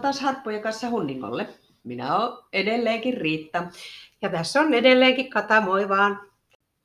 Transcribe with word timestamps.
Tervetuloa 0.00 0.12
taas 0.12 0.20
Harppojen 0.20 0.62
kanssa 0.62 0.90
Hunningolle. 0.90 1.48
Minä 1.84 2.16
olen 2.16 2.38
edelleenkin 2.52 3.16
Riitta. 3.16 3.64
Ja 4.22 4.28
tässä 4.28 4.60
on 4.60 4.74
edelleenkin 4.74 5.30
Kata, 5.30 5.60
moi 5.60 5.88
vaan. 5.88 6.20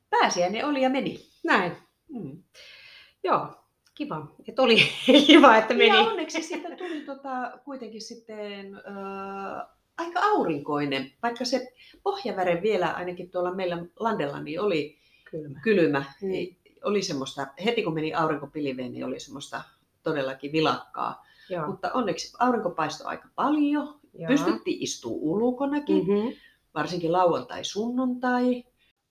Pääsiäinen 0.10 0.66
oli 0.66 0.82
ja 0.82 0.90
meni. 0.90 1.20
Näin. 1.44 1.72
Mm. 2.10 2.44
Joo, 3.24 3.48
kiva. 3.94 4.28
Et 4.48 4.60
oli 4.60 4.78
kiva, 5.28 5.58
että 5.58 5.74
meni. 5.74 5.88
Ja 5.88 6.00
onneksi 6.00 6.42
sitten 6.42 6.78
tuli 6.78 7.02
tota, 7.02 7.60
kuitenkin 7.66 8.02
sitten 8.02 8.76
äh, 8.76 9.68
aika 9.98 10.20
aurinkoinen, 10.20 11.12
vaikka 11.24 11.46
se 11.46 11.74
pohjaväre 12.04 12.62
vielä 12.62 12.88
ainakin 12.92 13.30
tuolla 13.30 13.54
meillä 13.54 13.86
landella 14.00 14.40
niin 14.40 14.62
oli 14.62 14.98
Kylmä. 15.32 15.60
kylmä. 15.64 16.04
Mm. 16.22 16.30
Oli 16.84 17.02
semmoista, 17.02 17.48
heti 17.66 17.84
kun 17.84 17.94
meni 17.94 18.14
aurinko 18.14 18.48
pilveen, 18.48 18.92
niin 18.92 19.06
oli 19.06 19.20
semmoista 19.20 19.62
todellakin 20.04 20.52
vilakkaa. 20.52 21.26
Joo. 21.50 21.68
Mutta 21.68 21.92
onneksi 21.94 22.34
aurinko 22.40 22.70
paistoi 22.70 23.08
aika 23.08 23.30
paljon. 23.36 24.00
Joo. 24.14 24.28
Pystyttiin 24.28 24.84
istumaan 24.84 25.20
ulkonakin, 25.22 26.08
Mm-hmm. 26.08 26.34
varsinkin 26.74 27.12
lauantai, 27.12 27.64
sunnuntai. 27.64 28.64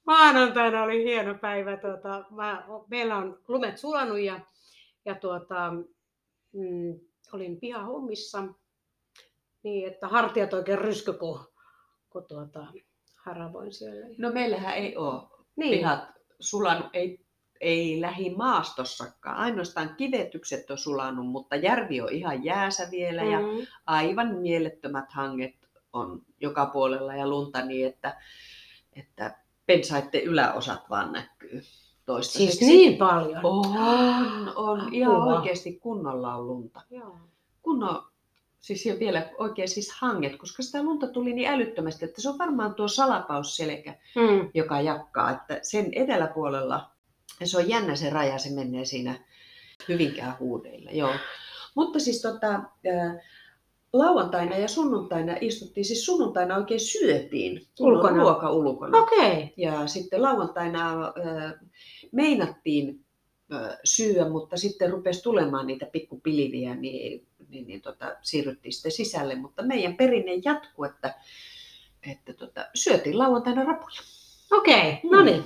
Maanantaina 0.06 0.82
oli 0.82 1.04
hieno 1.04 1.34
päivä. 1.34 1.76
Tuota, 1.76 2.24
mä, 2.30 2.64
meillä 2.88 3.16
on 3.16 3.38
lumet 3.48 3.78
sulanut 3.78 4.18
ja, 4.18 4.40
ja 5.04 5.14
tuota, 5.14 5.72
mm, 6.52 7.00
olin 7.32 7.60
pihahommissa 7.60 8.42
niin, 9.62 9.92
että 9.92 10.08
hartiat 10.08 10.52
oikein 10.52 10.78
rysky, 10.78 11.12
kun, 11.12 11.40
kun 12.10 12.24
tuota, 12.28 12.66
haravoin 13.16 13.72
siellä. 13.72 14.06
No 14.18 14.32
meillähän 14.32 14.74
ei 14.74 14.96
ole 14.96 15.22
Niin, 15.56 15.78
pihat 15.78 16.00
sulanut, 16.40 16.86
ei, 16.92 17.23
ei 17.60 18.00
lähimaastossakaan. 18.00 19.36
Ainoastaan 19.36 19.94
kivetykset 19.96 20.70
on 20.70 20.78
sulanut, 20.78 21.26
mutta 21.26 21.56
järvi 21.56 22.00
on 22.00 22.08
ihan 22.12 22.44
jäässä 22.44 22.88
vielä 22.90 23.22
ja 23.22 23.40
mm, 23.40 23.66
aivan 23.86 24.34
mielettömät 24.34 25.12
hanget 25.12 25.54
on 25.92 26.22
joka 26.40 26.66
puolella 26.66 27.14
ja 27.14 27.28
lunta 27.28 27.64
niin, 27.64 27.86
että, 27.86 28.16
että 28.92 29.36
pensaiden 29.66 30.22
yläosat 30.22 30.90
vaan 30.90 31.12
näkyy 31.12 31.62
toistaiseksi. 32.06 32.56
siis 32.58 32.70
niin 32.70 32.98
paljon. 32.98 33.40
On, 33.42 34.52
on. 34.56 34.94
Ihan 34.94 35.16
Apua. 35.16 35.38
oikeasti 35.38 35.78
kunnolla 35.82 36.34
on 36.34 36.46
lunta. 36.46 36.80
Joo. 36.90 37.16
Kunnon, 37.62 38.04
siis 38.60 38.86
ja 38.86 38.98
vielä 38.98 39.30
oikein 39.38 39.68
siis 39.68 39.92
hanget, 39.92 40.36
koska 40.36 40.62
sitä 40.62 40.82
lunta 40.82 41.06
tuli 41.06 41.32
niin 41.32 41.48
älyttömästi, 41.48 42.04
että 42.04 42.22
se 42.22 42.28
on 42.28 42.38
varmaan 42.38 42.74
tuo 42.74 42.88
salapausselkä, 42.88 43.94
Mm, 44.16 44.50
joka 44.54 44.80
jakkaa, 44.80 45.30
että 45.30 45.58
sen 45.62 45.88
eteläpuolella, 45.92 46.90
ja 47.40 47.46
se 47.46 47.58
on 47.58 47.68
jännä 47.68 47.96
se 47.96 48.10
raja, 48.10 48.38
se 48.38 48.50
menee 48.50 48.84
siinä 48.84 49.18
hyvinkään 49.88 50.36
huudeilla. 50.40 50.90
Joo. 50.90 51.14
Mutta 51.74 51.98
siis 51.98 52.22
tota, 52.22 52.52
ää, 52.52 53.20
lauantaina 53.92 54.56
ja 54.56 54.68
sunnuntaina 54.68 55.36
istuttiin, 55.40 55.84
siis 55.84 56.04
sunnuntaina 56.06 56.56
oikein 56.56 56.80
syötiin 56.80 57.66
Ulkona? 57.80 58.16
ruoka 58.16 58.50
ulkona. 58.50 58.98
Okei. 58.98 59.32
Okay. 59.32 59.48
Ja 59.56 59.86
sitten 59.86 60.22
lauantaina 60.22 61.02
ää, 61.02 61.60
meinattiin 62.12 63.04
syödä, 63.84 64.28
mutta 64.28 64.56
sitten 64.56 64.90
rupesi 64.90 65.22
tulemaan 65.22 65.66
niitä 65.66 65.86
pikkupiliviä, 65.86 66.74
niin, 66.74 67.26
niin, 67.48 67.66
niin 67.66 67.82
tota, 67.82 68.16
siirryttiin 68.22 68.72
sitten 68.72 68.92
sisälle. 68.92 69.34
Mutta 69.34 69.62
meidän 69.62 69.96
perinne 69.96 70.32
jatkuu, 70.44 70.84
että, 70.84 71.14
että 72.10 72.32
tota, 72.32 72.66
syötiin 72.74 73.18
lauantaina 73.18 73.64
rapuja. 73.64 74.00
Okei, 74.52 75.00
okay. 75.04 75.10
no 75.10 75.22
niin. 75.22 75.44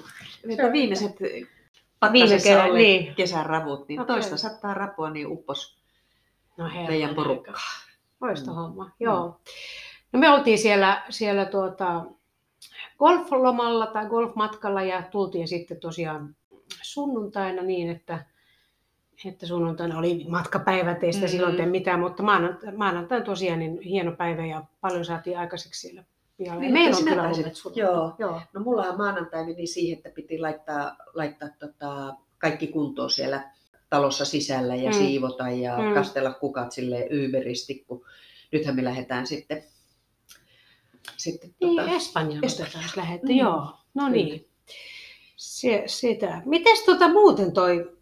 Että 0.48 0.72
viimeiset 0.72 1.16
Viime 2.12 2.38
kevään, 2.44 2.70
olleet 2.70 2.82
niin. 2.86 3.14
kesän 3.14 3.46
ravut, 3.46 3.88
niin 3.88 4.00
Okei. 4.00 4.14
toista 4.14 4.36
sattaa 4.36 4.74
rapua, 4.74 5.10
niin 5.10 5.26
uppos 5.26 5.78
No 6.56 6.64
herranen 6.64 6.90
meidän 6.90 7.14
porukkaa. 7.14 7.54
Loista 8.20 8.50
Mm. 8.50 8.56
homma, 8.56 8.90
joo. 9.00 9.40
No 10.12 10.18
me 10.18 10.30
oltiin 10.30 10.58
siellä, 10.58 11.02
siellä 11.10 11.44
tuota, 11.44 12.04
golflomalla 12.98 13.86
tai 13.86 14.06
golfmatkalla 14.06 14.82
ja 14.82 15.02
tultiin 15.02 15.48
sitten 15.48 15.80
tosiaan 15.80 16.36
sunnuntaina 16.82 17.62
niin, 17.62 17.90
että, 17.90 18.24
että 19.24 19.46
sunnuntaina 19.46 19.98
oli 19.98 20.26
matkapäivät, 20.28 21.04
ei 21.04 21.12
sitä 21.12 21.26
Mm. 21.26 21.30
silloin 21.30 21.56
tee 21.56 21.66
mitään, 21.66 22.00
mutta 22.00 22.22
maanantaina, 22.22 22.78
maanantaina 22.78 23.24
tosiaan 23.24 23.58
niin 23.58 23.80
hieno 23.80 24.12
päivä 24.12 24.46
ja 24.46 24.62
paljon 24.80 25.04
saatiin 25.04 25.38
aikaiseksi 25.38 25.80
siellä 25.80 26.04
pihalla. 26.38 26.60
Niin, 26.60 26.72
Meillä 26.72 26.96
on 26.96 27.04
kyllä 27.04 27.32
sunnuntaina. 27.34 27.90
joo. 27.92 28.14
joo. 28.18 28.40
No 28.52 28.60
mullahan 28.60 28.96
maanantai 28.96 29.46
meni 29.46 29.66
siihen, 29.66 29.96
että 29.96 30.10
piti 30.10 30.38
laittaa, 30.38 30.96
laittaa 31.14 31.48
tota, 31.58 32.14
kaikki 32.38 32.66
kuntoon 32.66 33.10
siellä 33.10 33.50
talossa 33.90 34.24
sisällä 34.24 34.74
ja 34.74 34.90
Mm. 34.90 34.96
siivota 34.96 35.48
ja 35.50 35.78
Mm. 35.78 35.94
kastella 35.94 36.32
kukat 36.32 36.72
sille 36.72 37.06
yberisti, 37.10 37.84
kun 37.88 38.04
nythän 38.52 38.76
me 38.76 38.84
lähdetään 38.84 39.26
sitten, 39.26 39.64
sitten 41.16 41.54
Niin, 41.60 41.76
tota, 41.76 41.90
Espanjaan 41.96 42.44
Espanjaan. 42.44 42.74
otetaan 42.84 43.06
lähetty, 43.06 43.26
Mm. 43.32 43.38
joo. 43.38 43.60
No 43.94 44.04
Kyllä. 44.04 44.08
niin. 44.10 44.48
Se, 45.36 45.82
sitä. 45.86 46.42
Mites 46.44 46.82
tota 46.84 47.08
muuten 47.08 47.52
toi, 47.52 47.92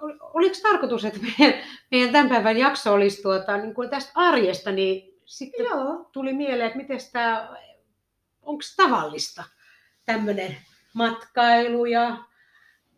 ol- 0.00 0.18
oliko 0.34 0.54
tarkoitus, 0.62 1.04
että 1.04 1.18
meidän, 1.38 1.60
meidän 1.90 2.12
tämän 2.12 2.28
päivän 2.28 2.56
jakso 2.58 2.92
olisi 2.92 3.22
tuota, 3.22 3.56
niin 3.56 3.74
kuin 3.74 3.90
tästä 3.90 4.12
arjesta, 4.14 4.72
niin 4.72 5.14
sitten 5.24 5.64
Joo, 5.66 6.08
tuli 6.12 6.32
mieleen, 6.32 6.66
että 6.66 6.78
miten 6.78 6.98
tämä, 7.12 7.56
onko 8.42 8.62
tavallista 8.76 9.44
tämmöinen 10.06 10.56
matkailu 10.94 11.84
ja, 11.84 12.24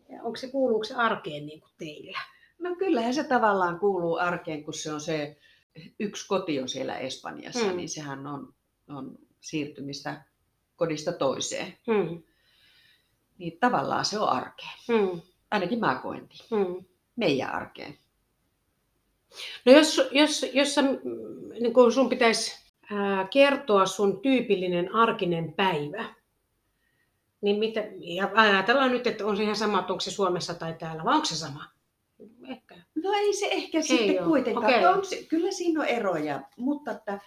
ja 0.09 0.23
onko 0.23 0.35
se, 0.35 0.47
kuuluuko 0.47 0.83
se 0.83 0.95
arkeen 0.95 1.45
niin 1.45 1.59
kuin 1.61 1.71
teillä? 1.77 2.19
no 2.59 2.75
kyllähän 2.75 3.13
se 3.13 3.23
tavallaan 3.23 3.79
kuuluu 3.79 4.15
arkeen, 4.17 4.63
kun 4.63 4.73
se 4.73 4.93
on 4.93 5.01
se 5.01 5.37
yksi 5.99 6.27
koti 6.27 6.61
on 6.61 6.69
siellä 6.69 6.97
Espanjassa, 6.97 7.65
Mm. 7.65 7.77
niin 7.77 7.89
sehän 7.89 8.27
on, 8.27 8.53
on 8.89 9.17
siirtymistä 9.39 10.23
kodista 10.75 11.11
toiseen. 11.11 11.77
Hmm. 11.87 12.23
Niin 13.37 13.57
tavallaan 13.59 14.05
se 14.05 14.19
on 14.19 14.29
arkeen. 14.29 14.71
Hmm. 14.87 15.21
Ainakin 15.51 15.79
mä 15.79 15.99
koen 16.03 16.27
niin. 16.29 16.65
Hmm. 16.65 16.85
Meidän 17.15 17.49
arkeen. 17.51 17.97
No 19.65 19.71
jos, 19.71 20.01
jos, 20.11 20.45
jos 20.53 20.75
sä, 20.75 20.81
mm, 20.81 20.89
niin 21.59 21.73
kun 21.73 21.91
sun 21.91 22.09
pitäisi 22.09 22.64
kertoa 23.31 23.85
sun 23.85 24.21
tyypillinen 24.21 24.95
arkinen 24.95 25.53
päivä, 25.53 26.05
niin 27.41 27.59
mitä, 27.59 27.83
ja 27.99 28.29
ajatellaan 28.35 28.91
nyt, 28.91 29.07
että 29.07 29.25
on 29.25 29.37
se 29.37 29.43
ihan 29.43 29.55
sama, 29.55 29.79
että 29.79 29.93
onko 29.93 30.01
se 30.01 30.11
Suomessa 30.11 30.53
tai 30.53 30.73
täällä, 30.79 31.03
vai 31.03 31.13
onko 31.15 31.25
se 31.25 31.35
sama? 31.35 31.65
Ehkä. 32.47 32.75
No 33.03 33.11
ei 33.13 33.33
se 33.33 33.47
ehkä 33.51 33.81
sitten 33.81 34.19
oo, 34.23 34.27
kuitenkaan. 34.29 34.65
okei. 34.65 34.85
On 34.85 35.05
se, 35.05 35.23
kyllä 35.23 35.51
siinä 35.51 35.79
on 35.79 35.85
eroja, 35.87 36.41
mutta 36.57 36.91
että, 36.91 37.19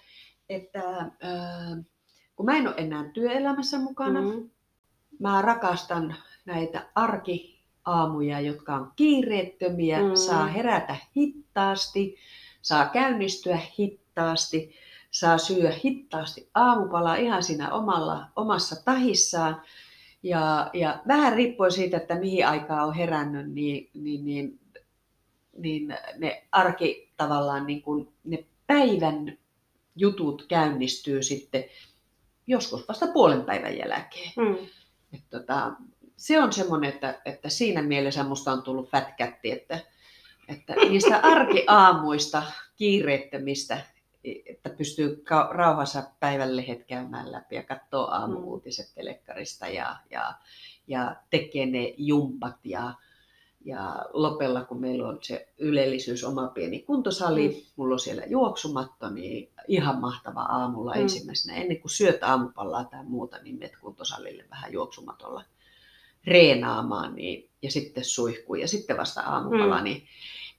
että 0.49 0.99
äh, 0.99 1.85
kun 2.37 2.47
mä 2.47 2.57
en 2.57 2.67
ole 2.69 2.75
enää 2.79 3.11
työelämässä 3.15 3.79
mukana, 3.79 4.21
mm. 4.21 4.27
Mm. 4.29 4.51
mä 5.19 5.43
rakastan 5.43 6.15
näitä 6.45 6.87
arkiaamuja, 6.95 8.41
jotka 8.41 8.75
on 8.75 8.93
kiireettömiä, 8.97 9.99
Mm. 10.03 10.09
mm. 10.09 10.15
saa 10.17 10.47
herätä 10.47 10.97
hittaasti, 11.17 12.17
saa 12.63 12.89
käynnistyä 12.89 13.59
hittaasti, 13.79 14.75
saa 15.19 15.39
syödä 15.39 15.73
hittaasti 15.85 16.51
aamupalaa 16.55 17.17
ihan 17.17 17.43
siinä 17.43 17.73
omalla, 17.73 18.27
omassa 18.37 18.85
tahissaan. 18.85 19.63
Ja, 20.23 20.71
ja 20.73 21.03
vähän 21.09 21.33
riippuen 21.33 21.73
siitä, 21.73 21.97
että 21.97 22.15
mihin 22.15 22.47
aikaan 22.47 22.89
on 22.89 22.95
herännyt, 22.95 23.53
niin, 23.53 23.91
niin, 23.95 24.25
niin, 24.25 24.61
niin 25.59 25.95
ne 26.19 26.45
arki 26.53 27.13
tavallaan, 27.17 27.67
niin 27.67 27.83
kuin, 27.83 28.09
ne 28.25 28.45
päivän 28.67 29.39
jutut 29.97 30.47
käynnistyy 30.49 31.23
sitten 31.23 31.65
joskus 32.47 32.89
vasta 32.89 33.07
puolen 33.07 33.43
päivän 33.43 33.79
jälkeen. 33.79 34.33
Mm. 34.37 34.57
Et 35.13 35.23
tota, 35.31 35.73
se 36.17 36.43
on 36.43 36.53
semmoinen, 36.53 36.91
että, 36.91 37.21
että 37.25 37.49
siinä 37.49 37.83
mielessä 37.83 38.25
musta 38.25 38.53
on 38.53 38.63
tullut 38.63 38.91
fat 38.91 39.09
catti, 39.19 39.51
että, 39.51 39.79
että 40.49 40.75
niistä 40.75 41.21
arkiaamuista, 41.23 42.43
kiireettömistä, 42.77 43.81
että 44.25 44.71
pystyy 44.71 45.25
rauhassa 45.51 46.03
päivänlehet 46.21 46.85
käymään 46.85 47.33
läpi 47.33 47.55
ja 47.57 47.63
katsoo 47.63 48.07
aamuuutiset 48.11 48.95
telekkarista 48.95 49.69
ja, 49.69 49.97
ja, 50.11 50.35
ja 50.87 51.17
tekee 51.31 51.67
ne 51.67 51.95
jumpat 51.99 52.57
ja, 52.65 52.95
ja 53.65 54.07
lopella, 54.13 54.65
kun 54.65 54.81
meillä 54.81 55.09
on 55.09 55.19
se 55.23 55.49
ylellisyys, 55.59 56.25
oma 56.25 56.49
pieni 56.49 56.79
kuntosali, 56.83 57.49
Mm. 57.49 57.55
mulla 57.77 57.95
on 57.95 58.01
siellä 58.01 58.23
juoksumatto, 58.27 59.11
niin 59.11 59.51
ihan 59.69 60.01
mahtava 60.01 60.41
aamulla 60.41 60.95
Mm. 60.95 61.01
ensimmäisenä. 61.01 61.57
Ennen 61.59 61.81
kuin 61.81 61.91
syöt 61.91 62.23
aamupallaa 62.23 62.85
tai 62.85 63.05
muuta, 63.05 63.39
niin 63.43 63.59
menet 63.59 63.77
kuntosalille 63.81 64.45
vähän 64.51 64.73
juoksumatolla 64.73 65.45
reenaamaan 66.27 67.15
niin, 67.15 67.51
ja 67.63 67.71
sitten 67.71 68.05
suihkuu 68.05 68.55
ja 68.55 68.69
sitten 68.69 68.97
vasta 68.97 69.21
aamupala. 69.23 69.79
Mm. 69.79 69.85
Niin 69.85 70.07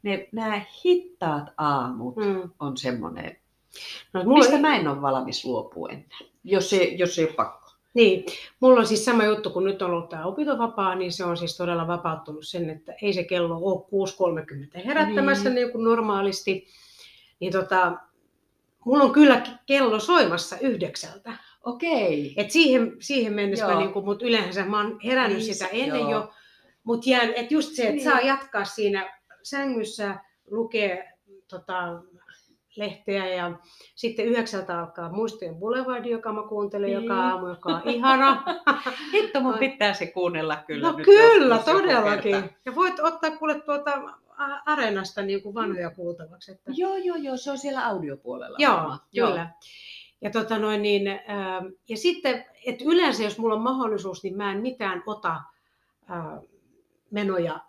ne, 0.04 0.30
nämä 0.32 0.62
hittaat 0.86 1.54
aamut 1.58 2.16
Mm. 2.16 2.50
on 2.60 2.78
semmoinen, 2.78 3.38
No, 4.14 4.24
mulla, 4.24 4.38
mistä 4.40 4.58
mä 4.58 4.76
en 4.76 4.88
ole 4.88 5.02
valmis 5.02 5.46
luopua 5.46 5.90
enää, 5.90 6.18
jos 6.44 6.74
ei, 6.74 6.98
jos 6.98 7.20
ei 7.20 7.26
ole 7.26 7.34
pakko. 7.34 7.70
Niin, 7.94 8.26
mulla 8.60 8.80
on 8.80 8.88
siis 8.88 9.06
sama 9.06 9.24
juttu, 9.26 9.50
kun 9.50 9.64
nyt 9.64 9.82
on 9.82 9.92
ollut 9.92 10.10
tämä 10.10 10.26
opintovapaa, 10.26 10.96
niin 10.96 11.12
se 11.12 11.24
on 11.26 11.38
siis 11.38 11.58
todella 11.58 11.88
vapauttunut 11.88 12.48
sen, 12.48 12.70
että 12.70 12.94
ei 13.02 13.14
se 13.14 13.24
kello 13.24 13.56
ole 13.62 13.86
6.30 14.80 14.86
herättämässä 14.86 15.44
Niin. 15.50 15.56
niin 15.56 15.72
kuin 15.72 15.84
normaalisti. 15.84 16.68
niin 17.40 17.52
tota, 17.52 17.98
mulla 18.86 19.04
on 19.04 19.12
kyllä 19.12 19.42
kello 19.66 20.00
soimassa 20.00 20.58
yhdeksältä. 20.62 21.34
Okei. 21.66 22.34
Et 22.38 22.52
siihen, 22.52 22.96
siihen 23.00 23.34
mennessä 23.34 23.66
mä 23.66 23.72
Joo. 23.72 23.80
niinku, 23.80 24.02
mut 24.02 24.22
yleensä 24.22 24.66
mä 24.66 24.78
oon 24.78 25.00
herännyt 25.06 25.38
Niin, 25.40 25.54
sitä 25.54 25.68
ennen 25.68 26.02
joo. 26.02 26.12
jo. 26.12 26.32
Mut 26.84 27.08
jään, 27.08 27.34
et 27.36 27.52
just 27.52 27.74
se, 27.74 27.82
että 27.82 27.94
Niin. 27.94 28.04
saa 28.04 28.20
jatkaa 28.20 28.66
siinä 28.66 29.20
sängyssä, 29.44 30.16
lukee 30.52 31.14
tota, 31.48 31.76
lehteä 32.76 33.28
ja 33.28 33.52
sitten 33.96 34.26
yhdeksältä 34.26 34.80
alkaa 34.80 35.12
Muistojen 35.12 35.56
Boulevardi, 35.56 36.10
joka 36.10 36.34
mä 36.34 36.42
kuuntelen 36.50 36.90
Niin. 36.90 37.02
joka 37.02 37.16
aamu, 37.28 37.48
joka 37.48 37.70
on 37.70 37.82
ihana. 37.86 38.44
Hitto 39.14 39.42
mun 39.42 39.58
pitää 39.58 39.94
se 39.94 40.08
kuunnella 40.08 40.56
kyllä. 40.68 40.92
no 40.92 40.98
nyt 40.98 41.06
kyllä, 41.06 41.58
todellakin. 41.58 42.32
kerta. 42.42 42.50
Ja 42.66 42.76
voit 42.76 43.00
ottaa 43.00 43.32
kuule 43.32 43.62
tuolta 43.62 43.92
A- 44.38 44.62
Areenasta 44.66 45.22
niin 45.22 45.44
kuin 45.44 45.56
vanhoja 45.56 45.90
kuultavaksi. 45.92 46.52
Että... 46.52 46.72
Joo, 46.76 46.96
joo, 46.98 47.16
joo, 47.16 47.38
se 47.38 47.52
on 47.52 47.58
siellä 47.58 47.86
audiopuolella. 47.88 48.58
Joo, 48.60 48.76
varmaan. 48.76 49.00
kyllä. 49.16 49.50
Ja, 50.22 50.30
tota 50.30 50.60
noin, 50.60 50.82
niin, 50.82 51.08
ää, 51.08 51.62
ja 51.90 51.98
sitten, 51.98 52.46
että 52.66 52.84
yleensä 52.88 53.24
jos 53.24 53.38
mulla 53.38 53.56
on 53.56 53.62
mahdollisuus, 53.62 54.24
niin 54.24 54.38
mä 54.38 54.52
en 54.52 54.62
mitään 54.62 55.04
ota 55.06 55.42
ää, 56.08 56.42
menoja 57.12 57.60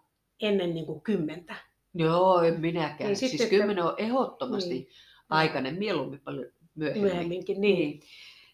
ennen 0.41 0.75
niin 0.75 0.87
kuin 0.87 1.01
kymmentä. 1.01 1.55
Joo, 1.95 2.43
en 2.43 2.61
minäkään. 2.61 2.97
Niin 2.99 3.07
Niin 3.07 3.17
sitten, 3.17 3.31
siis 3.39 3.43
että- 3.43 3.57
kymmenen 3.57 3.85
on 3.85 3.95
ehdottomasti 3.99 4.71
Niin. 4.71 4.83
niin. 4.83 4.93
aikainen, 5.31 5.75
mieluummin 5.79 6.21
paljon 6.21 6.47
myöhemmin. 6.75 7.03
Myöhemminkin, 7.03 7.61
niin. 7.61 8.01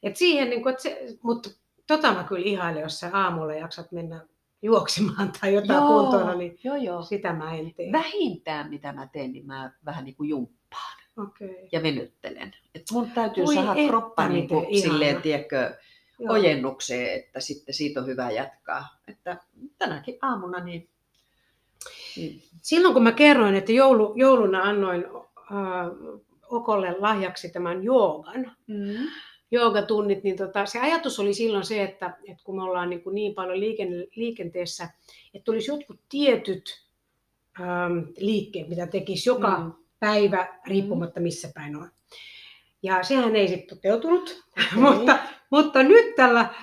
Et 0.03 0.17
siihen, 0.17 0.51
niin 0.51 0.63
kuin, 0.63 0.71
että 0.71 0.83
se, 0.83 1.07
mutta 1.23 1.51
tota 1.87 2.13
mä 2.15 2.25
kyllä 2.25 2.47
ihailen, 2.47 2.83
jos 2.83 3.01
sä 3.01 3.11
aamulla 3.13 3.55
jaksat 3.55 3.93
mennä 3.93 4.27
juoksemaan 4.63 5.33
tai 5.41 5.55
jotain 5.55 5.77
Joo, 5.83 6.03
kuntoilla, 6.03 6.35
niin 6.35 6.59
joo, 6.65 6.77
joo. 6.77 7.03
sitä 7.03 7.33
mä 7.33 7.55
en 7.55 7.75
tee. 7.75 7.93
Vähintään 7.93 8.71
mitä 8.71 8.93
mä 8.93 9.09
teen, 9.13 9.33
niin 9.33 9.47
mä 9.47 9.73
vähän 9.85 10.05
niin 10.05 10.17
kuin 10.17 10.29
jumppaan 10.29 10.97
Okei. 11.17 11.69
ja 11.73 11.83
venyttelen. 11.83 12.53
Et 12.75 12.83
mun 12.93 13.11
täytyy 13.11 13.45
Voi 13.45 13.55
saada 13.55 13.75
että 13.75 13.89
kroppa 13.89 14.29
niin 14.29 14.49
kuin 14.49 14.81
silleen, 14.81 15.23
tiedätkö, 15.23 15.77
Joo. 16.19 16.33
ojennukseen, 16.33 17.19
että 17.19 17.41
sitten 17.41 17.75
siitä 17.75 18.01
on 18.01 18.07
hyvä 18.07 18.31
jatkaa. 18.31 18.85
Että 19.09 19.37
tänäkin 19.79 20.19
aamuna 20.23 20.65
niin, 20.65 20.81
niin 20.81 20.91
Silloin 22.63 22.95
kun 22.95 23.03
mä 23.03 23.13
kerroin, 23.13 23.55
että 23.55 23.73
joulu, 23.73 24.13
jouluna 24.17 24.63
annoin 24.63 25.05
äh, 25.07 26.17
Okolle 26.51 26.97
lahjaksi 26.99 27.49
tämän 27.49 27.85
joogan, 27.85 28.57
mm. 28.67 29.09
joogatunnit, 29.51 30.23
niin 30.23 30.37
tota, 30.37 30.67
se 30.67 30.81
ajatus 30.81 31.21
oli 31.21 31.35
silloin 31.35 31.65
se, 31.65 31.83
että, 31.83 32.17
että 32.29 32.43
kun 32.45 32.57
me 32.57 32.63
ollaan 32.63 32.91
niin, 32.91 33.03
kuin 33.03 33.15
niin 33.15 33.35
paljon 33.35 33.61
liiken, 33.61 34.07
liikenteessä, 34.17 34.89
että 35.35 35.45
tulisi 35.45 35.71
jotkut 35.71 36.01
tietyt 36.09 36.87
ähm, 37.61 37.99
liikkeet, 38.19 38.69
mitä 38.69 38.87
tekisi 38.87 39.29
joka 39.29 39.59
Mm. 39.59 39.73
päivä, 40.01 40.61
riippumatta 40.67 41.21
missä 41.21 41.51
päin 41.55 41.77
on. 41.77 41.91
Ja 42.83 43.03
sehän 43.03 43.37
ei 43.37 43.49
sitten 43.49 43.77
toteutunut, 43.77 44.45
mutta, 44.75 45.19
mutta 45.51 45.83
nyt 45.83 46.15
tällä 46.17 46.55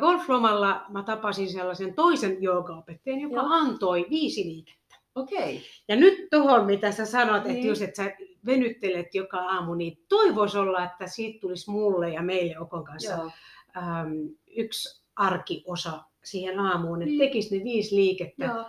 golflomalla 0.00 0.84
mä 0.88 1.02
tapasin 1.02 1.52
sellaisen 1.52 1.94
toisen 1.94 2.42
joogaopettajan, 2.42 3.20
joka 3.20 3.36
Joo. 3.36 3.46
antoi 3.50 4.06
viisi 4.10 4.44
liikettä. 4.44 4.96
Okei. 5.14 5.62
Ja 5.88 5.96
nyt 5.96 6.28
tuohon, 6.30 6.66
mitä 6.66 6.92
sä 6.92 7.06
sanot, 7.06 7.36
että 7.36 7.48
Niin. 7.48 7.82
että 7.84 8.02
sä 8.04 8.10
venyttelet 8.46 9.14
joka 9.14 9.38
aamu, 9.38 9.74
niin 9.74 10.04
toivoisi 10.08 10.58
olla, 10.58 10.84
että 10.84 11.06
siitä 11.06 11.40
tulisi 11.40 11.70
mulle 11.70 12.10
ja 12.10 12.22
meille 12.22 12.58
Okon 12.58 12.84
kanssa 12.84 13.12
Joo. 13.12 13.30
äm, 13.76 14.28
yksi 14.56 15.02
arkiosa 15.16 16.02
siihen 16.24 16.60
aamuun, 16.60 17.02
että 17.02 17.06
Niin. 17.10 17.18
tekisi 17.18 17.58
ne 17.58 17.64
viisi 17.64 17.96
liikettä 17.96 18.44
Joo. 18.44 18.64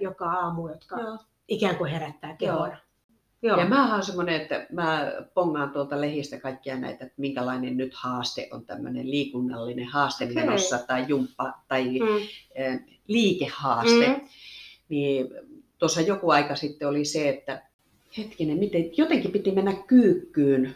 joka 0.00 0.32
aamu, 0.32 0.68
jotka 0.68 1.00
Joo. 1.00 1.18
ikään 1.48 1.76
kuin 1.76 1.90
herättää 1.90 2.36
kehon. 2.36 2.68
Joo. 2.68 2.76
Joo. 3.42 3.60
Ja 3.60 3.66
mä 3.68 3.92
oon 3.94 4.02
semmoinen, 4.02 4.40
että 4.40 4.66
mä 4.72 5.12
pongaan 5.34 5.70
tuolta 5.70 6.00
lehistä 6.00 6.40
kaikkia 6.40 6.76
näitä, 6.76 7.04
että 7.04 7.14
minkälainen 7.16 7.76
nyt 7.76 7.94
haaste 7.94 8.48
on 8.52 8.64
tämmöinen 8.66 9.10
liikunnallinen 9.10 9.84
haaste 9.86 10.24
Okei. 10.24 10.34
menossa 10.34 10.78
tai 10.78 11.04
jumppa 11.08 11.52
tai 11.68 11.84
Mm. 11.98 12.06
eh, 12.54 12.80
liikehaaste. 13.08 14.06
Mm. 14.08 14.20
Niin 14.88 15.26
tuossa 15.78 16.00
joku 16.00 16.30
aika 16.30 16.56
sitten 16.56 16.88
oli 16.88 17.04
se, 17.04 17.28
että 17.28 17.62
hetkinen, 18.18 18.58
miten, 18.58 18.90
jotenkin 18.96 19.32
piti 19.32 19.50
mennä 19.50 19.72
kyykkyyn, 19.86 20.74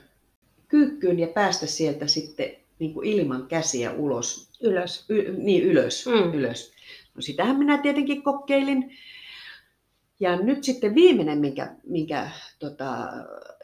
kyykkyyn 0.68 1.18
ja 1.18 1.26
päästä 1.28 1.66
sieltä 1.66 2.06
sitten 2.06 2.50
niin 2.78 2.94
kuin 2.94 3.08
ilman 3.08 3.46
käsiä 3.46 3.92
ulos, 3.92 4.48
Ylös. 4.62 5.04
y, 5.08 5.32
niin 5.38 5.62
ylös, 5.62 6.06
Mm. 6.06 6.34
ylös. 6.34 6.72
No 7.14 7.22
sitähän 7.22 7.56
minä 7.56 7.78
tietenkin 7.78 8.22
kokeilin. 8.22 8.96
Ja 10.24 10.36
nyt 10.36 10.64
sitten 10.64 10.94
viimeinen, 10.94 11.38
minkä, 11.38 11.74
minkä, 11.86 12.30
tota, 12.58 12.96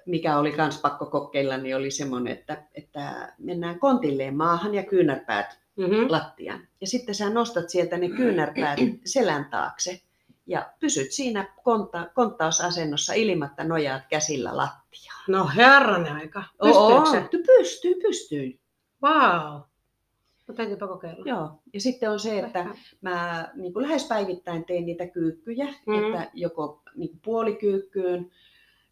mikä 0.07 0.39
oli 0.39 0.55
myös 0.57 0.79
pakko 0.81 1.07
kokeilla, 1.07 1.57
niin 1.57 1.77
oli 1.77 1.91
semmoinen, 1.91 2.33
että, 2.33 2.63
että 2.75 3.33
mennään 3.39 3.79
kontilleen 3.79 4.37
maahan 4.37 4.75
ja 4.75 4.83
kyynärpäät 4.83 5.61
Mm-hmm. 5.77 6.07
lattiaan. 6.09 6.61
Ja 6.81 6.87
sitten 6.87 7.15
sä 7.15 7.31
nostat 7.31 7.71
sieltä 7.71 7.99
ne 7.99 8.09
kyynärpäät 8.09 8.79
selän 9.05 9.45
taakse 9.51 10.01
ja 10.47 10.73
pysyt 10.81 11.13
siinä 11.13 11.55
konta, 11.65 12.07
konttausasennossa 12.15 13.13
ilmatta 13.13 13.65
nojaat 13.65 14.03
käsillä 14.09 14.57
lattiaan. 14.57 15.25
No 15.29 15.51
herranen 15.57 16.13
aika. 16.13 16.45
Pystyykö 16.63 17.11
se? 17.11 17.43
pystyy, 17.47 17.95
pystyy. 17.95 18.59
Vau. 19.03 19.61
No 20.51 20.57
täytyypä 20.57 20.87
kokeilla. 20.87 21.25
Joo. 21.29 21.51
Ja 21.75 21.81
sitten 21.81 22.11
on 22.11 22.21
se, 22.21 22.39
että 22.39 22.59
Ehkä. 22.61 22.75
mä 23.01 23.49
niin 23.55 23.73
kuin 23.73 23.83
lähes 23.83 24.05
päivittäin 24.09 24.65
teen 24.65 24.87
niitä 24.87 25.07
kyykkyjä, 25.07 25.67
Mm. 25.87 26.05
että 26.15 26.31
joko 26.35 26.83
niin 26.97 27.09
kuin 27.11 27.21
puolikyykkyyn 27.25 28.31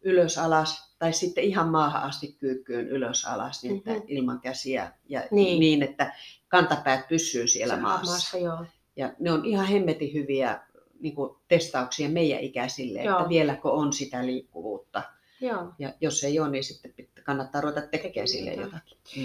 ylös 0.01 0.37
alas 0.37 0.95
tai 0.99 1.13
sitten 1.13 1.43
ihan 1.43 1.69
maahan 1.69 2.03
asti 2.03 2.35
kyykkyyn 2.39 2.87
ylös 2.89 3.25
alas 3.25 3.63
niin 3.63 3.77
että 3.77 3.91
Mhm. 3.91 4.01
ilman 4.07 4.39
käsiä 4.41 4.91
ja 5.09 5.23
Niin. 5.31 5.59
niin. 5.59 5.83
että 5.83 6.13
kantapäät 6.47 7.07
pysyy 7.07 7.47
siellä 7.47 7.75
Se 7.75 7.81
maassa. 7.81 8.11
maassa. 8.11 8.37
Joo. 8.37 8.65
Ja 8.95 9.13
ne 9.19 9.31
on 9.31 9.45
ihan 9.45 9.65
hemmetin 9.67 10.13
hyviä 10.13 10.59
niin 10.99 11.15
kuin 11.15 11.35
testauksia 11.47 12.09
meidän 12.09 12.39
ikäisille, 12.39 13.03
Joo. 13.03 13.17
että 13.17 13.29
vieläkö 13.29 13.69
on 13.69 13.93
sitä 13.93 14.25
liikkuvuutta. 14.25 15.03
Joo. 15.41 15.73
Ja 15.79 15.93
jos 16.01 16.23
ei 16.23 16.39
ole, 16.39 16.49
niin 16.49 16.63
sitten 16.63 16.93
kannattaa 17.23 17.61
ruveta 17.61 17.81
tekemään 17.81 18.27
sille 18.27 18.53
jotakin. 18.53 18.97
Mm. 19.17 19.23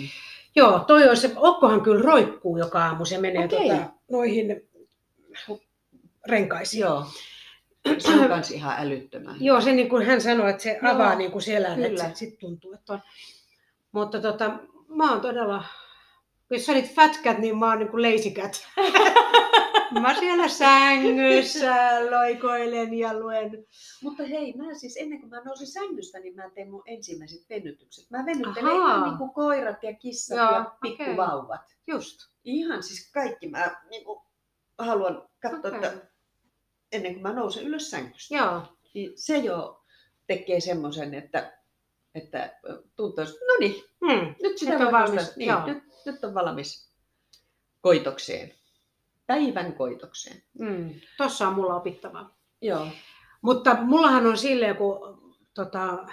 Joo, 0.56 0.78
toi 0.78 1.08
on 1.08 1.16
se, 1.16 1.30
Okkohan 1.36 1.80
kyllä 1.80 2.02
roikkuu 2.02 2.58
joka 2.58 2.84
aamu, 2.84 3.04
se 3.04 3.18
menee 3.18 3.44
Okei. 3.44 3.68
tota, 3.68 3.82
noihin 4.10 4.68
renkaisiin. 6.26 6.80
Joo. 6.80 7.06
Se 7.98 8.10
on 8.10 8.28
myös 8.28 8.50
ihan 8.50 8.74
älyttömän. 8.78 9.36
Joo, 9.40 9.60
se 9.60 9.72
niin 9.72 9.88
kuin 9.88 10.06
hän 10.06 10.20
sanoi, 10.20 10.50
että 10.50 10.62
se 10.62 10.78
Joo, 10.82 10.94
avaa 10.94 11.14
niin 11.14 11.30
kuin 11.30 11.42
selän, 11.42 11.72
että 11.72 11.88
kyllä. 11.88 12.04
sit, 12.04 12.16
sit 12.16 12.38
tuntuu, 12.38 12.74
että 12.74 12.92
on. 12.92 13.00
Mutta 13.92 14.20
tota, 14.20 14.50
mä 14.88 15.10
oon 15.10 15.20
todella, 15.20 15.64
jos 16.50 16.66
sä 16.66 16.72
olit 16.72 16.94
fat 16.94 17.20
cat, 17.24 17.38
niin 17.38 17.58
mä 17.58 17.68
oon 17.68 17.78
niin 17.78 17.88
kuin 17.88 18.02
lazy 18.02 18.30
cat. 18.30 18.66
mä 20.00 20.14
siellä 20.18 20.48
sängyssä 20.48 21.74
loikoilen 22.10 22.94
ja 22.94 23.18
luen. 23.18 23.66
Mutta 24.02 24.22
hei, 24.22 24.52
mä 24.56 24.74
siis 24.74 24.96
ennen 24.96 25.20
kuin 25.20 25.30
mä 25.30 25.40
nousin 25.44 25.66
sängystä, 25.66 26.20
niin 26.20 26.34
mä 26.34 26.50
tein 26.54 26.70
mun 26.70 26.82
ensimmäiset 26.86 27.48
venytykset. 27.50 28.10
Mä 28.10 28.26
venyttelen 28.26 28.66
Ahaa. 28.72 28.88
ihan 28.96 29.08
niin 29.08 29.18
kuin 29.18 29.30
koirat 29.30 29.82
ja 29.82 29.94
kissat 29.94 30.36
Joo, 30.38 30.50
ja 30.52 30.74
pikkuvauvat. 30.80 31.60
Just. 31.86 32.20
Ihan 32.44 32.82
siis 32.82 33.10
kaikki 33.12 33.48
mä 33.48 33.76
niin 33.90 34.04
kuin 34.04 34.20
haluan 34.78 35.28
katsoa, 35.42 35.76
Okei. 35.76 35.88
että 35.88 36.06
ennen 36.92 37.12
kuin 37.12 37.22
mä 37.22 37.32
nousen 37.32 37.64
ylös 37.64 37.90
sängystä. 37.90 38.34
Joo. 38.36 38.62
Niin 38.94 39.12
se 39.16 39.36
jo 39.38 39.84
tekee 40.26 40.60
semmoisen, 40.60 41.14
että, 41.14 41.58
että 42.14 42.58
tuntuu, 42.96 43.24
että 43.24 43.34
no 43.46 43.56
niin, 43.60 43.84
Hmm. 44.06 44.34
nyt 44.42 44.58
sitä 44.58 44.72
Nyt 44.72 44.86
on 44.86 44.92
valmis. 44.92 45.36
Niin, 45.36 45.48
joo. 45.48 45.66
nyt, 45.66 45.82
nyt 46.06 46.24
on 46.24 46.34
valmis 46.34 46.90
koitokseen. 47.80 48.54
Päivän 49.26 49.72
koitokseen. 49.72 50.42
Hmm. 50.58 50.90
Tossa 51.18 51.48
on 51.48 51.54
mulla 51.54 51.74
opittavaa. 51.74 52.36
Joo. 52.62 52.86
Mutta 53.42 53.76
mullahan 53.82 54.26
on 54.26 54.38
silleen, 54.38 54.76
kun 54.76 54.98
tota, 55.54 56.06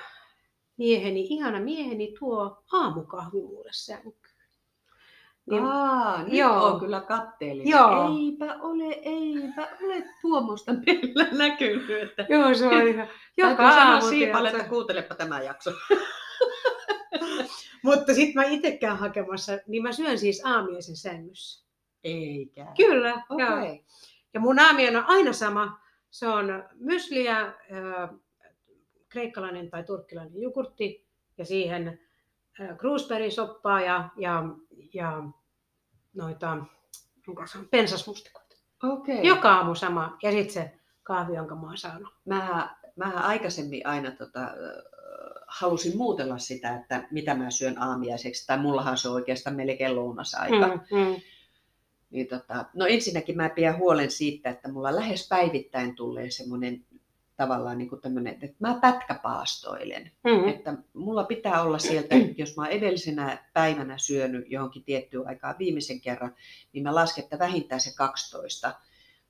mieheni, 0.78 1.28
ihana 1.30 1.60
mieheni 1.60 2.16
tuo 2.20 2.64
aamukahvi 2.72 3.42
mulle 3.42 3.70
sänkyyn. 3.72 4.16
Niin, 5.50 5.64
Aa, 5.64 6.24
nyt 6.24 6.34
joo. 6.34 6.66
on 6.66 6.80
kyllä 6.80 7.02
katteellinen. 7.02 7.72
Joo. 7.72 8.18
Eipä 8.20 8.58
ole, 8.62 8.94
eipä 8.94 9.68
ole 9.84 10.04
tuomusta 10.22 10.74
meillä 10.74 11.28
näkynyt. 11.32 11.90
Että 11.90 12.26
joo, 12.30 12.54
se 12.54 12.68
on 12.68 12.88
ihan 12.88 13.08
joka 13.38 13.70
aamu. 13.70 14.10
Tiedätkö. 14.10 14.50
että 14.50 14.70
kuuntelepa 14.70 15.16
tämä 15.16 15.42
jakso. 15.42 15.72
Mutta 17.84 18.14
sitten 18.14 18.36
mä 18.36 18.44
itsekään 18.44 18.98
hakemassa, 18.98 19.52
niin 19.68 19.84
mä 19.84 19.92
syön 19.92 20.18
siis 20.18 20.46
aamiaisen 20.46 20.96
sängyssä. 20.96 21.71
Eikä. 22.04 22.68
Kyllä, 22.78 23.24
Okei. 23.30 23.46
joo. 23.46 23.58
Okay. 23.58 23.80
Ja 24.34 24.40
mun 24.40 24.60
aamien 24.60 24.96
on 24.96 25.04
aina 25.08 25.34
sama. 25.34 25.82
Se 26.10 26.28
on 26.28 26.64
mysliä, 26.76 27.40
äh, 27.42 28.10
kreikkalainen 29.10 29.70
tai 29.70 29.84
turkkilainen 29.84 30.42
jogurtti 30.42 31.08
ja 31.38 31.46
siihen 31.46 32.00
äh, 32.62 32.78
cruisberry-soppaa 32.78 33.82
ja, 33.82 34.10
ja, 34.18 34.44
ja 34.94 35.24
noita 36.14 36.58
pensasmustikoita. 37.72 38.56
Okay. 38.84 39.22
Joka 39.24 39.54
aamu 39.54 39.76
sama. 39.76 40.18
Ja 40.24 40.32
sitten 40.32 40.54
se 40.54 40.72
kahvi, 41.04 41.36
jonka 41.36 41.56
mä 41.56 41.68
oon 41.68 41.78
saanut. 41.78 42.14
Mä, 42.26 42.70
mä 42.96 43.10
aikaisemmin 43.10 43.88
aina 43.88 44.12
tota, 44.12 44.40
halusin 45.48 45.98
muutella 45.98 46.38
sitä, 46.38 46.76
että 46.76 47.08
mitä 47.12 47.36
mä 47.36 47.52
syön 47.52 47.82
aamiaiseksi, 47.82 48.48
tai 48.48 48.58
mullahan 48.58 48.98
se 48.98 49.10
on 49.10 49.16
oikeastaan 49.16 49.56
melkein 49.56 49.96
lounasaika. 49.96 50.68
Mm, 50.68 50.98
mm. 50.98 51.16
Niin 52.12 52.28
tota, 52.28 52.66
no 52.74 52.86
ensinnäkin 52.86 53.38
mä 53.38 53.50
pidän 53.50 53.78
huolen 53.78 54.12
siitä, 54.12 54.50
että 54.50 54.72
mulla 54.72 54.96
lähes 54.96 55.28
päivittäin 55.28 55.96
tulee 55.96 56.32
semmoinen 56.32 56.86
tavallaan 57.38 57.78
niin 57.78 57.90
kuin 57.90 58.02
tämmöinen, 58.02 58.34
että 58.42 58.58
mä 58.60 58.80
pätkäpaastoilen. 58.82 60.12
Mm-hmm. 60.24 60.50
Että 60.50 60.78
mulla 60.94 61.24
pitää 61.24 61.62
olla 61.62 61.80
sieltä, 61.80 62.16
jos 62.38 62.58
mä 62.58 62.64
oon 62.64 62.72
edellisenä 62.72 63.50
päivänä 63.54 63.98
syönyt 63.98 64.46
johonkin 64.48 64.84
tiettyyn 64.84 65.28
aikaan 65.28 65.56
viimeisen 65.60 66.02
kerran, 66.02 66.36
niin 66.74 66.84
mä 66.84 66.96
lasken, 66.96 67.24
että 67.24 67.40
vähintään 67.40 67.82
se 67.82 67.96
12 67.96 68.74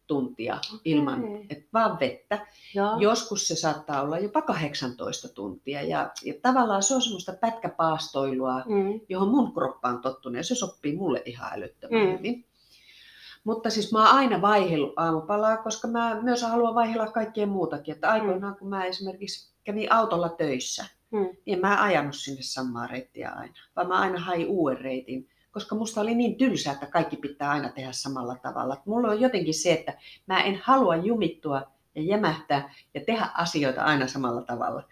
tuntia 0.07 0.55
okay. 0.55 0.79
ilman, 0.85 1.23
että 1.49 1.65
vaan 1.73 1.99
vettä. 1.99 2.47
Joo. 2.75 2.97
Joskus 2.99 3.47
se 3.47 3.55
saattaa 3.55 4.01
olla 4.01 4.19
jopa 4.19 4.41
18 4.41 5.29
tuntia. 5.29 5.81
Ja, 5.81 6.11
ja 6.23 6.33
tavallaan 6.41 6.83
se 6.83 6.95
on 6.95 7.01
semmoista 7.01 7.33
pätkäpaastoilua, 7.33 8.63
mm. 8.65 8.99
johon 9.09 9.29
mun 9.29 9.53
kroppa 9.53 9.89
on 9.89 10.01
tottunut 10.01 10.37
ja 10.37 10.43
se 10.43 10.55
sopii 10.55 10.95
mulle 10.95 11.21
ihan 11.25 11.53
älyttömän 11.53 12.07
mm. 12.07 12.17
hyvin. 12.17 12.45
Mutta 13.43 13.69
siis 13.69 13.91
mä 13.91 13.99
oon 13.99 14.17
aina 14.17 14.41
vaihdellut 14.41 14.93
aamupalaa, 14.95 15.57
koska 15.57 15.87
mä 15.87 16.21
myös 16.21 16.41
haluan 16.41 16.75
vaihella 16.75 17.07
kaikkea 17.07 17.47
muutakin. 17.47 17.95
Että 17.95 18.11
aikoinaan 18.11 18.55
kun 18.55 18.69
mä 18.69 18.85
esimerkiksi 18.85 19.53
kävin 19.63 19.91
autolla 19.91 20.29
töissä, 20.29 20.85
mm. 21.11 21.29
niin 21.45 21.59
mä 21.59 21.83
ajanut 21.83 22.15
sinne 22.15 22.41
samaa 22.41 22.87
reittiä 22.87 23.29
aina, 23.29 23.53
vaan 23.75 23.87
mä 23.87 23.99
aina 23.99 24.19
hain 24.19 24.47
uuden 24.47 24.81
reitin 24.81 25.29
koska 25.51 25.75
musta 25.75 26.01
oli 26.01 26.15
niin 26.15 26.37
tylsää, 26.37 26.73
että 26.73 26.85
kaikki 26.85 27.17
pitää 27.17 27.49
aina 27.49 27.69
tehdä 27.69 27.91
samalla 27.91 28.35
tavalla. 28.35 28.81
Mulla 28.85 29.07
on 29.07 29.21
jotenkin 29.21 29.53
se, 29.53 29.73
että 29.73 29.93
mä 30.27 30.43
en 30.43 30.61
halua 30.63 30.95
jumittua 30.95 31.61
ja 31.95 32.01
jämähtää 32.01 32.73
ja 32.93 33.01
tehdä 33.05 33.29
asioita 33.37 33.83
aina 33.83 34.07
samalla 34.07 34.41
tavalla, 34.41 34.83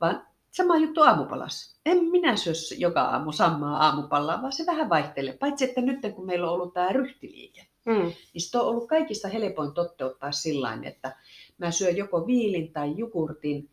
vaan 0.00 0.26
sama 0.50 0.76
juttu 0.76 1.02
aamupalassa. 1.02 1.80
En 1.86 2.04
minä 2.04 2.36
syö 2.36 2.52
joka 2.78 3.02
aamu 3.02 3.32
samaa 3.32 3.86
aamupallaa, 3.86 4.42
vaan 4.42 4.52
se 4.52 4.66
vähän 4.66 4.88
vaihtelee. 4.88 5.36
Paitsi, 5.36 5.64
että 5.64 5.80
nyt 5.80 5.98
kun 6.14 6.26
meillä 6.26 6.46
on 6.46 6.52
ollut 6.52 6.74
tämä 6.74 6.88
ryhtiliike, 6.88 7.66
mm. 7.88 8.12
niin 8.34 8.42
se 8.42 8.58
on 8.58 8.66
ollut 8.66 8.88
kaikista 8.88 9.28
helpoin 9.28 9.72
toteuttaa 9.72 10.32
sillä 10.32 10.78
että 10.82 11.16
mä 11.58 11.70
syön 11.70 11.96
joko 11.96 12.26
viilin 12.26 12.72
tai 12.72 12.94
jukurtin 12.96 13.68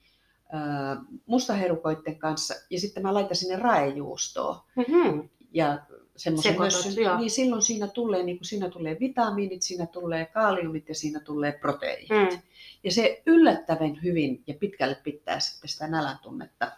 äh, 0.54 0.98
mustaherukoiden 1.26 2.20
kanssa 2.20 2.54
ja 2.70 2.80
sitten 2.80 3.04
mä 3.04 3.14
laitan 3.14 3.36
sinne 3.36 3.56
raejuustoa. 3.56 4.66
Mm-hmm. 4.76 5.30
Ja 5.52 5.80
semmoisen 6.16 6.58
myös, 6.58 6.98
niin 7.18 7.32
silloin 7.32 7.62
siinä 7.62 7.88
tulee, 7.88 8.24
niin 8.24 8.38
kuin 8.38 8.46
siinä 8.46 8.70
tulee 8.70 8.98
vitamiinit, 9.00 9.62
siinä 9.62 9.86
tulee 9.86 10.26
kaaliumit 10.26 10.90
ja 10.90 10.96
siinä 10.96 11.20
tulee 11.20 11.52
proteiinit. 11.52 12.10
Mm. 12.10 12.40
Ja 12.84 12.92
se 12.92 13.24
yllättävän 13.26 14.04
hyvin 14.04 14.44
ja 14.48 14.54
pitkälle 14.54 14.96
pitää 15.04 15.40
sitten 15.40 15.70
sitä 15.70 15.88
nälän 15.88 16.20
tunnetta. 16.22 16.72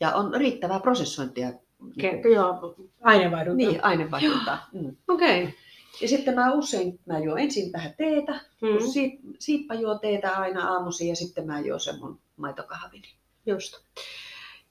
Ja 0.00 0.14
on 0.14 0.34
riittävää 0.34 0.80
prosessointia. 0.80 1.50
Ke- 2.00 2.12
niin 2.12 2.32
joo, 2.34 2.76
aineenvaihdunta. 3.02 3.56
Niin, 3.56 3.84
aineenvaihdunta. 3.84 4.58
Mm. 4.72 4.96
Okei. 5.08 5.42
Okay. 5.42 5.54
Ja 6.00 6.08
sitten 6.08 6.34
mä 6.34 6.52
usein, 6.52 7.00
mä 7.06 7.18
juon 7.18 7.38
ensin 7.38 7.72
vähän 7.72 7.94
teetä, 7.96 8.32
mm. 8.32 8.86
siip, 8.92 9.20
siippa 9.38 9.74
juo 9.74 9.98
teetä 9.98 10.38
aina 10.38 10.68
aamuisin 10.72 11.08
ja 11.08 11.16
sitten 11.16 11.46
mä 11.46 11.60
juon 11.60 11.80
sen 11.80 11.98
mun 12.00 12.18
maitokahvini. 12.36 13.08
Just. 13.46 13.74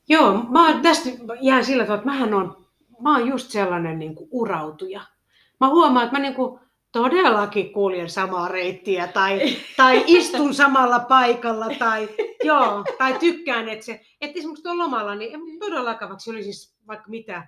Joo, 0.08 0.34
mä 0.34 0.80
tästä 0.82 1.10
jään 1.42 1.66
sillä 1.66 1.84
tavalla, 1.84 2.02
että 2.02 2.12
mähän 2.12 2.34
on 2.34 2.64
mä 3.04 3.18
oon 3.18 3.28
just 3.28 3.52
sellainen 3.52 4.00
niin 4.00 4.16
kuin 4.16 4.30
urautuja. 4.32 5.02
Mä 5.60 5.70
huomaan, 5.70 6.06
että 6.06 6.20
mä 6.20 6.22
niin 6.22 6.36
kuin 6.36 6.60
todellakin 6.92 7.74
kuljen 7.74 8.10
samaa 8.10 8.48
reittiä 8.48 9.08
tai, 9.08 9.58
tai 9.78 10.04
istun 10.08 10.54
samalla 10.54 11.00
paikalla 11.00 11.68
tai, 11.80 12.10
joo, 12.44 12.84
tai 12.98 13.20
tykkään, 13.20 13.70
että 13.70 13.86
se, 13.86 14.02
että 14.22 14.40
esimerkiksi 14.40 14.64
tuolla 14.64 14.84
lomalla, 14.84 15.16
niin 15.16 15.34
en 15.34 15.60
todellakaan, 15.60 16.10
vaikka 16.10 16.24
se 16.24 16.32
oli 16.32 16.44
siis 16.44 16.76
vaikka 16.88 17.10
mitä, 17.10 17.48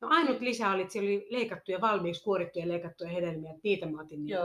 No 0.00 0.08
ainut 0.10 0.40
lisä 0.40 0.70
oli, 0.70 0.82
että 0.82 0.92
siellä 0.92 1.08
oli 1.08 1.26
leikattuja 1.30 1.80
valmiiksi 1.80 2.24
kuorittuja 2.24 2.68
leikattuja 2.68 3.10
hedelmiä, 3.10 3.50
että 3.50 3.60
niitä 3.64 3.86
mä 3.86 4.00
otin. 4.00 4.24
Niin 4.24 4.38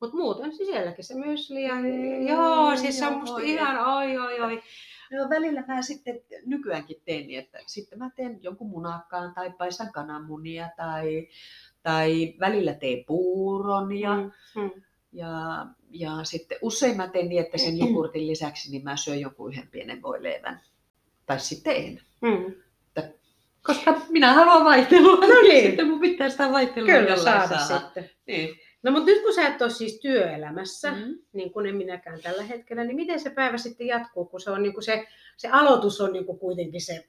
Mutta 0.00 0.16
muuten 0.16 0.56
sielläkin 0.56 1.04
se 1.04 1.14
mysli 1.14 1.62
ja 1.62 1.74
joo, 2.28 2.76
siis 2.76 2.98
se 2.98 3.06
on 3.06 3.20
musta 3.20 3.40
ihan 3.40 3.96
oi 3.96 4.18
oi 4.18 4.40
oi. 4.40 4.62
No 5.12 5.28
välillä 5.30 5.64
mä 5.68 5.82
sitten 5.82 6.20
nykyäänkin 6.46 7.02
teen 7.04 7.26
niin, 7.26 7.38
että 7.38 7.58
sitten 7.66 7.98
mä 7.98 8.10
teen 8.16 8.42
jonkun 8.42 8.70
munakkaan 8.70 9.34
tai 9.34 9.50
paistan 9.50 9.92
kananmunia 9.92 10.68
tai, 10.76 11.28
tai 11.82 12.34
välillä 12.40 12.74
teen 12.74 13.04
puuron 13.04 13.98
ja, 13.98 14.14
mm, 14.16 14.62
mm. 14.62 14.70
ja, 15.12 15.66
ja 15.90 16.24
sitten 16.24 16.58
usein 16.62 16.96
mä 16.96 17.08
teen 17.08 17.28
niin, 17.28 17.40
että 17.40 17.58
sen 17.58 17.78
jogurtin 17.86 18.26
lisäksi 18.26 18.70
niin 18.70 18.84
mä 18.84 18.96
syön 18.96 19.20
jonkun 19.20 19.52
yhden 19.52 19.68
pienen 19.68 20.02
voileivän. 20.02 20.60
Tai 21.26 21.40
sitten 21.40 21.76
en. 21.76 22.00
Mm. 22.20 22.63
Koska 23.66 24.00
minä 24.08 24.32
haluan 24.32 24.64
vaihtelua. 24.64 25.16
No 25.16 25.42
niin. 25.42 25.64
Sitten 25.68 25.88
mun 25.88 26.00
pitää 26.00 26.28
sitä 26.28 26.52
vaihtelua 26.52 26.92
Kyllä 26.92 27.16
saada, 27.16 27.58
saada. 27.58 27.84
sitten. 27.84 28.10
Niin. 28.26 28.60
No 28.82 28.92
mutta 28.92 29.06
nyt 29.06 29.22
kun 29.22 29.34
sä 29.34 29.46
et 29.46 29.62
ole 29.62 29.70
siis 29.70 30.00
työelämässä, 30.00 30.90
mm-hmm. 30.90 31.14
niin 31.32 31.52
kuin 31.52 31.66
en 31.66 31.76
minäkään 31.76 32.22
tällä 32.22 32.42
hetkellä, 32.42 32.84
niin 32.84 32.96
miten 32.96 33.20
se 33.20 33.30
päivä 33.30 33.58
sitten 33.58 33.86
jatkuu, 33.86 34.24
kun 34.24 34.40
se, 34.40 34.50
on 34.50 34.62
niin 34.62 34.72
kuin 34.72 34.84
se, 34.84 35.06
se 35.36 35.48
aloitus 35.48 36.00
on 36.00 36.12
niin 36.12 36.26
kuin 36.26 36.38
kuitenkin 36.38 36.80
se 36.80 37.08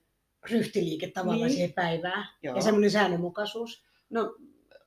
ryhtiliike 0.51 1.07
tavallaan 1.07 1.41
niin. 1.41 1.53
siihen 1.53 1.73
päivään 1.73 2.25
Joo. 2.43 2.55
ja 2.55 2.61
semmoinen 2.61 2.91
säännönmukaisuus? 2.91 3.83
No 4.09 4.35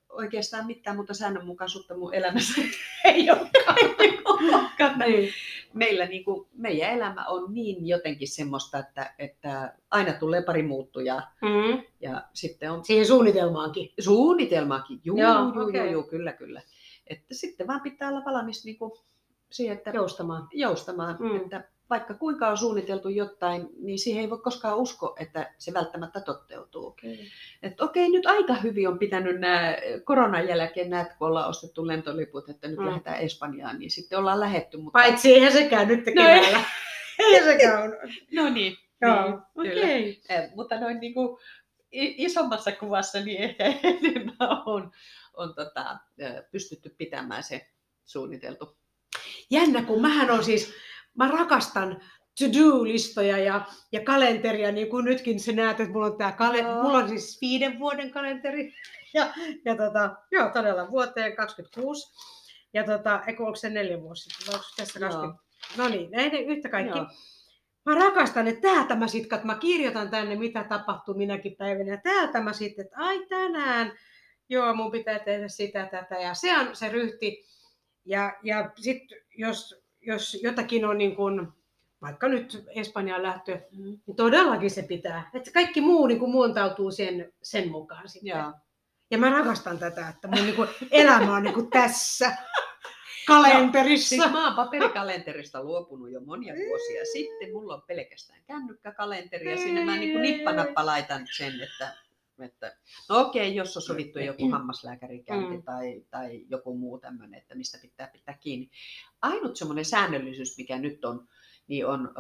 oikeastaan 0.09 0.67
mitään 0.67 0.97
muuta 0.97 1.15
säännönmukaisuutta 1.15 1.97
mun 1.97 2.15
elämässä 2.15 2.63
ei 3.05 3.31
olekaan. 3.31 4.99
niin. 5.07 5.31
Meillä 5.75 6.07
niin 6.07 6.25
kuin, 6.25 6.49
meidän 6.53 6.91
elämä 6.91 7.27
on 7.27 7.55
niin 7.55 7.87
jotenkin 7.87 8.29
semmoista, 8.29 8.79
että, 8.79 9.15
että 9.19 9.75
aina 9.91 10.13
tulee 10.13 10.43
pari 10.43 10.63
muuttujaa. 10.63 11.33
Mm-hmm. 11.43 11.83
Ja 12.01 12.23
sitten 12.35 12.71
on... 12.71 12.85
Siihen 12.85 13.07
suunnitelmaankin? 13.07 13.93
Suunnitelmaankin, 14.01 15.01
juu, 15.05 15.19
joo, 15.19 15.53
juu, 15.55 15.69
okay. 15.69 15.91
juu, 15.91 16.03
kyllä, 16.03 16.33
kyllä. 16.33 16.63
Että 17.07 17.35
sitten 17.35 17.67
vaan 17.67 17.81
pitää 17.81 18.09
olla 18.09 18.25
valmis 18.25 18.65
niin 18.65 18.79
kuin 18.79 18.93
siihen, 19.53 19.77
että 19.77 19.91
joustamaan. 19.91 20.49
joustamaan 20.53 21.17
mm. 21.21 21.37
että 21.37 21.65
vaikka 21.90 22.14
kuinka 22.14 22.49
on 22.49 22.59
suunniteltu 22.59 23.09
jotain, 23.09 23.68
niin 23.78 23.99
siihen 23.99 24.23
ei 24.23 24.30
voi 24.30 24.38
koskaan 24.38 24.76
usko, 24.76 25.16
että 25.21 25.54
se 25.59 25.75
välttämättä 25.75 26.21
toteutuu. 26.21 26.87
Okay. 26.87 27.16
Että 27.62 27.85
okei, 27.85 28.09
nyt 28.09 28.26
aika 28.26 28.54
hyvin 28.54 28.88
on 28.88 28.99
pitänyt 28.99 29.40
nämä 29.40 29.76
koronan 30.04 30.49
jälkeen, 30.49 30.90
näet, 30.90 31.09
kun 31.18 31.28
ollaan 31.28 31.49
ostettu 31.49 31.87
lentoliput, 31.87 32.49
että 32.49 32.68
nyt 32.68 32.78
mm. 32.78 32.87
lähdetään 32.87 33.21
Espanjaan, 33.21 33.78
niin 33.78 33.90
sitten 33.90 34.18
ollaan 34.18 34.40
lähetty. 34.40 34.76
Mutta... 34.76 34.99
Paitsi 34.99 35.35
eihän 35.35 35.52
sekään 35.52 35.88
nyt 35.88 36.07
no 36.07 36.12
keväällä. 36.12 36.61
ei 37.18 37.45
sekään 37.45 37.83
on. 37.83 37.97
No 38.33 38.49
niin. 38.49 38.76
Joo, 39.00 39.25
niin, 39.25 39.73
okei. 39.73 40.23
Okay. 40.25 40.37
Eh, 40.37 40.50
mutta 40.54 40.80
noin 40.80 41.00
niin 41.00 41.14
kuin 41.14 41.38
isommassa 41.92 42.73
kuvassa 42.73 43.21
niin 43.21 43.42
ehkä 43.42 43.64
enemmän 43.83 44.62
on, 44.66 44.90
on 45.35 45.54
tota, 45.54 45.99
pystytty 46.50 46.95
pitämään 46.99 47.42
se 47.42 47.71
suunniteltu. 48.04 48.78
Jännä, 49.50 49.83
kun 49.83 50.00
mähän 50.00 50.30
on 50.30 50.45
siis, 50.45 50.75
mä 51.19 51.29
rakastan 51.29 52.01
to-do-listoja 52.39 53.39
ja, 53.39 53.67
ja 53.93 54.01
kalenteria, 54.05 54.73
niin 54.73 54.89
kuin 54.89 55.05
nytkin 55.05 55.41
sä 55.41 55.53
näet, 55.53 55.81
että 55.81 55.93
mulla 55.93 56.07
on, 56.07 56.19
tää 56.19 56.33
kale- 56.33 56.63
no. 56.63 56.83
mulla 56.83 56.99
on 56.99 57.09
siis 57.09 57.39
viiden 57.41 57.79
vuoden 57.79 58.11
kalenteri. 58.11 58.73
Ja, 59.15 59.35
ja 59.65 59.77
tota, 59.77 60.17
joo, 60.33 60.51
todella 60.51 60.91
vuoteen 60.91 61.37
26. 61.37 62.13
Ja 62.75 62.85
tota, 62.85 63.23
eikö 63.27 63.43
onko 63.43 63.57
se 63.57 63.71
neljä 63.71 64.01
vuosi 64.01 64.31
sitten, 64.31 64.55
onko 64.55 64.67
tässä 64.77 65.01
20? 65.01 65.43
No 65.77 65.89
niin, 65.89 66.11
näin 66.11 66.35
yhtä 66.35 66.69
kaikki. 66.69 66.99
Joo. 66.99 67.07
Mä 67.87 67.95
rakastan, 67.95 68.49
että 68.49 68.61
täältä 68.61 68.97
mä 68.97 69.09
sitten, 69.09 69.37
että 69.37 69.47
mä 69.47 69.55
kirjoitan 69.55 70.11
tänne, 70.11 70.37
mitä 70.37 70.65
tapahtuu 70.65 71.15
minäkin 71.15 71.57
päivänä. 71.57 71.97
Täältä 71.97 72.41
mä 72.41 72.53
sitten, 72.53 72.85
että 72.85 72.97
ai 72.99 73.27
tänään, 73.27 73.93
joo, 74.49 74.75
mun 74.75 74.91
pitää 74.91 75.19
tehdä 75.19 75.49
sitä, 75.49 75.89
tätä. 75.91 76.15
Ja 76.15 76.35
se 76.35 76.59
on 76.59 76.77
se 76.77 76.89
ryhti. 76.89 77.45
Ja, 78.05 78.39
ja 78.43 78.71
sitten 78.77 79.19
jos, 79.37 79.83
jos 80.09 80.38
jotakin 80.43 80.85
on 80.85 80.99
niin 80.99 81.17
kuin, 81.17 81.49
vaikka 82.03 82.29
nyt 82.29 82.65
Espanjaan 82.69 83.23
lähtö, 83.23 83.61
mm. 83.73 83.85
niin 84.07 84.17
todellakin 84.17 84.71
se 84.71 84.83
pitää. 84.83 85.31
Että 85.35 85.50
kaikki 85.50 85.81
muu 85.81 86.07
niin 86.07 86.19
kuin 86.19 86.31
muuntautuu 86.31 86.91
sen, 86.91 87.33
sen 87.43 87.71
mukaan 87.71 88.09
sitten. 88.09 88.29
Ja. 88.29 88.53
ja 89.11 89.19
mä 89.19 89.31
rakastan 89.31 89.79
tätä, 89.79 90.09
että 90.09 90.29
mun 90.29 90.45
niin 90.45 90.57
kuin 90.57 90.69
elämä 90.91 91.37
on 91.37 91.43
niin 91.43 91.55
kuin 91.55 91.71
tässä 91.71 92.37
kalenterissa. 93.27 94.17
No, 94.17 94.23
siis 94.23 94.33
mä 94.33 94.47
oon 94.47 94.57
paperikalenterista 94.57 95.65
luopunut 95.65 96.11
jo 96.11 96.21
monia 96.21 96.55
vuosia 96.69 97.05
sitten. 97.12 97.53
Mulla 97.53 97.75
on 97.75 97.83
pelkästään 97.87 98.41
kännykkäkalenteri 98.47 99.50
ja 99.50 99.57
sinne 99.57 99.85
mä 99.85 99.97
niin 99.97 100.12
kuin 100.12 100.23
nippanappa 100.23 100.87
laitan 100.87 101.27
sen, 101.37 101.61
että 101.61 102.08
että, 102.45 102.76
no 103.09 103.21
okei, 103.21 103.54
jos 103.54 103.76
on 103.76 103.83
sovittu 103.83 104.18
joku 104.18 104.47
mm. 104.47 104.52
hammaslääkärikäynti 104.52 105.57
mm. 105.57 105.62
tai, 105.62 106.02
tai 106.11 106.45
joku 106.49 106.76
muu 106.78 106.99
tämmöinen, 106.99 107.40
että 107.40 107.54
mistä 107.54 107.78
pitää 107.83 108.09
pitää 108.12 108.38
kiinni. 108.40 108.71
Ainut 109.23 109.57
semmoinen 109.57 109.85
säännöllisyys, 109.85 110.59
mikä 110.59 110.78
nyt 110.78 111.04
on, 111.04 111.28
niin 111.68 111.87
on 111.87 112.07
ö, 112.07 112.11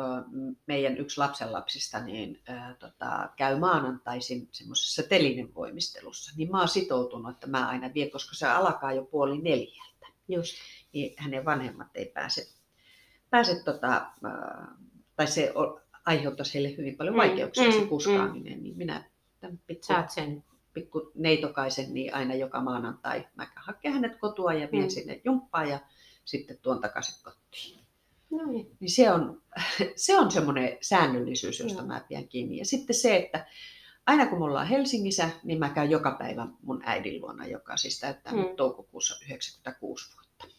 meidän 0.66 0.98
yksi 0.98 1.18
lapsenlapsista, 1.18 2.00
niin 2.00 2.42
ö, 2.48 2.52
tota, 2.78 3.30
käy 3.36 3.58
maanantaisin 3.58 4.48
semmoisessa 4.52 5.02
telinen 5.02 5.54
voimistelussa. 5.54 6.32
Niin 6.36 6.50
mä 6.50 6.58
oon 6.58 6.68
sitoutunut, 6.68 7.30
että 7.30 7.46
mä 7.46 7.68
aina 7.68 7.94
vien, 7.94 8.10
koska 8.10 8.36
se 8.36 8.46
alkaa 8.46 8.92
jo 8.92 9.04
puoli 9.04 9.38
neljältä. 9.38 10.06
Just. 10.28 10.54
Niin 10.92 11.14
hänen 11.16 11.44
vanhemmat 11.44 11.88
ei 11.94 12.06
pääse, 12.06 12.46
pääse 13.30 13.62
tota, 13.64 14.06
ö, 14.24 14.28
tai 15.16 15.26
se 15.26 15.52
aiheuttaisi 16.06 16.54
heille 16.54 16.76
hyvin 16.76 16.96
paljon 16.96 17.14
Mm, 17.14 17.18
vaikeuksia 17.18 17.64
mm, 17.64 17.72
se 17.72 17.80
mm. 17.80 17.88
kuskaaminen, 17.88 18.62
niin 18.62 18.76
minä 18.76 19.10
tämän 19.48 19.62
pikku, 19.66 19.86
Saat 19.86 20.10
sen. 20.10 20.44
pikku 20.72 21.12
neitokaisen 21.14 21.94
niin 21.94 22.14
aina 22.14 22.34
joka 22.34 22.60
maanantai 22.60 23.26
mä 23.34 23.46
haken 23.56 23.92
hänet 23.92 24.16
kotua 24.16 24.52
ja 24.52 24.68
vien 24.72 24.84
Mm. 24.84 24.90
sinne 24.90 25.20
jumppaan 25.24 25.68
ja 25.68 25.78
sitten 26.24 26.58
tuon 26.62 26.80
takaisin 26.80 27.14
kotiin. 27.22 27.84
No 28.30 28.46
niin. 28.46 28.76
Niin 28.80 28.90
se 28.90 29.10
on, 29.10 29.42
se 29.96 30.18
on 30.18 30.30
semmoinen 30.30 30.78
säännöllisyys, 30.80 31.60
josta 31.60 31.78
Joo. 31.78 31.86
mä 31.86 32.04
pidän 32.08 32.28
kiinni. 32.28 32.56
Ja 32.58 32.64
sitten 32.64 32.96
se, 32.96 33.16
että 33.16 33.46
aina 34.06 34.26
kun 34.26 34.38
me 34.38 34.44
ollaan 34.44 34.66
Helsingissä, 34.66 35.30
niin 35.44 35.58
mä 35.58 35.68
käyn 35.68 35.90
joka 35.90 36.10
päivä 36.18 36.46
mun 36.62 36.82
äidin 36.84 37.20
luona, 37.20 37.46
joka 37.46 37.76
siis 37.76 38.00
täyttää 38.00 38.32
Mm. 38.32 38.38
nyt 38.38 38.56
toukokuussa 38.56 39.18
96 39.24 40.10
vuotta. 40.16 40.54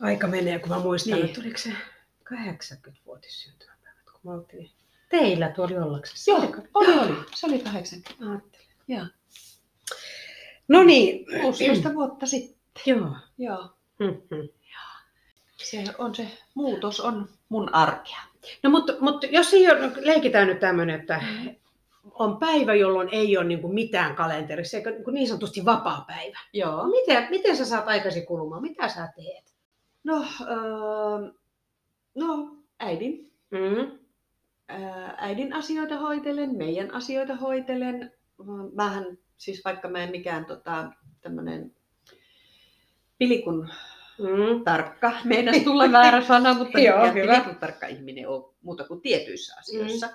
Aika 0.00 0.26
menee, 0.26 0.58
kun 0.58 0.68
mä 0.68 0.78
muistan, 0.78 1.12
Niin. 1.14 1.26
että 1.26 1.40
oliko 1.40 1.58
se 1.58 1.72
80-vuotis 2.24 3.42
syntymäpäivät, 3.42 4.10
kun 4.12 4.20
me 4.24 4.30
oltiin 4.30 4.70
teillä 5.08 5.48
tuolla 5.48 5.74
jollaksessa. 5.74 6.30
Joo, 6.30 6.54
oli, 6.74 6.98
oli. 6.98 7.16
Se 7.34 7.46
oli 7.46 7.58
80. 7.58 8.30
Ajattelin. 8.30 8.66
Joo. 8.88 9.06
No 10.68 10.82
niin. 10.82 11.26
16 11.42 11.94
vuotta 11.94 12.26
sitten. 12.26 12.56
Joo. 12.86 13.10
Joo. 13.38 13.70
Mhm. 13.98 14.48
Se 15.56 15.84
on 15.98 16.14
se 16.14 16.28
muutos 16.54 17.00
on 17.00 17.28
mun 17.48 17.74
arkea. 17.74 18.18
No 18.62 18.70
mutta, 18.70 18.92
mutta 19.00 19.26
jos 19.26 19.54
ei 19.54 19.70
ole, 19.70 19.92
leikitään 20.00 20.48
nyt 20.48 20.60
tämmöinen, 20.60 21.00
että 21.00 21.22
on 22.14 22.36
päivä, 22.36 22.74
jolloin 22.74 23.08
ei 23.12 23.36
ole 23.36 23.46
niin 23.46 23.60
kuin 23.60 23.74
mitään 23.74 24.16
kalenterissa, 24.16 24.76
eikä 24.76 24.90
niin, 24.90 25.04
kuin 25.04 25.14
niin 25.14 25.28
sanotusti 25.28 25.64
vapaa 25.64 26.04
päivä. 26.06 26.38
Joo. 26.52 26.86
Miten, 26.86 27.26
miten 27.30 27.56
sä 27.56 27.64
saat 27.64 27.88
aikasi 27.88 28.26
kulumaan? 28.26 28.62
Mitä 28.62 28.88
sä 28.88 29.08
teet? 29.16 29.54
No, 30.04 30.24
öö, 30.40 31.32
no 32.14 32.56
äidin. 32.78 33.32
Mm. 33.50 33.98
Äidin 35.16 35.52
asioita 35.52 35.98
hoitelen, 35.98 36.56
meidän 36.56 36.94
asioita 36.94 37.36
hoitelen. 37.36 38.12
Mähän, 38.74 39.18
siis 39.36 39.64
vaikka 39.64 39.88
mä 39.88 39.98
en 39.98 40.10
mikään 40.10 40.44
tota, 40.44 40.92
tämmönen 41.20 41.74
pilikun 43.18 43.68
Mm. 44.18 44.64
tarkka, 44.64 45.12
meidän 45.24 45.64
tulla 45.64 45.92
väärä 45.92 46.24
sana, 46.24 46.54
mutta 46.54 46.78
Joo, 46.88 47.12
pilikun 47.12 47.56
tarkka 47.56 47.86
ihminen 47.86 48.28
on 48.28 48.54
muuta 48.62 48.84
kuin 48.84 49.00
tietyissä 49.00 49.56
asioissa. 49.58 50.08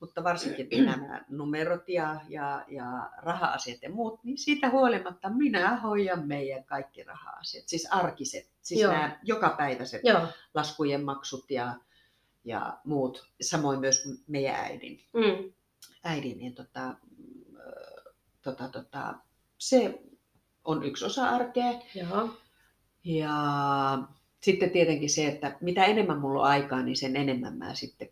Mutta 0.00 0.24
varsinkin 0.24 0.68
nämä 0.86 1.24
numerot 1.28 1.88
ja, 1.88 2.20
ja, 2.28 2.64
ja 2.68 3.10
raha-asiat 3.16 3.82
ja 3.82 3.90
muut, 3.90 4.24
niin 4.24 4.38
siitä 4.38 4.70
huolimatta 4.70 5.30
minä 5.30 5.76
hoidan 5.76 6.26
meidän 6.28 6.64
kaikki 6.64 7.02
raha-asiat. 7.04 7.68
Siis 7.68 7.88
arkiset, 7.90 8.50
siis 8.62 8.80
Joo. 8.80 8.92
nämä 8.92 9.18
jokapäiväiset 9.22 10.00
Joo. 10.04 10.20
laskujen 10.54 11.04
maksut 11.04 11.50
ja, 11.50 11.74
ja 12.44 12.78
muut. 12.84 13.28
Samoin 13.40 13.80
myös 13.80 14.08
meidän 14.26 14.54
äidin. 14.54 15.00
Mm. 15.12 15.52
äidin 16.04 16.38
niin 16.38 16.54
tota, 16.54 16.94
tota, 18.42 18.68
tota, 18.68 19.14
se 19.58 19.98
on 20.64 20.82
yksi 20.82 21.04
osa 21.04 21.28
arkea. 21.28 21.72
Joo. 21.94 22.30
Ja 23.04 23.32
sitten 24.40 24.70
tietenkin 24.70 25.10
se, 25.10 25.26
että 25.26 25.56
mitä 25.60 25.84
enemmän 25.84 26.18
mulla 26.18 26.40
on 26.42 26.48
aikaa, 26.48 26.82
niin 26.82 26.96
sen 26.96 27.16
enemmän 27.16 27.56
mä 27.56 27.74
sitten 27.74 28.08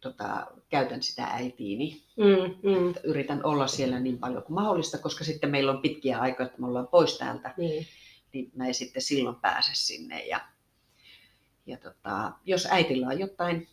tota, 0.00 0.46
käytän 0.68 1.02
sitä 1.02 1.24
äitiini. 1.24 2.02
Mm. 2.16 2.70
Mm. 2.70 2.94
Yritän 3.04 3.44
olla 3.44 3.66
siellä 3.66 4.00
niin 4.00 4.18
paljon 4.18 4.42
kuin 4.42 4.54
mahdollista, 4.54 4.98
koska 4.98 5.24
sitten 5.24 5.50
meillä 5.50 5.72
on 5.72 5.82
pitkiä 5.82 6.18
aikoja, 6.18 6.46
että 6.46 6.60
me 6.60 6.66
ollaan 6.66 6.88
pois 6.88 7.18
täältä, 7.18 7.54
Niin. 7.56 7.86
niin 8.32 8.50
mä 8.54 8.66
en 8.66 8.74
sitten 8.74 9.02
silloin 9.02 9.36
pääse 9.36 9.70
sinne. 9.74 10.26
Ja, 10.26 10.40
ja 11.68 11.76
tota, 11.76 12.32
jos 12.44 12.66
äitillä 12.70 13.06
on 13.06 13.18
jotain 13.18 13.68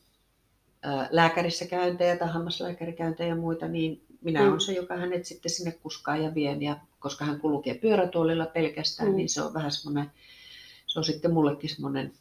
ää, 0.81 1.07
lääkärissä 1.11 1.65
käyntejä 1.65 2.17
tai 2.17 2.27
hammaslääkärikäyntejä 2.27 3.29
ja 3.29 3.35
muita, 3.35 3.67
niin 3.67 4.01
minä 4.21 4.41
Mm. 4.41 4.47
olen 4.47 4.61
se, 4.61 4.73
joka 4.73 4.97
hänet 4.97 5.25
sitten 5.25 5.51
sinne 5.51 5.71
kuskaa 5.71 6.17
ja 6.17 6.33
vien. 6.35 6.61
Ja 6.61 6.77
koska 6.99 7.25
hän 7.25 7.39
kulkee 7.39 7.73
pyörätuolilla 7.73 8.45
pelkästään, 8.45 9.09
Mm. 9.09 9.15
niin 9.15 9.29
se 9.29 9.41
on 9.41 9.53
vähän 9.53 9.71
semmoinen, 9.71 10.11
se 10.87 10.99
on 10.99 11.03
sitten 11.05 11.33
mullekin 11.33 11.69
semmoinen, 11.69 12.13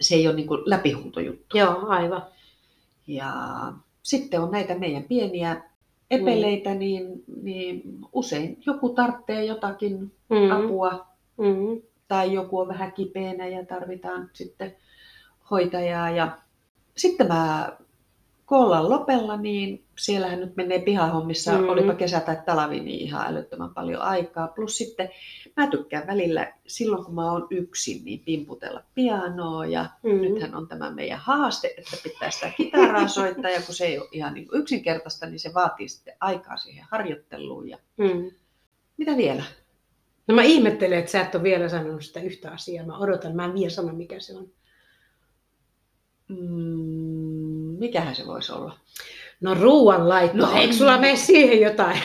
se 0.00 0.14
ei 0.14 0.26
ole 0.28 0.36
niin 0.36 0.48
kuin 0.48 0.60
läpihuutojuttu. 0.66 1.58
Joo, 1.58 1.86
aivan. 1.88 2.22
Ja 3.06 3.32
sitten 4.02 4.40
on 4.40 4.50
näitä 4.50 4.78
meidän 4.78 5.02
pieniä 5.04 5.62
epeleitä, 6.10 6.74
niin, 6.74 7.24
niin 7.42 7.82
usein 8.12 8.62
joku 8.66 8.88
tarvitsee 8.88 9.44
jotakin 9.44 10.12
Mm. 10.28 10.50
apua 10.50 11.06
Mm. 11.36 11.82
Tai 12.10 12.32
joku 12.32 12.58
on 12.58 12.68
vähän 12.68 12.92
kipeänä 12.92 13.46
ja 13.46 13.66
tarvitaan 13.66 14.30
sitten 14.32 14.76
hoitajaa. 15.50 16.10
Ja 16.10 16.38
sitten 16.96 17.28
mä 17.28 17.72
kun 18.46 18.58
ollaan 18.58 18.90
lopella, 18.90 19.36
niin 19.36 19.84
siellähän 19.98 20.40
nyt 20.40 20.56
menee 20.56 20.78
pihahommissa, 20.78 21.58
Mm. 21.58 21.68
olipa 21.68 21.94
kesä 21.94 22.20
tai 22.20 22.36
talvi, 22.46 22.80
niin 22.80 23.00
ihan 23.00 23.26
älyttömän 23.26 23.74
paljon 23.74 24.02
aikaa. 24.02 24.48
Plus 24.48 24.78
sitten 24.78 25.10
mä 25.56 25.66
tykkään 25.66 26.06
välillä, 26.06 26.52
silloin 26.66 27.04
kun 27.04 27.14
mä 27.14 27.32
oon 27.32 27.46
yksin, 27.50 28.04
niin 28.04 28.20
pimputella 28.20 28.82
pianoa 28.94 29.66
ja 29.66 29.86
Mm. 30.02 30.10
nythän 30.20 30.54
on 30.54 30.68
tämä 30.68 30.90
meidän 30.90 31.18
haaste, 31.18 31.74
että 31.78 31.96
pitää 32.02 32.30
sitä 32.30 32.50
kitaraa 32.56 33.08
soittaa 33.18 33.50
ja 33.50 33.62
kun 33.66 33.74
se 33.74 33.84
ei 33.86 33.98
ole 33.98 34.08
ihan 34.12 34.34
niin 34.34 34.48
yksinkertaista, 34.52 35.26
niin 35.26 35.40
se 35.40 35.54
vaatii 35.54 35.88
sitten 35.88 36.14
aikaa 36.20 36.56
siihen 36.56 36.86
harjoitteluun. 36.90 37.68
Ja 37.68 37.78
Mm. 37.96 38.30
mitä 38.96 39.16
vielä? 39.16 39.42
No 40.30 40.34
mä 40.36 40.42
ihmettelen, 40.42 40.98
että 40.98 41.10
sä 41.10 41.20
et 41.20 41.34
ole 41.34 41.42
vielä 41.42 41.68
sanonut 41.68 42.04
sitä 42.04 42.20
yhtä 42.20 42.50
asiaa. 42.50 42.86
Mä 42.86 42.98
odotan, 42.98 43.36
mä 43.36 43.44
en 43.44 43.54
vielä 43.54 43.70
sano 43.70 43.92
mikä 43.92 44.20
se 44.20 44.36
on. 44.36 44.50
Mm, 46.28 47.76
mikähän 47.78 48.14
se 48.14 48.26
voisi 48.26 48.52
olla? 48.52 48.78
No 49.40 49.54
ruoanlaitto. 49.54 50.36
No, 50.36 50.46
No, 50.52 50.58
Eikö 50.60 50.72
sulla 50.74 50.98
mene 50.98 51.16
siihen 51.16 51.60
jotain? 51.60 51.98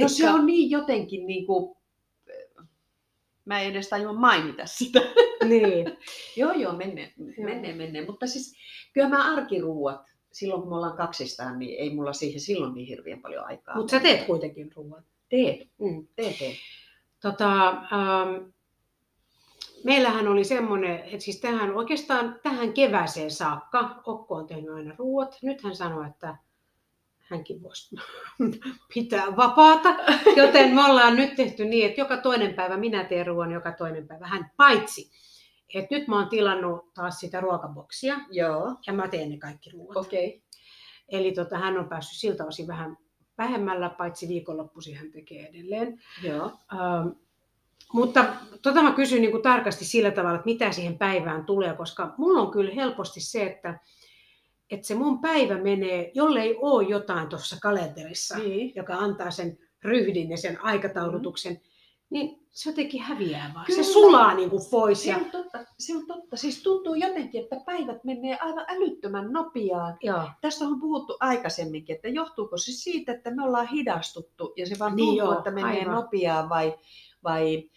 No 0.00 0.08
se 0.08 0.30
on 0.30 0.46
niin 0.46 0.70
jotenkin 0.70 1.26
niin 1.26 1.46
kuin, 1.46 1.76
mä 3.44 3.60
en 3.60 3.70
edes 3.70 3.88
tajua 3.88 4.12
mainita 4.12 4.66
sitä. 4.66 5.00
Niin. 5.48 5.96
joo, 6.36 6.52
joo, 6.52 6.72
menee, 6.72 7.12
Joo. 7.18 7.44
menee, 7.48 7.74
menee. 7.74 8.06
Mutta 8.06 8.26
siis 8.26 8.54
kyllä 8.92 9.08
mä 9.08 9.34
arkiruuat, 9.34 10.00
silloin 10.32 10.60
kun 10.62 10.70
me 10.70 10.76
ollaan 10.76 10.96
kaksistaan, 10.96 11.58
niin 11.58 11.78
ei 11.78 11.94
mulla 11.94 12.12
siihen 12.12 12.40
silloin 12.40 12.74
niin 12.74 12.86
hirveän 12.86 13.20
paljon 13.22 13.44
aikaa. 13.46 13.76
Mutta 13.76 13.90
sä 13.90 14.00
teet 14.00 14.26
kuitenkin 14.26 14.70
ruoan. 14.76 15.04
Teet, 15.28 15.68
Mm. 15.78 16.06
teet, 16.16 16.38
teet. 16.38 16.56
Tota, 17.20 17.68
ähm, 17.68 18.50
meillähän 19.84 20.28
oli 20.28 20.44
semmoinen, 20.44 21.00
että 21.00 21.18
siis 21.18 21.40
tähän, 21.40 21.74
oikeastaan 21.74 22.40
tähän 22.42 22.72
kevääseen 22.72 23.30
saakka 23.30 24.02
Okko 24.06 24.34
on 24.34 24.46
tehnyt 24.46 24.74
aina 24.74 24.94
ruuat. 24.98 25.38
Nyt 25.42 25.62
hän 25.62 25.76
sanoi, 25.76 26.06
että 26.08 26.36
hänkin 27.18 27.62
voisi 27.62 27.96
pitää 28.94 29.36
vapaata. 29.36 29.88
Joten 30.36 30.74
me 30.74 30.84
ollaan 30.84 31.16
nyt 31.16 31.34
tehty 31.36 31.64
niin, 31.64 31.86
että 31.86 32.00
joka 32.00 32.16
toinen 32.16 32.54
päivä 32.54 32.76
minä 32.76 33.04
teen 33.04 33.26
ruoan, 33.26 33.52
joka 33.52 33.72
toinen 33.72 34.08
päivä 34.08 34.26
hän. 34.26 34.50
Paitsi, 34.56 35.10
että 35.74 35.94
nyt 35.94 36.08
mä 36.08 36.18
oon 36.18 36.28
tilannut 36.28 36.94
taas 36.94 37.20
sitä 37.20 37.40
ruokaboksia 37.40 38.16
Joo, 38.30 38.76
ja 38.86 38.92
mä 38.92 39.08
teen 39.08 39.30
ne 39.30 39.38
kaikki 39.38 39.70
ruoat. 39.70 39.96
Okay. 39.96 40.40
Eli 41.08 41.32
tota, 41.32 41.58
hän 41.58 41.78
on 41.78 41.88
päässyt 41.88 42.18
siltä 42.18 42.44
osin 42.44 42.66
vähän 42.66 42.96
vähemmällä, 43.38 43.88
paitsi 43.90 44.28
viikonloppuisin 44.28 44.96
hän 44.96 45.10
tekee 45.10 45.46
edelleen. 45.48 46.00
Joo. 46.22 46.44
Ähm, 46.72 47.08
mutta 47.92 48.24
tota 48.62 48.82
mä 48.82 48.92
kysyn 48.92 49.20
niin 49.20 49.30
kuin 49.30 49.42
tarkasti 49.42 49.84
sillä 49.84 50.10
tavalla, 50.10 50.34
että 50.34 50.44
mitä 50.50 50.72
siihen 50.72 50.98
päivään 50.98 51.44
tulee, 51.44 51.74
koska 51.74 52.14
mulla 52.18 52.40
on 52.42 52.50
kyllä 52.50 52.74
helposti 52.74 53.20
se, 53.20 53.46
että, 53.46 53.78
että 54.70 54.86
se 54.86 54.94
mun 54.94 55.20
päivä 55.20 55.58
menee, 55.58 56.10
jollei 56.14 56.56
ole 56.60 56.88
jotain 56.88 57.28
tuossa 57.28 57.56
kalenterissa, 57.62 58.38
Niin. 58.38 58.72
joka 58.76 58.94
antaa 58.94 59.30
sen 59.30 59.58
ryhdin 59.84 60.30
ja 60.30 60.36
sen 60.36 60.64
aikataulutuksen, 60.64 61.60
niin 62.10 62.47
se 62.58 62.70
jotenkin 62.70 63.02
häviää 63.02 63.50
vaan. 63.54 63.66
Kyllä. 63.66 63.82
Se 63.82 63.92
sulaa 63.92 64.34
niin 64.34 64.50
kuin 64.50 64.62
pois. 64.70 65.02
Se 65.02 65.10
Ja, 65.10 65.16
on, 65.16 65.24
totta, 65.30 65.58
se 65.78 65.96
on 65.96 66.06
totta. 66.06 66.36
Siis 66.36 66.62
tuntuu 66.62 66.94
jotenkin, 66.94 67.42
että 67.42 67.56
päivät 67.66 68.04
menee 68.04 68.38
aivan 68.40 68.64
älyttömän 68.68 69.32
nopeaan. 69.32 69.96
joo, 70.02 70.22
Tästä 70.40 70.64
on 70.64 70.80
puhuttu 70.80 71.16
aikaisemminkin, 71.20 71.96
että 71.96 72.08
johtuuko 72.08 72.56
se 72.56 72.72
siitä, 72.72 73.12
että 73.12 73.30
me 73.30 73.44
ollaan 73.44 73.68
hidastuttu 73.68 74.52
ja 74.56 74.66
se 74.66 74.78
vaan 74.78 74.96
Niin 74.96 75.06
tuntuu, 75.06 75.24
joo, 75.24 75.38
että 75.38 75.50
menee 75.50 75.80
aivan. 75.80 75.94
nopeaan 75.94 76.48
vai, 76.48 76.74
vai, 77.24 77.70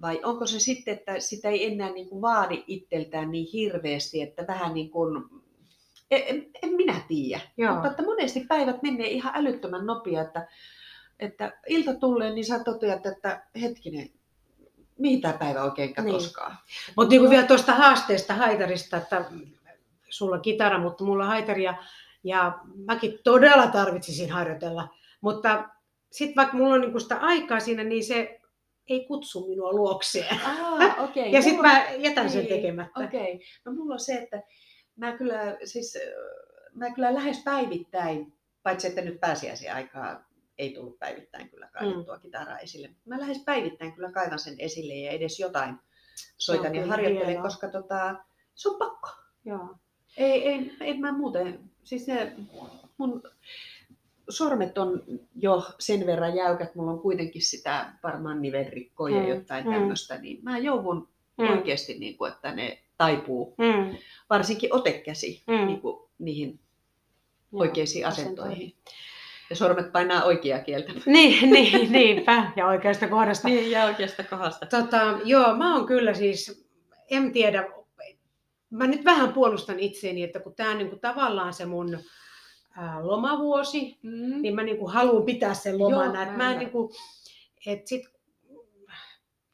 vai 0.00 0.20
onko 0.24 0.46
se 0.46 0.58
sitten, 0.60 0.94
että 0.94 1.20
sitä 1.20 1.48
ei 1.48 1.72
enää 1.72 1.90
niin 1.90 2.08
kuin 2.08 2.22
vaadi 2.22 2.64
itseltään 2.66 3.30
niin 3.30 3.46
hirveästi, 3.52 4.22
että 4.22 4.44
vähän 4.48 4.74
niin 4.74 4.90
kuin, 4.90 5.24
en, 6.10 6.22
en, 6.26 6.50
en 6.62 6.74
minä 6.74 7.00
tiedä, 7.08 7.40
joo. 7.56 7.72
mutta 7.74 7.90
että 7.90 8.02
monesti 8.02 8.44
päivät 8.48 8.82
menee 8.82 9.08
ihan 9.08 9.32
älyttömän 9.36 9.86
nopeaan, 9.86 10.26
että, 10.26 10.48
että 11.20 11.52
ilta 11.66 11.94
tulee, 11.94 12.30
niin 12.32 12.44
sä 12.44 12.64
toteat, 12.64 13.06
että 13.06 13.46
hetkinen, 13.60 14.08
mihin 14.98 15.20
tämä 15.20 15.34
päivä 15.38 15.62
oikein 15.62 15.94
katoskaan. 15.94 16.56
Mutta 16.96 17.10
niin 17.14 17.30
vielä 17.30 17.46
tuosta 17.46 17.74
haasteesta 17.74 18.34
haitarista, 18.34 18.96
että 18.96 19.24
sulla 20.10 20.36
on 20.36 20.42
kitara, 20.42 20.78
mutta 20.78 21.04
mulla 21.04 21.22
on 21.24 21.28
haitari 21.30 21.62
ja, 21.62 21.74
ja 22.24 22.58
mäkin 22.74 23.18
todella 23.24 23.66
tarvitsisin 23.66 24.30
harjoitella. 24.30 24.88
Mutta 25.20 25.68
sitten 26.12 26.36
vaikka 26.36 26.56
mulla 26.56 26.74
on 26.74 26.80
niin 26.80 27.00
sitä 27.00 27.16
aikaa 27.16 27.60
siinä, 27.60 27.84
niin 27.84 28.04
se 28.04 28.40
ei 28.88 29.04
kutsu 29.04 29.48
minua 29.48 29.72
luokseen. 29.72 30.40
Ah, 30.44 31.00
okei. 31.04 31.32
Ja 31.32 31.42
sitten 31.42 31.56
Mulla- 31.56 31.68
mä 31.68 31.86
jätän 31.98 32.30
sen 32.30 32.44
Niin, 32.44 32.54
tekemättä. 32.54 33.00
Okei, 33.00 33.40
no 33.64 33.72
mulla 33.72 33.94
on 33.94 34.00
se, 34.00 34.14
että 34.14 34.42
mä 34.96 35.16
kyllä, 35.16 35.56
siis, 35.64 35.98
mä 36.74 36.90
kyllä 36.90 37.14
lähes 37.14 37.42
päivittäin, 37.44 38.32
paitsi 38.62 38.86
että 38.86 39.00
nyt 39.00 39.20
pääsiäisen 39.20 39.74
aikaa 39.74 40.24
ei 40.58 40.74
tullut 40.74 40.98
päivittäin 40.98 41.48
kyllä 41.50 41.68
kaivettua 41.72 42.16
mm. 42.16 42.20
kitaraa 42.20 42.58
esille. 42.58 42.90
Mä 43.04 43.20
lähes 43.20 43.42
päivittäin 43.44 43.92
kyllä 43.92 44.12
kaivan 44.12 44.38
sen 44.38 44.54
esille 44.58 44.94
ja 44.94 45.10
edes 45.10 45.40
jotain 45.40 45.76
soitan 46.38 46.74
ja 46.74 46.86
harjoittelen, 46.86 47.26
hienoa. 47.26 47.42
koska 47.42 47.68
tota, 47.68 48.14
se 48.54 48.68
on 48.68 48.78
pakko. 48.78 49.08
Joo. 49.44 49.76
Ei, 50.16 50.48
ei, 50.48 50.72
ei 50.80 50.98
mä 50.98 51.12
muuten, 51.12 51.60
siis 51.84 52.06
ne, 52.06 52.36
mun 52.98 53.22
sormet 54.28 54.78
on 54.78 55.02
jo 55.34 55.62
sen 55.78 56.06
verran 56.06 56.36
jäykät, 56.36 56.74
mulla 56.74 56.90
on 56.90 57.00
kuitenkin 57.00 57.42
sitä 57.42 57.92
varmaan 58.02 58.42
nivelrikkoa 58.42 59.10
ja 59.10 59.20
mm. 59.20 59.28
jotain 59.28 59.66
mm. 59.66 59.72
tämmöistä, 59.72 60.18
niin 60.18 60.38
mä 60.42 60.58
joudun 60.58 61.08
mm. 61.38 61.50
oikeasti, 61.50 61.98
niin 61.98 62.16
kuin, 62.16 62.32
että 62.32 62.52
ne 62.52 62.82
taipuu, 62.98 63.54
mm. 63.58 63.96
varsinkin 64.30 64.74
otekäsi 64.74 65.42
mm. 65.46 65.66
niin 65.66 65.80
kuin, 65.80 66.08
niihin 66.18 66.60
Joo, 67.52 67.60
oikeisiin 67.60 68.06
asentoihin. 68.06 68.42
asentoihin. 68.42 68.74
Ja 69.50 69.56
sormet 69.56 69.92
painaa 69.92 70.24
oikeaa 70.24 70.58
kieltä. 70.60 70.92
Niin, 71.06 71.50
niin, 71.50 71.92
niinpä. 71.92 72.52
Ja 72.56 72.66
oikeasta 72.66 73.08
kohdasta. 73.08 73.48
Niin, 73.48 73.70
ja 73.70 73.84
oikeasta 73.84 74.24
kohdasta. 74.24 74.66
Tota, 74.66 75.18
joo, 75.24 75.56
mä 75.56 75.74
oon 75.76 75.86
kyllä 75.86 76.14
siis, 76.14 76.66
en 77.10 77.32
tiedä, 77.32 77.68
mä 78.70 78.86
nyt 78.86 79.04
vähän 79.04 79.32
puolustan 79.32 79.78
itseäni, 79.78 80.22
että 80.22 80.40
kun 80.40 80.54
tämä 80.54 80.70
on 80.70 80.78
niin 80.78 80.90
kuin 80.90 81.00
tavallaan 81.00 81.54
se 81.54 81.66
mun 81.66 81.98
ää, 82.76 83.06
lomavuosi, 83.06 83.98
mm. 84.02 84.42
niin 84.42 84.54
mä 84.54 84.62
niin 84.62 84.78
kuin 84.78 84.92
haluan 84.92 85.24
pitää 85.24 85.54
sen 85.54 85.78
lomana. 85.78 86.22
Joo, 86.22 86.32
mä 86.32 86.54
niin 86.54 86.70
kuin, 86.70 86.90
et 87.66 87.86
sit, 87.86 88.02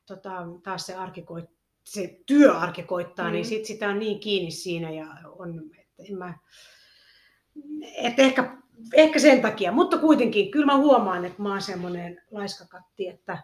tota, 0.07 0.47
taas 0.63 0.87
se, 0.87 0.95
arki 0.95 1.25
se 1.85 2.21
työarki 2.27 2.83
koittaa, 2.83 3.25
niin 3.25 3.33
mm. 3.33 3.35
niin 3.35 3.45
sit 3.45 3.67
sitä 3.67 3.89
on 3.89 3.99
niin 3.99 4.21
kiinni 4.21 4.51
siinä 4.51 4.91
ja 4.91 5.07
on, 5.39 5.71
että 5.79 6.03
en 6.09 6.19
mä, 6.19 6.35
et 7.97 8.19
ehkä, 8.19 8.62
ehkä 8.95 9.19
sen 9.19 9.43
takia, 9.43 9.73
mutta 9.73 9.99
kuitenkin 9.99 10.51
kyllä 10.51 10.67
mä 10.67 10.77
huomaan, 10.77 11.25
että 11.25 11.43
mä 11.43 11.49
oon 11.51 11.63
semmoinen 11.63 12.23
laiskakatti, 12.31 13.09
että, 13.09 13.39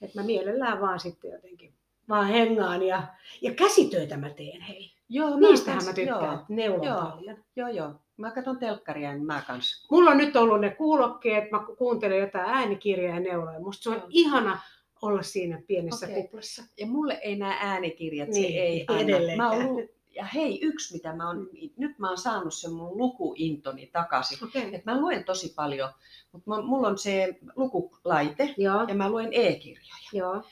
että 0.00 0.20
mä 0.20 0.26
mielellään 0.26 0.80
vaan 0.80 1.00
sitten 1.00 1.30
jotenkin 1.30 1.74
vaan 2.08 2.26
hengaan 2.26 2.82
ja, 2.82 3.02
ja 3.42 3.54
käsitöitä 3.54 4.16
mä 4.16 4.30
teen, 4.30 4.60
hei. 4.60 4.92
Joo, 5.08 5.36
Niistähän 5.36 5.84
mä 5.84 5.92
tykkään, 5.92 6.22
joo, 6.24 6.44
neulon 6.48 6.86
joo, 6.86 7.00
paljon. 7.00 7.36
Joo, 7.56 7.68
joo. 7.68 7.94
Mä 8.16 8.30
katson 8.30 8.58
telkkaria, 8.58 9.12
niin 9.12 9.26
mä 9.26 9.42
kans. 9.46 9.86
Mulla 9.90 10.10
on 10.10 10.16
nyt 10.16 10.36
ollut 10.36 10.60
ne 10.60 10.70
kuulokkeet, 10.70 11.50
mä 11.50 11.66
kuuntelen 11.78 12.18
jotain 12.18 12.50
äänikirjaa 12.50 13.14
ja 13.14 13.20
neuloja. 13.20 13.60
Musta 13.60 13.82
se 13.82 13.88
on 13.88 13.96
joo. 13.96 14.06
ihana 14.08 14.60
olla 15.02 15.22
siinä 15.22 15.62
pienessä 15.66 16.06
okay. 16.06 16.22
kuplassa. 16.22 16.62
Ja 16.80 16.86
mulle 16.86 17.18
ei 17.22 17.36
nämä 17.36 17.58
äänikirjat, 17.60 18.28
niin, 18.28 18.52
se 18.52 18.58
ei 18.58 18.86
edelleen. 19.00 19.36
Mä 19.36 19.50
oon, 19.50 19.88
ja 20.18 20.24
hei, 20.34 20.58
yksi 20.62 20.94
mitä 20.94 21.12
mä 21.12 21.26
oon, 21.26 21.38
mm. 21.38 21.70
nyt 21.76 21.98
mä 21.98 22.08
oon 22.08 22.18
saanut 22.18 22.54
sen 22.54 22.72
mun 22.72 22.98
lukuintoni 22.98 23.86
takaisin. 23.86 24.38
Okay. 24.44 24.70
Et 24.72 24.84
mä 24.84 25.00
luen 25.00 25.24
tosi 25.24 25.52
paljon, 25.56 25.90
mutta 26.32 26.62
mulla 26.62 26.88
on 26.88 26.98
se 26.98 27.38
lukulaite 27.56 28.54
Joo. 28.56 28.84
ja 28.88 28.94
mä 28.94 29.10
luen 29.10 29.28
e-kirjoja. 29.32 29.94
Joo. 30.12 30.42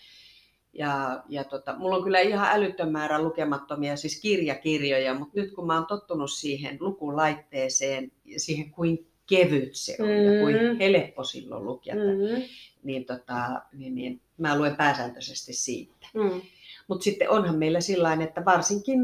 Ja, 0.72 1.22
ja 1.28 1.44
tota, 1.44 1.76
mulla 1.78 1.96
on 1.96 2.04
kyllä 2.04 2.20
ihan 2.20 2.48
älytön 2.52 2.92
määrä 2.92 3.22
lukemattomia, 3.22 3.96
siis 3.96 4.20
kirjakirjoja, 4.20 5.14
mutta 5.14 5.40
nyt 5.40 5.54
kun 5.54 5.66
mä 5.66 5.74
oon 5.74 5.86
tottunut 5.86 6.30
siihen 6.30 6.76
lukulaitteeseen 6.80 8.12
ja 8.24 8.40
siihen 8.40 8.70
kuin 8.70 9.06
kevyt 9.26 9.74
se 9.74 9.96
on 10.00 10.08
mm. 10.08 10.14
ja 10.14 10.40
kuin 10.40 10.78
helppo 10.78 11.24
silloin 11.24 11.64
lukea, 11.64 11.94
mm. 11.94 12.42
niin, 12.82 13.04
tota, 13.04 13.62
niin, 13.72 13.94
niin 13.94 14.20
mä 14.38 14.58
luen 14.58 14.76
pääsääntöisesti 14.76 15.52
siitä. 15.52 16.06
Mm. 16.14 16.40
Mutta 16.88 17.04
sitten 17.04 17.30
onhan 17.30 17.58
meillä 17.58 17.80
sillä 17.80 18.12
että 18.12 18.44
varsinkin 18.44 19.00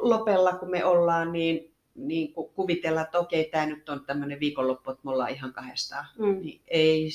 lopella 0.00 0.52
kun 0.52 0.70
me 0.70 0.84
ollaan, 0.84 1.32
niin, 1.32 1.74
niin 1.94 2.34
kuvitellaan, 2.54 3.04
että 3.04 3.18
okei, 3.18 3.44
tämä 3.44 3.66
nyt 3.66 3.88
on 3.88 4.04
tämmöinen 4.06 4.40
viikonloppu, 4.40 4.90
että 4.90 5.00
me 5.04 5.10
ollaan 5.10 5.30
ihan 5.30 5.52
kahdestaan. 5.52 6.06
Mm. 6.18 6.40
Niin 6.40 6.60
ei, 6.68 7.10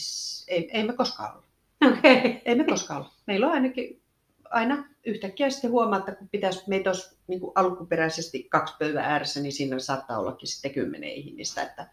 ei, 0.48 0.70
ei 0.74 0.84
me 0.84 0.93
koskaan 0.93 1.32
olla. 1.32 1.48
Okay. 1.86 2.34
Ei 2.46 2.56
me 2.56 2.63
koskaan 2.63 3.02
ole. 3.02 3.10
Meillä 3.28 3.48
on 3.48 3.54
ainakin 3.54 4.02
aina 4.50 4.86
yhtäkkiä 5.06 5.50
sitten 5.50 5.72
huomaa, 5.72 6.00
että 6.00 6.15
kun 6.15 6.30
pitäisi 6.30 6.63
meitä 6.67 6.89
olisi 6.89 7.17
niin 7.28 7.39
kuin 7.39 7.52
alkuperäisesti 7.56 8.43
kaksi 8.43 8.76
pöydän 8.80 9.04
ääressä, 9.04 9.39
niin 9.39 9.52
siinä 9.52 9.80
saattaa 9.80 10.20
ollakin 10.20 10.48
sitten 10.48 10.74
kymmenen 10.74 11.10
ihmistä. 11.10 11.62
Että, 11.62 11.88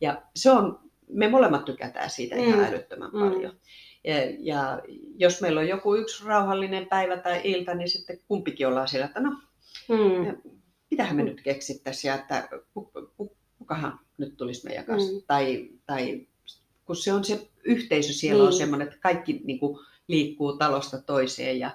ja 0.00 0.22
se 0.36 0.50
on, 0.50 0.80
me 1.08 1.28
molemmat 1.28 1.64
tykätään 1.64 2.10
siitä 2.10 2.36
mm. 2.36 2.42
ihan 2.42 2.64
älyttömän 2.64 3.10
mm. 3.12 3.20
paljon. 3.20 3.56
Ja, 4.06 4.16
ja 4.38 4.82
jos 5.16 5.40
meillä 5.40 5.60
on 5.60 5.68
joku 5.68 5.94
yksi 5.94 6.24
rauhallinen 6.24 6.86
päivä 6.86 7.16
tai 7.16 7.40
ilta, 7.44 7.74
niin 7.74 7.88
sitten 7.88 8.18
kumpikin 8.28 8.66
ollaan 8.66 8.88
siellä, 8.88 9.06
että 9.06 9.20
no, 9.20 9.30
mm. 9.88 10.52
mitähän 10.90 11.16
me 11.16 11.22
mm. 11.22 11.28
nyt 11.28 11.42
keksittäisiin, 11.42 12.08
ja 12.08 12.14
että 12.14 12.48
kukahan 13.58 14.00
nyt 14.18 14.36
tulisi 14.36 14.66
meidän 14.66 14.84
kanssa. 14.84 15.12
Mm. 15.12 15.22
Tai, 15.26 15.68
tai 15.86 16.26
kun 16.84 16.96
se 16.96 17.12
on 17.12 17.24
se 17.24 17.48
yhteisö 17.64 18.12
siellä 18.12 18.42
niin. 18.42 18.46
on 18.46 18.52
semmoinen, 18.52 18.88
että 18.88 19.00
kaikki 19.00 19.40
niin 19.44 19.58
kuin, 19.58 19.78
liikkuu 20.08 20.56
talosta 20.56 21.02
toiseen 21.02 21.58
ja, 21.58 21.70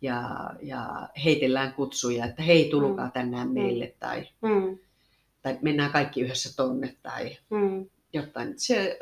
ja, 0.00 0.50
ja 0.62 1.08
heitellään 1.24 1.72
kutsuja, 1.72 2.24
että 2.24 2.42
hei 2.42 2.70
tulkaa 2.70 3.06
mm. 3.06 3.12
tänään 3.12 3.50
meille 3.50 3.94
tai, 3.98 4.28
mm. 4.42 4.78
tai 5.42 5.58
mennään 5.62 5.92
kaikki 5.92 6.20
yhdessä 6.20 6.56
tonne 6.56 6.96
tai 7.02 7.36
mm. 7.50 7.86
jotain. 8.12 8.54
Se, 8.56 8.98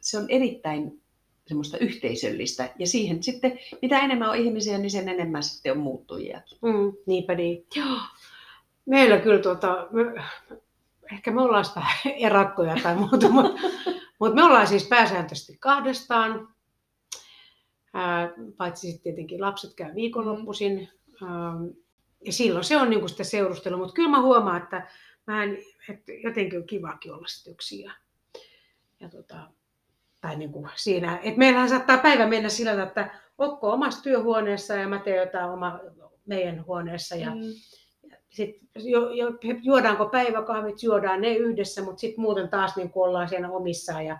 se 0.00 0.18
on 0.18 0.26
erittäin 0.28 1.01
semmoista 1.52 1.78
yhteisöllistä 1.78 2.70
ja 2.78 2.86
siihen 2.86 3.22
sitten, 3.22 3.58
mitä 3.82 3.98
enemmän 3.98 4.30
on 4.30 4.36
ihmisiä, 4.36 4.78
niin 4.78 4.90
sen 4.90 5.08
enemmän 5.08 5.42
sitten 5.42 5.72
on 5.72 5.78
muuttujiakin. 5.78 6.58
Mm, 6.62 6.92
niinpä 7.06 7.34
niin. 7.34 7.66
Joo. 7.76 7.98
Meillä 8.86 9.18
kyllä 9.18 9.38
tuota, 9.38 9.88
me, 9.90 10.22
ehkä 11.12 11.30
me 11.30 11.42
ollaan 11.42 11.64
vähän 11.76 11.96
erakkoja 12.26 12.76
tai 12.82 12.96
muuta, 12.96 13.28
mutta 13.28 13.60
mutta 14.22 14.34
me 14.34 14.44
ollaan 14.44 14.66
siis 14.66 14.88
pääsääntöisesti 14.88 15.56
kahdestaan, 15.60 16.48
ää, 17.94 18.32
paitsi 18.56 18.86
sitten 18.86 19.02
tietenkin 19.02 19.40
lapset 19.40 19.74
käy 19.74 19.94
viikonloppuisin. 19.94 20.88
Ää, 21.22 21.28
ja 22.24 22.32
silloin 22.32 22.64
se 22.64 22.76
on 22.76 22.90
niinku 22.90 23.08
sitä 23.08 23.24
seurustelua, 23.24 23.78
mutta 23.78 23.94
kyllä 23.94 24.08
mä 24.08 24.22
huomaan, 24.22 24.62
että, 24.62 24.90
mä 25.26 25.42
en, 25.42 25.58
että 25.88 26.12
jotenkin 26.12 26.58
on 26.58 26.66
kivakin 26.66 27.12
olla 27.12 27.26
sitten 27.26 27.52
yksin. 27.52 27.80
Ja, 27.84 27.92
ja 29.00 29.08
tota, 29.08 29.50
tai 30.22 30.36
niin 30.36 30.52
kuin 30.52 30.68
siinä, 30.74 31.20
että 31.22 31.38
meillähän 31.38 31.68
saattaa 31.68 31.98
päivä 31.98 32.26
mennä 32.26 32.48
sillä 32.48 32.82
että 32.82 33.10
Okko 33.38 33.70
omassa 33.70 34.02
työhuoneessa 34.02 34.74
ja 34.74 34.88
mä 34.88 34.98
teen 34.98 35.16
jotain 35.16 35.50
oma, 35.50 35.80
meidän 36.26 36.66
huoneessa. 36.66 37.16
Ja, 37.16 37.30
mm 37.30 37.40
sitten 38.32 38.68
jo, 38.74 39.10
jo, 39.10 39.26
juodaanko 39.62 40.06
päiväkahvit, 40.06 40.82
juodaan 40.82 41.20
ne 41.20 41.34
yhdessä, 41.34 41.82
mutta 41.82 42.00
sitten 42.00 42.22
muuten 42.22 42.48
taas 42.48 42.76
niin 42.76 42.90
ollaan 42.94 43.28
siinä 43.28 43.50
omissaan 43.50 44.06
ja, 44.06 44.18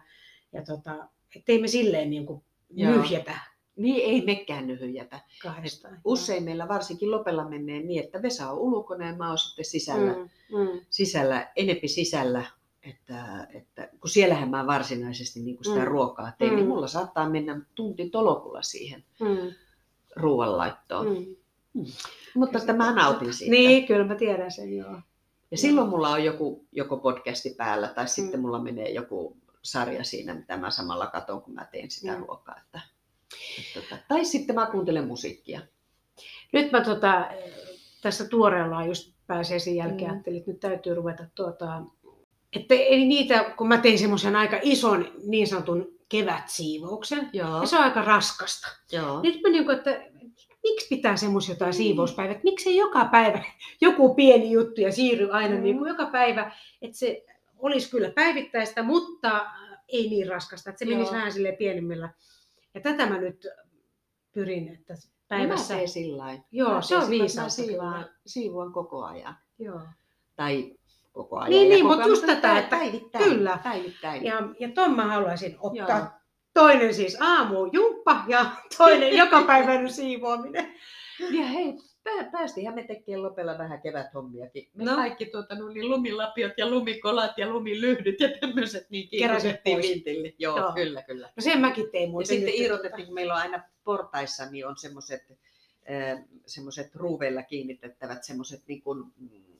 ja 0.52 0.62
tota, 0.64 1.08
ettei 1.36 1.60
me 1.60 1.68
silleen 1.68 2.10
niin 2.10 2.26
kuin 2.26 2.42
nyhjätä. 2.70 3.34
Niin 3.76 4.04
ei 4.04 4.24
mekään 4.24 4.66
nyhjätä. 4.66 5.20
Kahdestaan. 5.42 6.00
Usein 6.04 6.44
meillä 6.44 6.68
varsinkin 6.68 7.10
lopella 7.10 7.48
menee 7.48 7.80
niin, 7.80 8.04
että 8.04 8.22
Vesa 8.22 8.50
on 8.50 8.58
ulkona 8.58 9.06
ja 9.06 9.16
mä 9.16 9.28
oon 9.28 9.38
sitten 9.38 9.64
sisällä, 9.64 10.12
mm, 10.12 10.58
mm. 10.58 10.80
sisällä 10.90 11.52
enempi 11.56 11.88
sisällä. 11.88 12.44
Että, 12.82 13.46
että, 13.54 13.71
kun 14.02 14.10
siellähän 14.10 14.50
mä 14.50 14.66
varsinaisesti 14.66 15.40
niin 15.40 15.56
kuin 15.56 15.64
sitä 15.64 15.80
mm. 15.80 15.86
ruokaa 15.86 16.32
teen, 16.38 16.38
niin 16.38 16.52
mm. 16.52 16.56
niin 16.56 16.68
mulla 16.68 16.86
saattaa 16.86 17.28
mennä 17.28 17.60
tunti 17.74 18.10
tolokulla 18.10 18.62
siihen 18.62 19.04
mm. 19.20 19.52
ruoanlaittoon. 20.16 21.06
Mm. 21.08 21.36
Mm. 21.74 21.84
Mutta 22.34 22.58
että 22.58 22.72
mä 22.72 22.94
nautin 22.94 23.34
siitä. 23.34 23.50
Niin, 23.50 23.86
kyllä 23.86 24.04
mä 24.04 24.14
tiedän 24.14 24.50
sen, 24.50 24.76
joo. 24.76 25.00
Ja 25.50 25.58
silloin 25.58 25.88
mulla 25.88 26.08
on 26.08 26.24
joku 26.24 26.66
joko 26.72 26.96
podcasti 26.96 27.54
päällä 27.56 27.88
tai 27.88 28.08
sitten 28.08 28.40
mm. 28.40 28.42
mulla 28.42 28.58
menee 28.58 28.90
joku 28.90 29.36
sarja 29.62 30.04
siinä, 30.04 30.34
mitä 30.34 30.56
mä 30.56 30.70
samalla 30.70 31.06
katson, 31.06 31.42
kun 31.42 31.54
mä 31.54 31.64
teen 31.64 31.90
sitä 31.90 32.12
mm. 32.12 32.18
ruokaa. 32.18 32.56
Että, 32.66 32.80
että, 33.58 33.80
että, 33.80 34.04
tai 34.08 34.24
sitten 34.24 34.54
mä 34.54 34.66
kuuntelen 34.66 35.06
musiikkia. 35.06 35.60
Nyt 36.52 36.72
mä 36.72 36.80
tota, 36.80 37.30
tässä 38.02 38.28
tuoreellaan 38.28 38.88
just 38.88 39.12
pääsee 39.26 39.58
jälkeen, 39.58 40.10
mm. 40.10 40.14
ajattelin, 40.14 40.38
että 40.38 40.50
nyt 40.50 40.60
täytyy 40.60 40.94
ruveta 40.94 41.24
tuota, 41.34 41.82
että 42.56 42.74
ei 42.74 43.04
niitä, 43.04 43.54
kun 43.56 43.68
mä 43.68 43.78
tein 43.78 43.98
semmoisen 43.98 44.36
aika 44.36 44.58
ison 44.62 45.12
niin 45.26 45.46
sanotun 45.46 45.98
kevätsiivouksen, 46.08 47.30
Joo. 47.32 47.60
ja 47.60 47.66
se 47.66 47.76
on 47.76 47.84
aika 47.84 48.02
raskasta. 48.02 48.68
Joo. 48.92 49.22
Nyt 49.22 49.40
mä 49.42 49.50
niin 49.50 49.64
kuin, 49.64 49.76
että 49.76 50.04
miksi 50.62 50.88
pitää 50.88 51.16
semmoisia 51.16 51.52
jotain 51.52 51.72
mm. 51.72 51.76
siivouspäivät? 51.76 52.44
Miksi 52.44 52.68
ei 52.68 52.76
joka 52.76 53.04
päivä 53.04 53.44
joku 53.80 54.14
pieni 54.14 54.50
juttu 54.50 54.80
ja 54.80 54.92
siirry 54.92 55.30
aina 55.30 55.56
mm. 55.56 55.62
niin 55.62 55.78
kuin 55.78 55.88
joka 55.88 56.06
päivä, 56.06 56.52
että 56.82 56.98
se 56.98 57.24
olisi 57.58 57.90
kyllä 57.90 58.10
päivittäistä, 58.10 58.82
mutta 58.82 59.46
ei 59.88 60.08
niin 60.10 60.28
raskasta, 60.28 60.70
että 60.70 60.78
se 60.78 60.84
menisi 60.84 61.10
Joo. 61.10 61.16
vähän 61.16 61.32
sille 61.32 61.52
pienemmillä. 61.52 62.10
Ja 62.74 62.80
tätä 62.80 63.06
mä 63.06 63.18
nyt 63.18 63.46
pyrin, 64.32 64.68
että 64.68 64.94
päivässä... 65.28 65.74
Mä 65.74 65.78
teen 65.78 65.88
sillä 65.88 66.38
Joo, 66.50 66.82
se 66.82 66.96
on 66.96 67.10
viisaasti. 67.10 67.62
Siivoan, 67.62 68.10
siivoan 68.26 68.72
koko 68.72 69.04
ajan. 69.04 69.36
Joo. 69.58 69.80
Tai 70.36 70.74
koko 71.12 71.36
ajan. 71.38 71.50
Niin, 71.50 71.68
niin 71.68 71.86
mutta 71.86 72.08
just 72.08 72.26
tätä, 72.26 72.58
että 72.58 72.76
päivittäin, 72.76 73.24
kyllä. 73.24 73.58
Päivittäin. 73.64 74.24
Ja, 74.24 74.42
ja 74.60 74.68
ton 74.74 74.96
mä 74.96 75.06
haluaisin 75.06 75.56
ottaa 75.60 75.98
Joo. 75.98 76.06
Toinen 76.54 76.94
siis 76.94 77.16
aamu 77.20 77.66
jumppa 77.72 78.24
ja 78.28 78.46
toinen 78.78 79.16
jokapäiväinen 79.22 79.92
siivoaminen. 79.92 80.74
Ja 81.30 81.44
hei, 81.46 81.74
pää, 82.04 82.30
päästiinhän 82.32 82.74
me 82.74 82.82
tekemään 82.84 83.22
lopella 83.22 83.58
vähän 83.58 83.82
keväthommiakin. 83.82 84.68
Me 84.74 84.84
No. 84.84 84.94
kaikki 84.94 85.26
tuota, 85.26 85.54
no, 85.54 85.68
niin 85.68 85.90
lumilapiot 85.90 86.52
ja 86.56 86.70
lumikolat 86.70 87.38
ja 87.38 87.48
lumilyhdyt 87.48 88.20
ja 88.20 88.28
tämmöiset 88.40 88.90
niin 88.90 89.08
kiinnostettiin 89.08 89.78
vintille. 89.82 90.32
Joo, 90.38 90.58
Joo. 90.58 90.72
kyllä, 90.72 91.02
kyllä. 91.02 91.26
No 91.36 91.40
sen 91.42 91.60
mäkin 91.60 91.90
tein 91.92 92.02
Ja 92.04 92.10
muuten. 92.10 92.26
sitten 92.26 92.46
nyt, 92.46 92.60
irrotettiin, 92.60 93.06
kun 93.06 93.14
meillä 93.14 93.34
on 93.34 93.40
aina 93.40 93.62
portaissa, 93.84 94.50
niin 94.50 94.66
on 94.66 94.76
semmoiset 94.76 95.22
semmoiset 96.46 96.94
ruuveilla 96.94 97.42
kiinnitettävät 97.42 98.24
semmoiset 98.24 98.62
niin 98.66 98.82
kuin, 98.82 98.98
mm, 98.98 99.51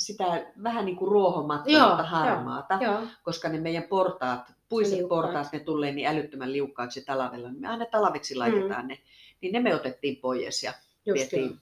sitä 0.00 0.46
vähän 0.62 0.84
niin 0.84 0.96
kuin 0.96 1.10
mutta 1.88 2.02
harmaata, 2.02 2.78
Joo, 2.82 3.00
koska 3.22 3.48
ne 3.48 3.60
meidän 3.60 3.82
portaat, 3.82 4.52
puiset 4.68 4.98
Liukkaat. 4.98 5.22
portaat, 5.22 5.52
ne 5.52 5.58
tulee 5.60 5.92
niin 5.92 6.06
älyttömän 6.08 6.52
liukkaaksi 6.52 7.04
talvella, 7.04 7.48
niin 7.50 7.60
me 7.60 7.68
aina 7.68 7.86
talveksi 7.86 8.34
laitetaan 8.34 8.88
ne, 8.88 8.98
niin 9.40 9.52
ne 9.52 9.60
me 9.60 9.74
otettiin 9.74 10.16
pois 10.16 10.62
ja 10.62 10.72
Mm. 10.72 11.10
just 11.16 11.32
vietiin, 11.32 11.60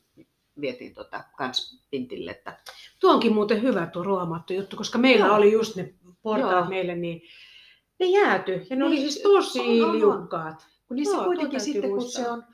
vietiin 0.61 0.94
tota, 0.94 1.24
kans 1.37 1.83
pintille. 1.90 2.31
Että, 2.31 2.57
Tuo 3.01 3.12
onkin 3.12 3.33
muuten 3.35 3.62
hyvä 3.62 3.87
tuo 3.87 4.03
ruomattu 4.03 4.53
juttu, 4.53 4.77
koska 4.77 4.98
meillä 4.98 5.27
Joo. 5.27 5.37
oli 5.37 5.53
just 5.53 5.77
ne 5.77 5.94
portaat 6.22 6.53
Joo. 6.53 6.68
meille, 6.68 6.94
niin 6.94 7.22
ne 8.01 8.07
jääty. 8.07 8.66
Ja 8.70 8.77
ne 8.77 8.85
oli 8.85 8.94
Niin, 8.94 9.12
siis 9.12 9.22
tosi 9.22 9.61
on, 9.61 9.66
on, 9.85 9.90
on. 9.90 9.98
liukkaat. 9.98 10.66
kun 10.88 10.96
niissä 10.96 11.14
Joo, 11.14 11.24
tuo 11.24 11.27
kuitenkin 11.27 11.61
sitten, 11.61 11.90
kun 11.90 12.11
se 12.11 12.29
on, 12.31 12.44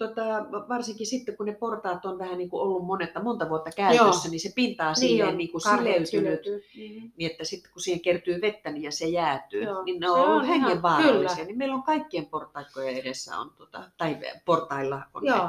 tota, 0.00 0.22
varsinkin 0.68 1.06
sitten 1.06 1.36
kun 1.36 1.46
ne 1.46 1.52
portaat 1.52 2.04
on 2.04 2.18
vähän 2.18 2.38
niin 2.38 2.50
kuin 2.50 2.62
ollut 2.62 2.86
monetta, 2.86 3.22
monta 3.22 3.48
vuotta 3.48 3.70
käytössä, 3.76 4.28
niin 4.28 4.40
se 4.40 4.52
pinta 4.54 4.88
on 4.88 4.96
silleen 4.96 5.28
on, 5.28 5.38
niin 5.38 5.50
kuin 5.52 5.60
sileytynyt. 5.60 6.08
syleytyy. 6.08 6.64
Mm. 6.76 7.10
niin 7.16 7.30
että 7.30 7.44
sitten 7.44 7.72
kun 7.72 7.82
siihen 7.82 8.00
kertyy 8.00 8.40
vettä 8.40 8.70
niin 8.70 8.82
ja 8.82 8.92
se 8.92 9.08
jäätyy, 9.08 9.62
Joo, 9.62 9.82
niin 9.84 10.00
ne 10.00 10.06
se 10.06 10.10
on, 10.10 10.20
ollut 10.20 10.44
ihan- 10.44 10.60
hengenvaarallisia. 10.60 11.36
kyllä. 11.36 11.46
Niin 11.46 11.58
meillä 11.58 11.74
on 11.74 11.82
kaikkien 11.82 12.26
portaikkojen 12.26 12.96
edessä 12.96 13.36
on, 13.38 13.50
tota, 13.50 13.90
tai 13.98 14.18
portailla 14.44 15.02
on 15.14 15.22
ne, 15.22 15.28
Joo, 15.30 15.48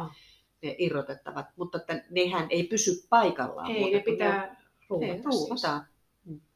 ne 0.63 0.75
irrotettavat, 0.77 1.45
mutta 1.55 1.77
että 1.77 2.03
nehän 2.09 2.47
ei 2.49 2.63
pysy 2.63 2.91
paikallaan. 3.09 3.71
ei 3.71 3.93
ne 3.93 3.99
pitää 3.99 4.37
ne 4.39 4.57
ruuvata. 4.89 5.13
on- 5.13 5.23
ruuvataan. 5.23 5.85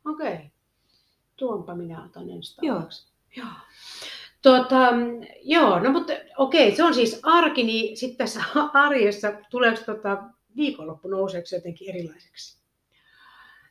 Okei. 0.05 0.33
Okay. 0.33 0.45
Tuonpa 1.35 1.75
minä 1.75 2.03
otan 2.05 2.29
ensi 2.29 2.55
Joo. 2.61 2.81
Joo. 3.37 3.47
Tuota, 4.45 4.89
joo, 5.41 5.79
no 5.79 5.91
mutta 5.91 6.13
okei, 6.37 6.75
se 6.75 6.83
on 6.83 6.93
siis 6.93 7.19
arki, 7.23 7.63
niin 7.63 7.97
sitten 7.97 8.17
tässä 8.17 8.43
arjessa 8.87 9.33
tuleeko 9.49 9.81
tota, 9.85 10.23
viikonloppu 10.55 11.07
nouseeko 11.07 11.45
se 11.45 11.55
jotenkin 11.55 11.89
erilaiseksi? 11.89 12.59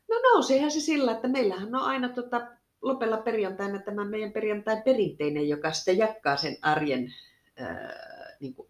No 0.09 0.17
nouseehan 0.23 0.71
se 0.71 0.81
sillä, 0.81 1.13
että 1.13 1.29
meillähän 1.29 1.75
on 1.75 1.83
aina 1.83 2.09
tota, 2.09 2.47
lopella 2.83 3.17
perjantaina 3.17 3.79
tämä 3.79 4.05
meidän 4.05 4.33
perjantai 4.33 4.83
perinteinen, 4.85 5.49
joka 5.49 5.73
sitten 5.73 5.99
jakkaa 5.99 6.37
sen 6.37 6.57
arjen 6.63 7.15
ää, 7.59 7.95
niin 8.41 8.55
kuin 8.55 8.69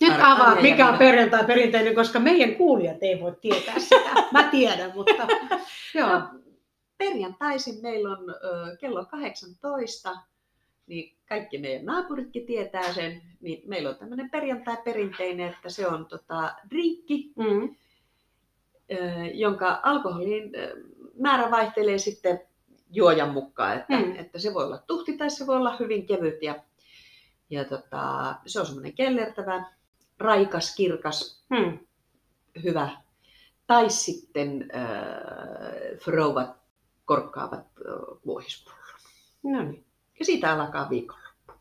Nyt 0.00 0.12
Ar- 0.12 0.20
avaat, 0.22 0.62
mikä 0.62 0.86
on 0.86 0.92
ja- 0.94 0.98
perjantai 0.98 1.44
perinteinen, 1.44 1.94
koska 1.94 2.20
meidän 2.20 2.54
kuulijat 2.54 3.02
ei 3.02 3.20
voi 3.20 3.36
tietää 3.40 3.78
sitä. 3.78 4.10
Mä 4.32 4.42
tiedän, 4.50 4.92
mutta 4.94 5.26
joo. 5.94 6.08
No, 6.08 6.28
perjantaisin 6.98 7.82
meillä 7.82 8.10
on 8.10 8.30
ö, 8.30 8.76
kello 8.76 9.04
18, 9.04 10.16
niin 10.86 11.16
kaikki 11.28 11.58
meidän 11.58 11.84
naapuritkin 11.86 12.46
tietää 12.46 12.92
sen, 12.92 13.22
niin 13.40 13.62
meillä 13.68 13.90
on 13.90 13.96
tämmöinen 13.96 14.30
perjantai-perinteinen, 14.30 15.48
että 15.52 15.68
se 15.68 15.86
on 15.88 16.06
tota, 16.06 16.54
drinkki, 16.70 17.32
Mm. 17.36 17.74
jonka 19.34 19.80
alkoholin 19.82 20.52
määrä 21.20 21.50
vaihtelee 21.50 21.98
sitten 21.98 22.40
juojan 22.90 23.30
mukaan, 23.30 23.76
että, 23.76 23.96
Mm. 23.96 24.16
että 24.16 24.38
se 24.38 24.54
voi 24.54 24.64
olla 24.64 24.78
tuhti 24.78 25.16
tai 25.16 25.30
se 25.30 25.46
voi 25.46 25.56
olla 25.56 25.76
hyvin 25.80 26.06
kevyt 26.06 26.42
ja, 26.42 26.54
ja 27.50 27.64
tota, 27.64 28.34
se 28.46 28.60
on 28.60 28.66
semmoinen 28.66 28.92
kellertävä, 28.94 29.64
raikas, 30.18 30.74
kirkas, 30.76 31.44
Mm. 31.50 31.78
hyvä. 32.64 32.90
Tai 33.66 33.90
sitten 33.90 34.70
äh, 34.74 35.98
frouvat 36.04 36.56
korkkaavat 37.04 37.60
äh, 37.60 38.18
vuohispullon. 38.26 38.78
No 39.42 39.62
niin. 39.62 39.84
Ja 40.18 40.24
siitä 40.24 40.52
alkaa 40.52 40.90
viikonloppu. 40.90 41.52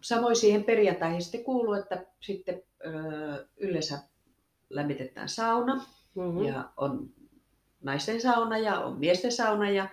Samoin 0.00 0.36
siihen 0.36 0.64
perjantaihin 0.64 1.22
sitten 1.22 1.44
kuuluu, 1.44 1.74
että 1.74 2.06
sitten 2.20 2.62
äh, 2.86 3.38
yleensä 3.56 3.98
lämmitetään 4.70 5.28
sauna 5.28 5.84
Mm-hmm. 6.14 6.44
ja 6.44 6.70
on 6.76 7.10
naisten 7.82 8.20
sauna 8.20 8.58
ja 8.58 8.80
on 8.80 8.98
miesten 8.98 9.32
sauna 9.32 9.70
ja 9.70 9.88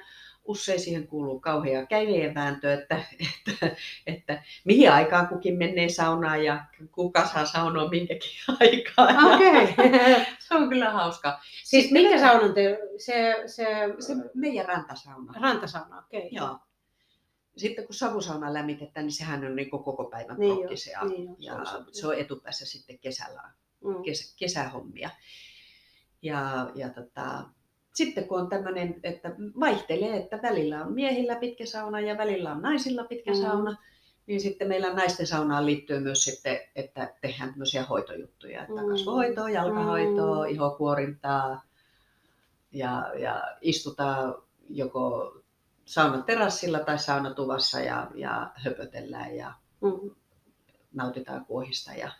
usein 0.45 0.79
siihen 0.79 1.07
kuuluu 1.07 1.39
kauhea 1.39 1.85
kävijän 1.85 2.35
vääntö, 2.35 2.73
että, 2.73 3.03
että, 3.47 3.75
että 4.07 4.43
mihin 4.65 4.91
aikaan 4.91 5.27
kukin 5.27 5.57
menee 5.57 5.89
saunaan 5.89 6.43
ja 6.43 6.65
kuka 6.91 7.27
saa 7.27 7.45
saunoa 7.45 7.89
minkäkin 7.89 8.31
aikaan. 8.59 9.33
Okei. 9.35 9.75
Se 10.39 10.55
on 10.55 10.69
kyllä 10.69 10.89
hauska. 10.89 11.39
siis 11.63 11.91
minkä 11.91 12.15
me- 12.15 12.21
saunan 12.21 12.53
te, 12.53 12.79
se, 12.97 13.35
se, 13.45 13.65
Se 13.99 14.13
meidän 14.33 14.65
rantasauna. 14.65 15.33
rantasauna, 15.41 15.97
okei. 15.99 16.19
Okay. 16.19 16.29
Joo. 16.31 16.57
Sitten 17.59 17.85
kun 17.85 17.95
savusauna 17.95 18.53
lämmitetään, 18.53 19.05
niin 19.05 19.13
sehän 19.13 19.45
on 19.45 19.55
niin 19.55 19.69
koko 19.69 20.03
päivän 20.05 20.37
Niin 20.39 20.57
prokkis 20.57 20.87
ja, 20.87 21.05
Niin, 21.05 21.27
se 21.39 21.45
ja 21.45 21.55
on 21.55 21.65
se. 21.65 21.73
se 21.91 22.07
on 22.07 22.15
etupäässä 22.15 22.65
sitten 22.65 22.99
kesällä, 22.99 23.41
Mm. 23.83 24.03
kes, 24.03 24.35
kesähommia. 24.39 25.09
Ja, 26.21 26.71
ja 26.75 26.89
tota, 26.89 27.43
sitten 27.93 28.27
kun 28.27 28.39
on 28.41 28.49
tämmöinen, 28.49 28.99
että 29.03 29.35
vaihtelee, 29.59 30.17
että 30.17 30.39
välillä 30.43 30.85
on 30.85 30.93
miehillä 30.93 31.35
pitkä 31.35 31.65
sauna 31.65 31.99
ja 31.99 32.17
välillä 32.17 32.51
on 32.51 32.61
naisilla 32.61 33.03
pitkä 33.03 33.31
Mm. 33.31 33.37
sauna, 33.37 33.77
niin 34.27 34.41
sitten 34.41 34.67
meillä 34.67 34.93
naisten 34.93 35.27
saunaan 35.27 35.65
liittyy 35.65 35.99
myös 35.99 36.23
sitten, 36.23 36.59
että 36.75 37.13
tehdään 37.21 37.49
tämmöisiä 37.49 37.83
hoitojuttuja, 37.85 38.61
että 38.61 38.81
Mm. 38.81 38.89
kasvohoitoa, 38.89 39.49
jalkahoitoa, 39.49 40.45
Mm. 40.47 40.53
ihokuorintaa 40.53 41.61
ja, 42.71 43.11
ja 43.19 43.57
istutaan 43.61 44.35
joko 44.69 45.33
saunaterassilla 45.89 46.79
tai 46.79 46.99
saunatuvassa 46.99 47.79
ja, 47.79 48.07
ja 48.15 48.51
höpötellään 48.55 49.35
ja 49.35 49.53
Mm. 49.81 50.11
nautitaan 50.93 51.45
kuohista 51.45 51.93
ja, 51.93 52.11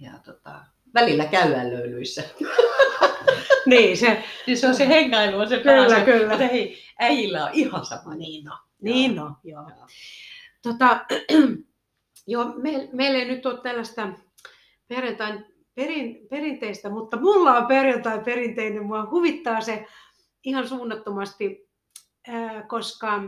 ja 0.00 0.10
tota, 0.24 0.60
välillä 0.94 1.26
käydään 1.26 1.70
löylyissä. 1.70 2.22
Niin, 3.66 3.96
se, 3.96 4.24
Niin 4.46 4.58
se 4.58 4.68
on 4.68 4.74
se 4.74 4.88
hengailu, 4.88 5.38
on 5.40 5.48
se 5.48 5.58
Kyllä, 5.58 5.76
pääasia. 5.76 6.04
kyllä. 6.04 6.28
Mutta 6.28 6.46
hei, 6.46 6.78
äijillä 6.98 7.44
on 7.44 7.50
ihan 7.52 7.84
sama. 7.86 8.14
niin 8.14 8.44
no, 8.44 8.58
niin 8.82 9.16
no, 9.16 9.36
joo. 9.44 9.62
Joo. 9.68 9.86
Tota, 10.62 11.06
joo, 12.26 12.44
me, 12.56 12.88
meillä 12.92 13.18
ei 13.18 13.24
nyt 13.24 13.46
ole 13.46 13.60
tällaista 13.60 14.08
perjantain 14.88 15.46
perin, 15.74 16.26
perinteistä, 16.30 16.90
mutta 16.90 17.16
mulla 17.16 17.56
on 17.56 17.66
perjantai 17.66 18.20
perinteinen. 18.24 18.86
Mua 18.86 19.08
huvittaa 19.10 19.60
se 19.60 19.86
ihan 20.44 20.68
suunnattomasti, 20.68 21.67
koska 22.68 23.22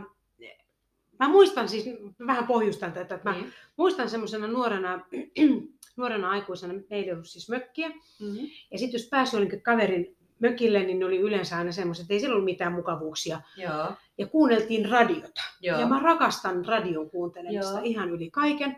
mä 1.19 1.27
muistan 1.29 1.69
siis, 1.69 1.85
vähän 2.27 2.47
pohjustan 2.47 2.91
tätä, 2.93 3.15
että 3.15 3.29
mä 3.29 3.35
Niin. 3.35 3.53
muistan 3.77 4.09
semmoisena 4.09 4.47
nuorena, 4.47 4.99
nuorena 5.97 6.29
aikuisena, 6.29 6.73
meillä 6.73 7.05
ei 7.05 7.11
ollut 7.11 7.27
siis 7.29 7.49
mökkiä, 7.49 7.89
Mm-hmm. 7.89 8.47
ja 8.71 8.77
sitten 8.79 8.99
jos 8.99 9.07
pääsi 9.09 9.35
jonnekin 9.35 9.61
kaverin 9.61 10.17
mökille, 10.39 10.79
niin 10.83 10.99
ne 10.99 11.05
oli 11.05 11.17
yleensä 11.19 11.57
aina 11.57 11.71
semmoiset, 11.71 12.03
että 12.03 12.13
ei 12.13 12.19
siellä 12.19 12.33
ollut 12.33 12.45
mitään 12.45 12.73
mukavuuksia. 12.73 13.41
Joo, 13.57 13.91
Ja 14.17 14.27
kuunneltiin 14.27 14.89
radiota. 14.89 15.41
joo. 15.61 15.79
Ja 15.79 15.85
mä 15.87 15.99
rakastan 15.99 16.65
radion 16.65 17.09
kuuntelemista 17.09 17.71
Joo. 17.71 17.81
ihan 17.83 18.09
yli 18.09 18.31
kaiken. 18.31 18.77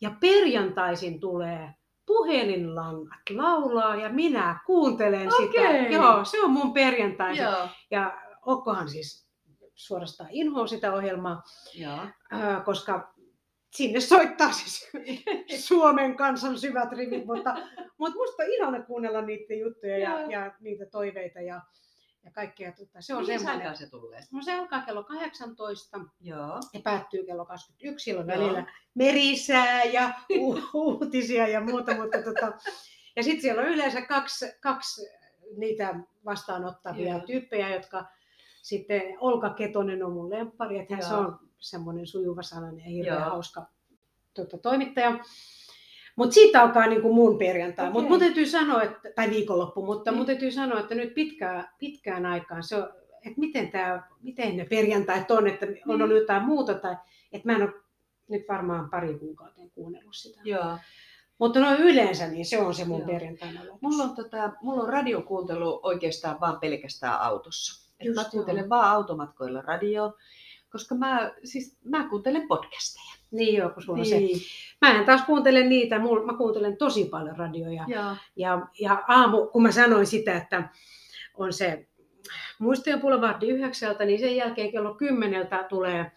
Ja 0.00 0.10
perjantaisin 0.20 1.20
tulee 1.20 1.70
puhelinlangat 2.06 3.20
laulaa 3.30 3.96
ja 3.96 4.08
minä 4.08 4.58
kuuntelen 4.66 5.30
sitä. 5.30 5.42
Okei. 5.68 5.92
Joo, 5.92 6.24
se 6.24 6.40
on 6.40 6.50
mun 6.50 6.72
perjantai. 6.72 7.36
Ja 7.90 8.20
Okkohan 8.46 8.88
siis 8.88 9.29
suorastaan 9.86 10.30
inhoa 10.32 10.66
sitä 10.66 10.92
ohjelmaa, 10.92 11.42
Joo. 11.74 11.98
koska 12.64 13.14
sinne 13.70 14.00
soittaa 14.00 14.52
siis 14.52 14.90
Suomen 15.66 16.16
kansan 16.16 16.58
syvät 16.58 16.92
rivit, 16.92 17.26
mutta, 17.26 17.54
mutta 17.98 18.16
musta 18.18 18.42
on 18.42 18.48
ihana 18.50 18.82
kuunnella 18.82 19.22
niitä 19.22 19.54
juttuja 19.54 19.98
ja, 19.98 20.20
Joo. 20.20 20.30
ja 20.30 20.54
niitä 20.60 20.86
toiveita 20.86 21.40
ja, 21.40 21.60
ja 22.24 22.30
kaikkea. 22.30 22.72
Tota, 22.72 23.00
se 23.00 23.14
on 23.14 23.26
Mihin 23.26 23.48
aikaan 23.48 23.76
se 23.76 23.90
tulee? 23.90 24.20
No 24.32 24.42
se 24.42 24.52
alkaa 24.58 24.82
kello 24.82 25.04
18 25.04 25.98
Joo. 26.20 26.60
ja 26.72 26.80
päättyy 26.84 27.24
kello 27.24 27.44
21. 27.44 28.04
Silloin 28.04 28.28
Joo. 28.28 28.38
välillä 28.38 28.72
merisää 28.94 29.84
ja 29.84 30.10
u- 30.40 30.62
uutisia 30.74 31.48
ja 31.48 31.60
muuta. 31.60 31.94
Mutta 31.94 32.22
tota, 32.22 32.52
ja 33.16 33.22
sitten 33.22 33.42
siellä 33.42 33.62
on 33.62 33.68
yleensä 33.68 34.02
kaksi, 34.02 34.46
kaksi 34.60 35.02
niitä 35.56 35.94
vastaanottavia 36.24 37.12
Joo. 37.12 37.26
tyyppejä, 37.26 37.74
jotka 37.74 38.04
sitten 38.62 39.02
Olka 39.20 39.50
Ketonen 39.50 40.04
on 40.04 40.12
mun 40.12 40.30
lemppari, 40.30 40.78
että 40.78 40.94
hän 40.94 41.04
se 41.04 41.14
on 41.14 41.38
semmoinen 41.58 42.06
sujuva 42.06 42.42
sananen 42.42 42.78
ja 42.78 42.84
hirveän 42.84 43.20
Joo. 43.20 43.30
hauska 43.30 43.66
tota, 44.34 44.58
toimittaja. 44.58 45.18
Mutta 46.16 46.34
siitä 46.34 46.62
alkaa 46.62 46.86
niin 46.86 47.02
kuin 47.02 47.14
mun 47.14 47.38
perjantai. 47.38 47.84
Okei. 47.84 47.92
Mutta 47.92 48.08
mun 48.08 48.18
täytyy 48.18 48.46
sanoa, 48.46 48.82
että, 48.82 49.08
tai 49.14 49.30
viikonloppu, 49.30 49.86
mutta 49.86 50.10
Niin. 50.10 50.16
mun 50.18 50.26
täytyy 50.26 50.50
sanoa, 50.50 50.80
että 50.80 50.94
nyt 50.94 51.14
pitkään, 51.14 51.68
pitkään 51.78 52.26
aikaan 52.26 52.62
se 52.62 52.76
on, 52.76 52.88
että 53.26 53.40
miten, 53.40 53.70
tää, 53.70 54.08
miten 54.22 54.56
ne 54.56 54.64
perjantait 54.64 55.30
on, 55.30 55.46
että 55.46 55.66
on 55.66 55.72
Niin. 55.72 56.02
ollut 56.02 56.18
jotain 56.20 56.42
muuta, 56.44 56.74
tai 56.74 56.96
että 57.32 57.48
mä 57.48 57.56
en 57.56 57.62
ole 57.62 57.72
nyt 58.28 58.42
varmaan 58.48 58.90
pari 58.90 59.18
kuukauteen 59.18 59.70
kuunnellut 59.70 60.16
sitä. 60.16 60.40
Joo. 60.44 60.78
Mutta 61.38 61.60
no 61.60 61.74
yleensä 61.76 62.26
niin 62.26 62.46
se 62.46 62.58
on 62.58 62.74
se 62.74 62.84
mun 62.84 63.02
perjantaina. 63.02 63.60
Mulla 63.80 64.04
on, 64.04 64.16
tota, 64.16 64.52
mulla 64.62 64.82
on 64.82 64.88
radiokuuntelu 64.88 65.80
oikeastaan 65.82 66.40
vaan 66.40 66.60
pelkästään 66.60 67.20
autossa. 67.20 67.79
Et 68.00 68.06
Just 68.06 68.16
mä 68.16 68.22
joo. 68.22 68.30
kuuntelen 68.30 68.68
vaan 68.68 68.90
automatkoilla 68.90 69.62
radio, 69.62 70.16
koska 70.72 70.94
mä, 70.94 71.32
siis, 71.44 71.78
mä 71.84 72.08
kuuntelen 72.08 72.48
podcasteja. 72.48 73.20
Niin 73.30 73.54
joo, 73.54 73.70
kun 73.70 73.82
sulla 73.82 73.98
on 73.98 74.06
se. 74.06 74.20
Mä 74.80 74.98
en 74.98 75.06
taas 75.06 75.22
kuuntele 75.22 75.64
niitä, 75.64 75.98
mä 75.98 76.36
kuuntelen 76.38 76.76
tosi 76.76 77.04
paljon 77.04 77.36
radioja. 77.36 77.84
Joo. 77.88 78.16
Ja, 78.36 78.66
ja 78.80 79.04
aamu, 79.08 79.46
kun 79.46 79.62
mä 79.62 79.72
sanoin 79.72 80.06
sitä, 80.06 80.36
että 80.36 80.68
on 81.34 81.52
se 81.52 81.86
muistojen 82.58 83.00
Boulevard 83.00 83.42
yhdeksältä, 83.42 84.04
niin 84.04 84.20
sen 84.20 84.36
jälkeen 84.36 84.72
kello 84.72 84.94
kymmeneltä 84.94 85.66
tulee 85.68 86.12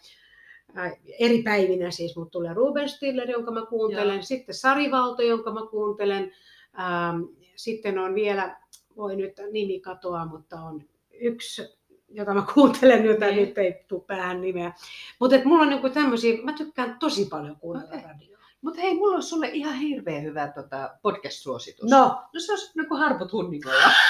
ää, 0.74 0.92
eri 1.18 1.42
päivinä 1.42 1.90
siis, 1.90 2.16
mutta 2.16 2.30
tulee 2.30 2.54
Ruben 2.54 2.88
Stiller, 2.88 3.30
jonka 3.30 3.50
mä 3.50 3.66
kuuntelen, 3.66 4.14
Joo. 4.14 4.22
sitten 4.22 4.54
Sari 4.54 4.90
Valto, 4.90 5.22
jonka 5.22 5.52
mä 5.52 5.60
kuuntelen, 5.70 6.32
ähm, 6.78 7.22
sitten 7.56 7.98
on 7.98 8.14
vielä, 8.14 8.56
voi 8.96 9.16
nyt 9.16 9.32
nimi 9.52 9.80
katoa, 9.80 10.26
mutta 10.26 10.56
on 10.56 10.84
yksi, 11.20 11.62
jota 12.08 12.34
mä 12.34 12.44
kuuntelen, 12.54 13.04
jota 13.04 13.24
Niin. 13.26 13.36
nyt 13.36 13.58
ei 13.58 13.84
tule 13.88 14.02
päähän 14.06 14.40
nimeä. 14.40 14.72
Mutta 15.20 15.36
mulla 15.44 15.62
on 15.62 15.68
niinku 15.68 15.90
tämmöisiä, 15.90 16.42
mä 16.42 16.52
tykkään 16.52 16.96
tosi 16.98 17.24
paljon 17.30 17.56
kuunnella 17.56 17.90
Okei. 17.90 18.02
radioa. 18.08 18.34
Mutta 18.62 18.80
hei, 18.80 18.94
mulla 18.94 19.16
on 19.16 19.22
sulle 19.22 19.48
ihan 19.48 19.74
hirveän 19.74 20.22
hyvä 20.22 20.48
tota, 20.48 20.90
podcast-suositus. 21.02 21.90
No, 21.90 22.22
no 22.34 22.40
se 22.40 22.52
on 22.52 22.58
niin 22.74 22.88
kuin 22.88 23.00
Harpo 23.00 23.24
Tunnikolla. 23.24 23.90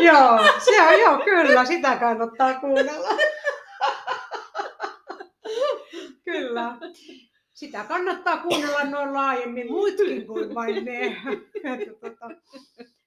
Joo, 0.00 0.38
se 0.64 0.82
on, 0.82 1.00
joo, 1.00 1.18
kyllä, 1.24 1.64
sitä 1.64 1.96
kannattaa 1.96 2.54
kuunnella. 2.60 3.08
kyllä. 6.24 6.76
Sitä 7.58 7.84
kannattaa 7.84 8.36
kuunnella 8.42 8.84
noin 8.84 9.12
laajemmin, 9.14 9.70
muutkin 9.70 10.26
kuin 10.26 10.54
vain 10.54 10.84
ne. 10.84 11.16
Tota, 12.00 12.26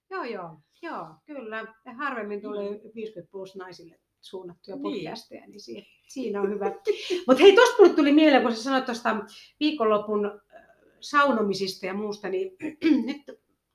joo, 0.10 0.24
joo, 0.24 0.58
joo, 0.82 1.08
kyllä. 1.26 1.58
Ja 1.86 1.94
harvemmin 1.94 2.42
tulee 2.42 2.82
50 2.96 3.32
plus 3.32 3.56
naisille 3.56 4.00
suunnattuja 4.22 4.78
Niin. 4.78 4.84
podcasteja, 4.84 5.48
niin 5.48 5.60
siinä, 5.62 5.86
siinä 6.08 6.42
on 6.42 6.50
hyvä. 6.50 6.72
Mutta 7.28 7.44
hei, 7.44 7.56
tuosta 7.56 7.76
mulle 7.80 7.94
tuli 7.96 8.12
mieleen, 8.12 8.42
kun 8.44 8.56
sä 8.56 8.64
sanoit 8.64 8.86
tuosta 8.86 9.16
viikonlopun 9.60 10.26
äh, 10.26 10.64
saunomisista 11.00 11.86
ja 11.86 11.94
muusta, 11.94 12.30
niin 12.30 12.52
nyt 13.06 13.22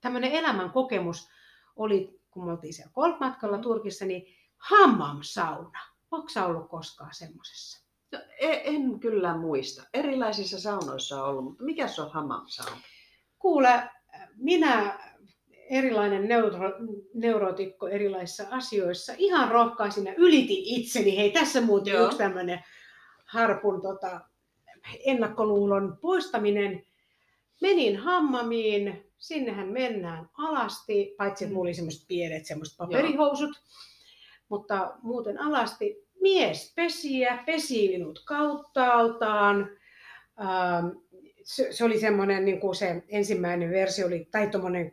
tämmöinen 0.00 0.32
elämän 0.32 0.70
kokemus 0.70 1.28
oli, 1.76 2.20
kun 2.30 2.44
me 2.44 2.52
oltiin 2.52 2.74
siellä 2.74 2.92
golfmatkalla 2.94 3.58
Turkissa, 3.58 4.04
niin 4.04 4.36
hammam-sauna. 4.56 5.78
Onko 6.10 6.28
sä 6.28 6.46
ollut 6.46 6.68
koskaan 6.68 7.14
semmoisessa? 7.14 7.85
No, 8.16 8.22
en, 8.38 9.00
kyllä 9.00 9.36
muista. 9.36 9.82
Erilaisissa 9.94 10.60
saunoissa 10.60 11.24
on 11.24 11.28
ollut, 11.28 11.44
mutta 11.44 11.64
mikä 11.64 11.88
se 11.88 12.02
on 12.02 12.10
hammam-sauna? 12.10 12.80
Kuule, 13.38 13.82
minä 14.36 14.98
erilainen 15.70 16.28
neuro, 16.28 16.72
neurotikko 17.14 17.88
erilaisissa 17.88 18.44
asioissa 18.50 19.12
ihan 19.18 19.50
rohkaisin 19.50 20.06
ja 20.06 20.14
ylitin 20.16 20.62
itseni. 20.64 21.16
Hei, 21.16 21.30
tässä 21.30 21.60
muuten 21.60 21.94
Joo. 21.94 22.06
yksi 22.06 22.18
tämmöinen 22.18 22.64
harpun 23.24 23.82
tota, 23.82 24.20
ennakkoluulon 25.06 25.98
poistaminen. 26.00 26.82
Menin 27.60 27.96
hammamiin, 27.96 29.12
sinnehän 29.18 29.68
mennään 29.68 30.30
alasti, 30.38 31.14
paitsi 31.18 31.44
että 31.44 31.54
mulla 31.54 31.68
oli 31.68 31.74
semmoiset 31.74 32.08
pienet 32.08 32.46
semmoiset 32.46 32.76
paperihousut, 32.76 33.50
mutta 34.48 34.94
muuten 35.02 35.40
alasti. 35.40 36.05
Mies 36.20 36.72
pesiä, 36.76 37.42
pesi 37.46 37.88
minut 37.88 38.22
kauttaaltaan. 38.26 39.70
Ähm, 40.40 40.86
se, 41.44 41.72
se 41.72 41.84
oli 41.84 42.00
semmoinen, 42.00 42.44
niin 42.44 42.60
kuin 42.60 42.74
se 42.74 43.02
ensimmäinen 43.08 43.70
versio 43.70 44.06
oli, 44.06 44.28
tai 44.30 44.48
tuommoinen 44.48 44.92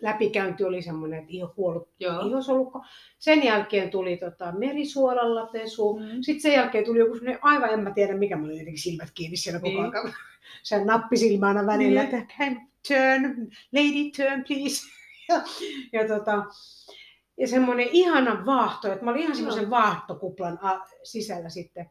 läpikäynti 0.00 0.64
oli 0.64 0.82
semmoinen, 0.82 1.18
että 1.18 1.32
iho 1.32 1.48
kuollut 1.56 1.88
ihosolukko. 2.26 2.84
Sen 3.18 3.44
jälkeen 3.44 3.90
tuli 3.90 4.16
tota, 4.16 4.52
merisuolalla 4.52 5.46
pesu. 5.46 5.98
Mm. 5.98 6.22
Sitten 6.22 6.40
sen 6.42 6.52
jälkeen 6.52 6.84
tuli 6.84 6.98
joku 6.98 7.14
semmoinen, 7.14 7.38
aivan 7.42 7.70
en 7.72 7.80
mä 7.80 7.90
tiedä 7.90 8.16
mikä, 8.16 8.36
mä 8.36 8.44
olin 8.44 8.58
jotenkin 8.58 8.82
silmät 8.82 9.10
kiinni 9.14 9.36
siellä 9.36 9.60
koko 9.60 9.82
Niin. 9.82 9.96
ajan. 9.96 10.14
Sen 10.62 10.86
nappisilmänä 10.86 11.66
välillä, 11.66 12.02
Niin. 12.02 12.14
että 12.14 12.34
turn, 12.88 13.48
lady 13.72 14.10
turn 14.16 14.44
please. 14.46 14.82
ja, 15.28 15.42
ja, 15.92 16.08
tota, 16.08 16.44
ja 17.38 17.48
semmoinen 17.48 17.88
ihana 17.92 18.46
vaahto, 18.46 18.92
että 18.92 19.04
mä 19.04 19.10
olin 19.10 19.22
ihan 19.22 19.36
semmoisen 19.36 19.70
vaahtokuplan 19.70 20.58
sisällä 21.02 21.48
sitten. 21.48 21.90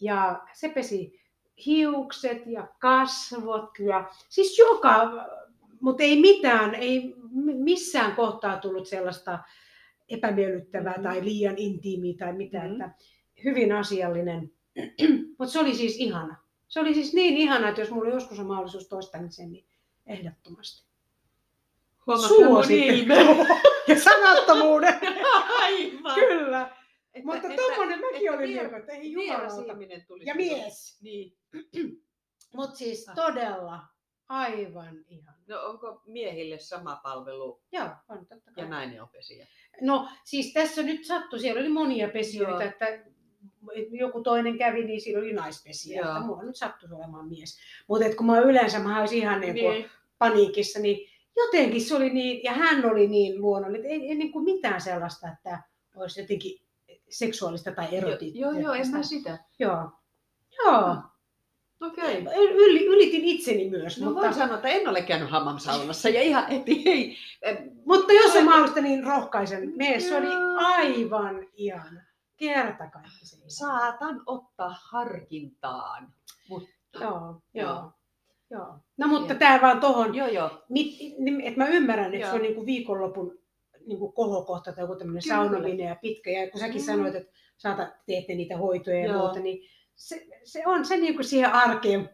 Ja 0.00 0.40
se 0.52 0.68
pesi 0.68 1.20
hiukset 1.66 2.42
ja 2.46 2.68
kasvot 2.78 3.70
ja 3.78 4.10
siis 4.28 4.58
joka, 4.58 5.10
mutta 5.80 6.02
ei 6.02 6.20
mitään, 6.20 6.74
ei 6.74 7.14
missään 7.58 8.16
kohtaa 8.16 8.58
tullut 8.58 8.88
sellaista 8.88 9.38
epämiellyttävää 10.08 10.92
Mhm. 10.92 11.02
tai 11.02 11.24
liian 11.24 11.58
intiimiä 11.58 12.14
tai 12.18 12.32
mitään, 12.32 12.70
Mhm. 12.70 12.80
että 12.80 12.96
hyvin 13.44 13.72
asiallinen. 13.72 14.52
mutta 15.38 15.52
se 15.52 15.58
oli 15.60 15.74
siis 15.74 15.96
ihana. 15.96 16.36
Se 16.68 16.80
oli 16.80 16.94
siis 16.94 17.14
niin 17.14 17.36
ihana, 17.36 17.68
että 17.68 17.80
jos 17.80 17.90
mulla 17.90 18.10
joskus 18.10 18.38
on 18.38 18.46
mahdollisuus 18.46 18.88
toistaa 18.88 19.20
sen, 19.28 19.52
niin 19.52 19.66
ehdottomasti. 20.06 20.90
Suosittelen. 22.28 23.46
ja 23.90 24.00
sanattomuuden. 24.00 24.94
Aivan. 25.60 26.14
Kyllä. 26.14 26.76
Että- 27.14 27.26
Mutta 27.32 27.48
että- 27.48 27.62
tommonen 27.62 28.00
mäkin 28.00 28.16
että 28.16 28.32
olin 28.32 28.48
vier- 28.48 28.62
niin, 28.66 28.74
että 28.74 28.92
ei 28.92 29.12
jumalauta. 29.12 29.74
tuli 30.08 30.24
Ja 30.26 30.34
mies. 30.34 30.98
Niin. 31.02 31.36
Mutta 32.56 32.76
siis 32.76 33.08
Ah. 33.08 33.14
todella 33.14 33.80
aivan 34.28 35.04
ihan. 35.08 35.34
No 35.48 35.62
onko 35.66 36.02
miehille 36.06 36.58
sama 36.58 37.00
palvelu 37.02 37.62
Joo, 37.72 37.88
on 38.08 38.26
totta 38.26 38.50
kai. 38.52 38.64
ja 38.64 38.70
nainen 38.70 39.02
on 39.02 39.08
pesijä? 39.08 39.46
No 39.80 40.08
siis 40.24 40.52
tässä 40.52 40.82
nyt 40.82 41.04
sattui, 41.04 41.40
siellä 41.40 41.60
oli 41.60 41.68
monia 41.68 42.08
pesijöitä, 42.08 42.50
Joo. 42.64 42.70
että 42.70 42.86
joku 43.90 44.22
toinen 44.22 44.58
kävi, 44.58 44.84
niin 44.84 45.00
siinä 45.00 45.18
oli 45.20 45.32
naispesiä. 45.32 46.00
Että 46.06 46.20
mulla 46.20 46.42
nyt 46.42 46.56
sattuisi 46.56 46.94
olemaan 46.94 47.28
mies. 47.28 47.58
Mutta 47.88 48.16
kun 48.16 48.26
mä 48.26 48.38
yleensä, 48.40 48.78
mä 48.78 49.00
olisin 49.00 49.18
ihan 49.18 49.40
niin 49.40 49.54
kuin 49.54 49.90
paniikissa, 50.18 50.78
niin 50.78 51.09
jotenkin 51.36 51.80
se 51.80 51.94
oli 51.96 52.10
niin, 52.10 52.44
ja 52.44 52.52
hän 52.52 52.84
oli 52.90 53.08
niin 53.08 53.40
luonnollinen, 53.40 53.84
että 53.90 53.94
ei, 53.94 54.08
ei 54.08 54.14
niin 54.14 54.32
kuin 54.32 54.44
mitään 54.44 54.80
sellaista, 54.80 55.28
että 55.28 55.62
olisi 55.96 56.20
jotenkin 56.20 56.60
seksuaalista 57.08 57.72
tai 57.72 57.88
erotiikkaa. 57.96 58.50
Joo, 58.52 58.60
joo, 58.60 58.72
en 58.74 58.88
mä 58.90 59.02
sitä. 59.02 59.38
Joo. 59.58 59.90
Joo. 60.64 60.96
Okei. 61.80 62.24
Yli, 62.54 62.86
ylitin 62.86 63.24
itseni 63.24 63.70
myös, 63.70 64.00
No 64.00 64.04
mutta, 64.06 64.20
voin 64.20 64.34
sanoa, 64.34 64.56
että 64.56 64.68
en 64.68 64.88
ole 64.88 65.02
käynyt 65.02 65.30
hammamsaunassa 65.30 66.08
ja 66.08 66.22
ihan 66.22 66.46
heti 66.48 66.84
hei. 66.84 67.16
em, 67.42 67.56
mutta 67.84 68.12
jos 68.12 68.36
on 68.36 68.44
mahdollista, 68.44 68.80
niin 68.80 69.04
rohkaisen. 69.06 69.72
Mene, 69.76 70.00
se 70.00 70.16
oli 70.16 70.28
aivan 70.56 71.46
ihana. 71.52 72.00
Kerta 72.36 72.90
kaikki 72.90 73.26
se. 73.26 73.36
Saatan 73.46 74.22
ottaa 74.26 74.76
harkintaan. 74.82 76.12
Mutta 76.48 76.70
Joo, 77.00 77.10
Joo. 77.10 77.40
joo. 77.54 77.92
Joo. 78.50 78.78
No 78.96 79.06
mutta 79.06 79.32
Joo. 79.32 79.38
tämä 79.38 79.60
vaan 79.62 79.80
tohon, 79.80 80.14
joo, 80.14 80.28
joo. 80.28 80.50
että 81.44 81.60
mä 81.60 81.68
ymmärrän, 81.68 82.14
että 82.14 82.28
se 82.28 82.34
on 82.34 82.42
niinku 82.42 82.66
viikonlopun 82.66 83.38
niinku 83.86 84.12
kohokohta 84.12 84.72
tai 84.72 84.84
joku 84.84 84.96
tämmöinen 84.96 85.22
Kyllä. 85.22 85.36
saunaminen 85.36 85.86
ja 85.86 85.96
pitkä. 85.96 86.30
Ja 86.30 86.50
kun 86.50 86.60
säkin 86.60 86.80
Mm. 86.80 86.86
sanoit, 86.86 87.14
että 87.14 87.32
saata, 87.56 87.92
teette 88.06 88.34
niitä 88.34 88.56
hoitoja 88.56 89.00
ja 89.00 89.06
Joo. 89.06 89.18
muuta, 89.18 89.40
niin 89.40 89.68
se, 89.96 90.26
se 90.44 90.62
on 90.66 90.84
se 90.84 90.96
niinku 90.96 91.22
siihen 91.22 91.52
arkeen 91.52 92.10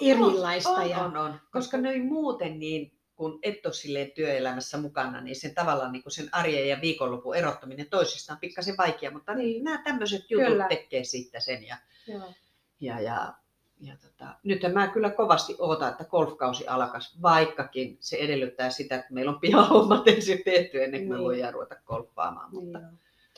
erilaista. 0.00 0.70
On, 0.70 0.90
ja, 0.90 0.98
on, 0.98 1.16
on. 1.16 1.40
Koska 1.52 1.76
ne 1.76 1.98
muuten 1.98 2.58
niin, 2.58 2.92
kun 3.14 3.38
et 3.42 3.66
ole 3.66 3.74
silleen 3.74 4.10
työelämässä 4.10 4.78
mukana, 4.78 5.20
niin 5.20 5.36
sen 5.36 5.54
tavallaan 5.54 5.92
niin 5.92 6.02
sen 6.08 6.28
arjen 6.32 6.68
ja 6.68 6.80
viikonlopun 6.80 7.36
erottaminen 7.36 7.86
toisistaan 7.90 8.36
on 8.36 8.40
pikkasen 8.40 8.76
vaikea, 8.76 9.10
mutta 9.10 9.34
niin, 9.34 9.64
nämä 9.64 9.82
tämmöiset 9.84 10.30
jutut 10.30 10.46
Kyllä. 10.46 10.66
tekee 10.68 11.04
siitä 11.04 11.40
sen. 11.40 11.66
Ja, 11.66 11.76
Joo. 12.06 12.32
ja, 12.80 13.00
ja, 13.00 13.34
ja 13.80 13.96
tota, 14.02 14.34
nyt 14.42 14.60
mä 14.72 14.86
kyllä 14.88 15.10
kovasti 15.10 15.54
ootan, 15.58 15.88
että 15.90 16.04
golfkausi 16.04 16.66
alkaisi, 16.68 17.22
vaikkakin 17.22 17.96
se 18.00 18.16
edellyttää 18.16 18.70
sitä, 18.70 18.94
että 18.94 19.14
meillä 19.14 19.30
on 19.32 19.40
pihahommat 19.40 20.08
ensin 20.16 20.42
tehty 20.44 20.84
ennen 20.84 21.00
kuin 21.00 21.08
me 21.10 21.14
Niin. 21.16 21.24
voidaan 21.24 21.54
ruveta 21.54 21.76
golfaamaan. 21.86 22.50
Niin 22.52 22.64
Mutta, 22.64 22.78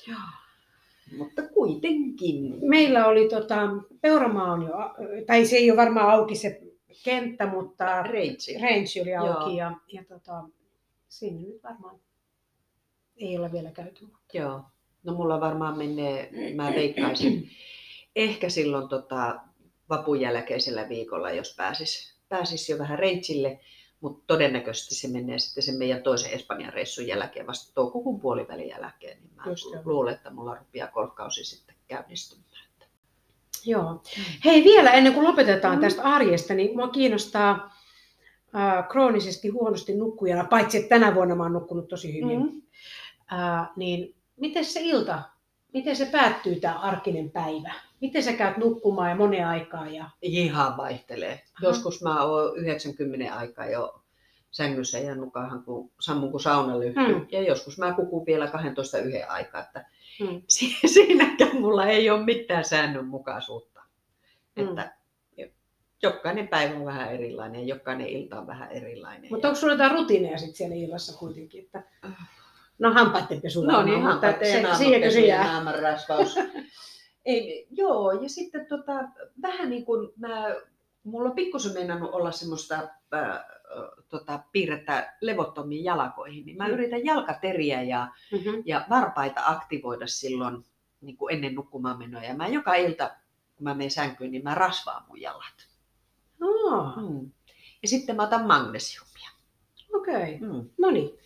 joo. 0.07 0.18
mutta 1.18 1.43
kuitenkin. 1.55 2.59
Meillä 2.68 3.07
oli 3.07 3.28
tota, 3.28 3.57
Peuramaa 4.01 4.53
on 4.53 4.62
jo, 4.62 4.74
tai 5.26 5.45
se 5.47 5.57
ei 5.57 5.70
ole 5.70 5.76
varmaan 5.76 6.11
auki 6.11 6.34
se 6.34 6.61
kenttä, 7.05 7.47
mutta 7.47 8.03
Reitsi. 8.03 8.55
range 8.55 9.03
oli 9.03 9.14
auki 9.16 9.57
Joo. 9.57 9.59
ja, 9.59 9.72
ja 9.93 10.05
tota, 10.05 10.45
siinä 11.09 11.41
nyt 11.41 11.62
varmaan 11.62 12.01
ei 13.16 13.39
ole 13.39 13.53
vielä 13.53 13.70
käyty. 13.70 14.09
Joo. 14.32 14.62
No 15.05 15.14
mulla 15.14 15.41
varmaan 15.41 15.78
menee, 15.78 16.30
mä 16.55 16.72
veikkaisin, 16.74 17.51
ehkä 18.16 18.49
silloin 18.49 18.89
tota, 18.89 19.41
vapun 19.91 20.20
jälkeisellä 20.20 20.89
viikolla, 20.89 21.30
jos 21.30 21.55
pääsis, 21.57 22.14
pääsis 22.28 22.68
jo 22.68 22.78
vähän 22.78 22.99
rentsille, 22.99 23.61
mutta 24.01 24.24
todennäköisesti 24.26 24.95
se 24.95 25.09
menee 25.09 25.39
sitten 25.39 25.62
sen 25.62 25.78
meidän 25.78 26.03
toisen 26.03 26.32
Espanjan 26.32 26.72
reissun 26.72 27.07
jälkeen, 27.07 27.47
vasta 27.47 27.74
toukokuun 27.74 28.20
puolivälin 28.20 28.68
jälkeen, 28.68 29.18
niin 29.20 29.34
mä 29.36 29.43
Just 29.47 29.66
luulen, 29.84 30.14
että 30.14 30.30
mulla 30.30 30.55
rupeaa 30.55 30.89
golfkausi 30.89 31.45
sitten 31.45 31.74
käynnistymään. 31.89 32.49
Joo. 33.64 34.03
Hei, 34.45 34.64
vielä 34.64 34.91
ennen 34.93 35.14
kuin 35.14 35.26
lopetetaan 35.26 35.76
mm. 35.76 35.80
tästä 35.80 36.03
arjesta, 36.03 36.55
niin 36.55 36.76
mua 36.76 36.89
kiinnostaa 36.89 37.74
äh, 38.57 38.89
kroonisesti 38.89 39.49
huonosti 39.49 39.95
nukkujana, 39.97 40.45
paitsi 40.45 40.76
että 40.76 40.89
tänä 40.89 41.14
vuonna 41.14 41.34
mä 41.34 41.43
oon 41.43 41.53
nukkunut 41.53 41.89
tosi 41.89 42.14
hyvin. 42.14 42.41
Mm. 42.41 42.62
Äh, 43.32 43.68
niin 43.76 44.14
miten 44.36 44.64
se 44.64 44.80
ilta, 44.80 45.22
miten 45.73 45.97
se 45.97 46.07
päättyy 46.07 46.61
tämä 46.61 46.79
arkinen 46.79 47.31
päivä? 47.31 47.73
Miten 48.01 48.23
sä 48.23 48.33
käyt 48.33 48.57
nukkumaan 48.57 49.11
ja 49.11 49.16
monen 49.16 49.47
aikaa? 49.47 49.89
Ja... 49.89 50.11
Ihan 50.23 50.77
vaihtelee. 50.77 51.33
Aha. 51.33 51.66
Joskus 51.66 52.03
mä 52.03 52.23
oon 52.23 52.57
90 52.57 53.35
aikaa 53.35 53.66
jo 53.66 54.03
sängyssä 54.51 54.99
ja 54.99 55.14
nukahan 55.14 55.62
kun 55.62 55.91
sammun 56.01 56.31
kuin 56.31 56.41
saunalyhty. 56.41 57.01
Hmm. 57.01 57.27
Ja 57.31 57.43
joskus 57.43 57.79
mä 57.79 57.93
kukun 57.93 58.27
vielä 58.27 58.47
12 58.47 58.99
yhden 58.99 59.31
aikaa. 59.31 59.61
Että 59.61 59.87
hmm. 60.19 60.43
Siinäkään 60.95 61.61
mulla 61.61 61.87
ei 61.87 62.11
ole 62.11 62.25
mitään 62.25 62.64
säännönmukaisuutta. 62.64 63.81
Hmm. 64.61 64.69
Että 64.69 64.99
jokainen 66.03 66.49
päivä 66.49 66.75
on 66.75 66.85
vähän 66.85 67.14
erilainen 67.14 67.61
ja 67.61 67.75
jokainen 67.75 68.09
ilta 68.09 68.41
on 68.41 68.47
vähän 68.47 68.73
erilainen. 68.73 69.31
Mutta 69.31 69.49
onko 69.49 69.61
sulla 69.61 69.73
jotain 69.73 69.93
rutiineja 69.93 70.39
sitten 70.39 70.57
siellä 70.57 70.77
illassa 70.77 71.19
kuitenkin? 71.19 71.64
Että... 71.64 71.83
No 72.79 72.93
hampaiden 72.93 73.41
pesu. 73.41 73.62
No 73.62 73.83
niin, 73.83 74.03
hampaiden 74.03 74.79
se, 74.79 75.11
se 75.11 75.20
jää. 75.20 75.62
Ei, 77.24 77.66
joo, 77.70 78.12
ja 78.12 78.29
sitten 78.29 78.66
tota, 78.66 78.93
vähän 79.43 79.70
niin 79.70 79.85
kuin 79.85 80.09
mä, 80.16 80.55
mulla 81.05 81.29
on 81.29 81.35
pikkusen 81.35 81.72
meinannut 81.72 82.14
olla 82.14 82.33
semmoista 82.33 82.74
äh, 83.14 83.41
tota, 84.09 84.41
piirrettä 84.53 85.16
levottomiin 85.20 85.85
jalkoihin, 85.85 86.47
niin 86.47 86.57
mä 86.57 86.66
mm. 86.66 86.72
yritän 86.72 87.05
jalkateriä 87.05 87.83
ja, 87.83 88.09
mm-hmm. 88.33 88.62
ja 88.66 88.87
varpaita 88.91 89.41
aktivoida 89.45 90.07
silloin 90.07 90.64
niin 91.01 91.16
kuin 91.16 91.35
ennen 91.35 91.55
nukkumaan 91.55 91.99
menoa. 91.99 92.22
Ja 92.22 92.35
mä 92.35 92.49
joka 92.49 92.74
ilta, 92.74 93.11
kun 93.57 93.64
mä 93.64 93.74
menen 93.74 93.91
sänkyyn, 93.91 94.31
niin 94.31 94.45
mä 94.45 94.55
rasvaan 94.55 95.05
mun 95.09 95.20
jalat. 95.20 95.68
Oh. 96.43 96.97
Mm. 96.97 97.31
Ja 97.83 97.89
sitten 97.89 98.16
mä 98.16 98.22
otan 98.22 98.47
magnesiumia. 98.47 99.31
Okei, 99.93 100.35
okay. 100.35 100.39
mm. 100.39 100.70
no 100.79 100.91
niin. 100.91 101.18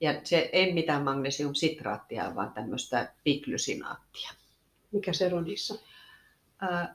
Ja 0.00 0.20
se 0.24 0.50
ei 0.52 0.72
mitään 0.72 1.02
magnesiumsitraattia, 1.02 2.34
vaan 2.34 2.52
tämmöistä 2.52 3.12
piklysinaattia. 3.24 4.30
Mikä 4.92 5.12
se 5.12 5.34
on 5.34 5.44
niissä? 5.44 5.74
Äh, 6.62 6.88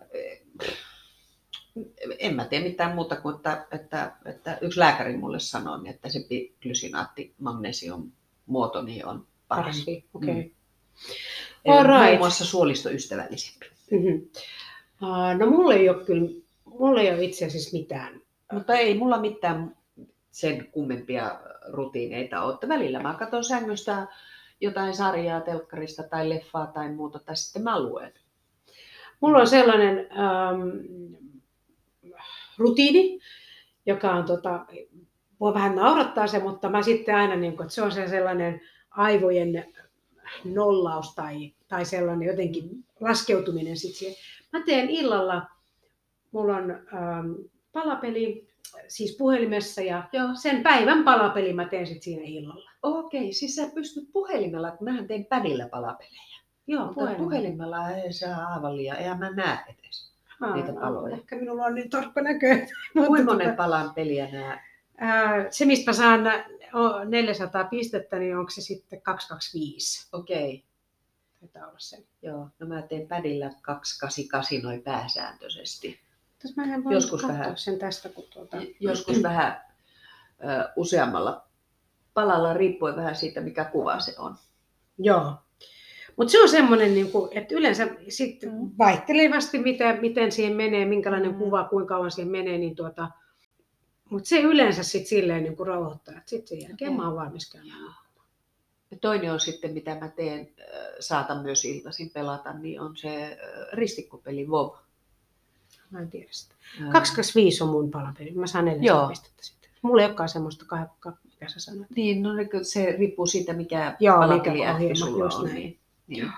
en 2.19 2.35
mä 2.35 2.45
tiedä 2.45 2.65
mitään 2.65 2.95
muuta 2.95 3.15
kuin, 3.15 3.35
että, 3.35 3.67
että, 3.71 4.11
että 4.25 4.57
yksi 4.61 4.79
lääkäri 4.79 5.17
mulle 5.17 5.39
sanoi, 5.39 5.89
että 5.89 6.09
se 6.09 6.19
glysinaatti 6.61 7.33
magnesium 7.39 8.11
muoto 8.45 8.81
niin 8.81 9.05
on 9.05 9.27
paras. 9.47 9.81
Okei. 9.81 10.03
Okay. 10.13 10.33
Mm. 10.33 10.53
Right. 11.65 12.07
Muun 12.07 12.17
muassa 12.17 12.45
suolistoystävällisempi. 12.45 13.65
Mm-hmm. 13.91 14.27
Uh, 15.01 15.39
no 15.39 15.45
mulla 15.45 15.73
ei 15.73 15.89
ole 15.89 16.05
kyllä, 16.05 16.29
mulla 16.65 17.01
ei 17.01 17.13
ole 17.13 17.23
itse 17.23 17.45
asiassa 17.45 17.77
mitään. 17.77 18.21
Mutta 18.51 18.73
ei 18.73 18.97
mulla 18.97 19.21
mitään 19.21 19.77
sen 20.33 20.67
kummempia 20.71 21.39
rutiineita 21.67 22.41
ole. 22.41 22.57
Välillä 22.67 22.99
mä 22.99 23.13
katson 23.13 23.43
sängystä 23.43 24.07
jotain 24.61 24.95
sarjaa 24.95 25.41
telkkarista 25.41 26.03
tai 26.03 26.29
leffaa 26.29 26.67
tai 26.67 26.91
muuta, 26.91 27.19
tai 27.19 27.35
sitten 27.35 27.63
mä 27.63 27.79
luen. 27.79 28.13
Mulla 29.19 29.39
on 29.39 29.47
sellainen 29.47 29.97
ähm, 30.11 30.69
rutiini, 32.57 33.19
joka 33.85 34.11
on, 34.11 34.25
tota, 34.25 34.65
voi 35.39 35.53
vähän 35.53 35.75
naurattaa 35.75 36.27
se, 36.27 36.39
mutta 36.39 36.69
mä 36.69 36.81
sitten 36.81 37.15
aina, 37.15 37.35
niin 37.35 37.57
kuin, 37.57 37.65
että 37.65 37.75
se 37.75 37.81
on 37.81 37.91
se 37.91 38.07
sellainen 38.07 38.61
aivojen 38.89 39.65
nollaus 40.45 41.15
tai, 41.15 41.53
tai 41.67 41.85
sellainen 41.85 42.27
jotenkin 42.27 42.69
laskeutuminen 42.99 43.77
sitten 43.77 43.99
siihen. 43.99 44.15
Mä 44.53 44.63
teen 44.65 44.89
illalla, 44.89 45.47
mulla 46.31 46.55
on 46.55 46.71
ähm, 46.71 47.31
palapeli, 47.71 48.52
siis 48.87 49.17
puhelimessa 49.17 49.81
ja 49.81 50.09
Joo. 50.13 50.29
sen 50.41 50.63
päivän 50.63 51.03
palapeli 51.03 51.53
mä 51.53 51.65
teen 51.67 51.87
sitten 51.87 52.03
siinä 52.03 52.23
illalla. 52.25 52.71
Okei, 52.83 53.33
siis 53.33 53.55
sä 53.55 53.63
pystyt 53.75 54.09
puhelimella, 54.13 54.71
kun 54.71 54.85
mähän 54.85 55.07
teen 55.07 55.25
pädillä 55.25 55.69
palapelejä. 55.69 56.39
Joo, 56.67 56.81
Mutta 56.85 56.93
puhelimella. 56.95 57.23
puhelimella 57.23 57.89
ei 57.89 58.13
saa 58.13 58.47
aivan 58.47 58.77
liian, 58.77 58.97
eihän 58.97 59.19
mä 59.19 59.31
näe 59.31 59.57
edes 59.67 60.13
Aa, 60.41 60.55
niitä 60.55 60.73
paloja. 60.73 61.15
Ehkä 61.15 61.35
minulla 61.35 61.65
on 61.65 61.75
niin 61.75 61.89
tarkka 61.89 62.21
näkö. 62.21 62.47
Kuinka 63.07 63.33
monen 63.33 63.55
palan 63.55 63.93
peliä 63.93 64.31
nämä? 64.31 64.59
Se, 65.49 65.65
mistä 65.65 65.91
mä 65.91 65.93
saan 65.93 66.21
400 67.05 67.63
pistettä, 67.63 68.19
niin 68.19 68.37
onko 68.37 68.49
se 68.49 68.61
sitten 68.61 69.01
225? 69.01 70.07
Okei. 70.11 70.63
Taitaa 71.39 71.67
olla 71.67 71.79
se. 71.79 71.97
Joo, 72.21 72.49
no 72.59 72.67
mä 72.67 72.81
teen 72.81 73.07
pädillä 73.07 73.51
288 73.61 74.61
noin 74.63 74.83
pääsääntöisesti. 74.83 75.99
Tässä 76.43 76.61
mä 76.61 76.75
en 76.75 76.83
joskus 76.89 77.27
vähän, 77.27 77.57
sen 77.57 77.79
tästä, 77.79 78.09
kun 78.09 78.23
tuota... 78.33 78.57
Joskus 78.79 79.23
vähän 79.29 79.61
ö, 80.39 80.69
useammalla 80.75 81.47
palalla, 82.13 82.53
riippuen 82.53 82.95
vähän 82.95 83.15
siitä, 83.15 83.41
mikä 83.41 83.65
kuva 83.65 83.99
se 83.99 84.15
on. 84.17 84.35
Joo. 84.97 85.33
Mutta 86.17 86.31
se 86.31 86.41
on 86.41 86.49
semmoinen, 86.49 86.93
niin 86.93 87.11
kuin, 87.11 87.37
että 87.37 87.55
yleensä 87.55 87.87
sit 88.09 88.41
mm. 88.41 88.69
vaihtelevasti, 88.77 89.59
miten, 89.59 90.01
miten 90.01 90.31
siihen 90.31 90.55
menee, 90.55 90.85
minkälainen 90.85 91.31
mm. 91.31 91.37
kuva, 91.37 91.63
kuinka 91.63 91.95
kauan 91.95 92.11
siihen 92.11 92.31
menee, 92.31 92.57
niin 92.57 92.75
tuota, 92.75 93.09
mutta 94.09 94.29
se 94.29 94.41
yleensä 94.41 94.83
sitten 94.83 95.09
silleen 95.09 95.43
niin 95.43 95.55
kuin 95.57 95.67
rauhoittaa, 95.67 96.17
että 96.17 96.29
sitten 96.29 96.47
sen 96.47 96.61
jälkeen 96.61 96.91
okay. 96.91 96.97
mä 96.97 97.07
oon 97.07 97.15
valmis 97.15 97.51
käymään. 97.51 97.95
Ja 98.91 98.97
toinen 99.01 99.31
on 99.31 99.39
sitten, 99.39 99.73
mitä 99.73 99.95
mä 99.99 100.07
teen, 100.07 100.49
saatan 100.99 101.43
myös 101.43 101.65
iltaisin 101.65 102.09
pelata, 102.09 102.53
niin 102.53 102.81
on 102.81 102.97
se 102.97 103.37
ristikkopeli 103.73 104.47
WoW. 104.47 104.77
Mä 105.91 105.99
en 105.99 106.09
tiedä 106.09 106.27
sitä. 106.31 106.55
225 106.91 107.63
on 107.63 107.69
mun 107.69 107.91
palapeli. 107.91 108.31
Mä 108.31 108.47
saan 108.47 108.65
400 108.65 109.07
pistettä 109.09 109.43
sitten. 109.43 109.71
Mulla 109.81 110.01
ei 110.01 110.07
olekaan 110.07 110.29
semmoista, 110.29 110.65
mikä 111.23 111.47
sä 111.47 111.59
sanoit. 111.59 111.89
Niin, 111.95 112.23
no 112.23 112.29
se 112.61 112.95
riippuu 112.97 113.25
siitä, 113.25 113.53
mikä 113.53 113.95
Joo, 113.99 114.17
palapeli 114.17 114.59
mikä 114.79 114.95
sulla 114.95 115.25
on. 115.25 115.43
Näin. 115.43 115.55
Niin. 115.55 115.79
Niin. 116.07 116.31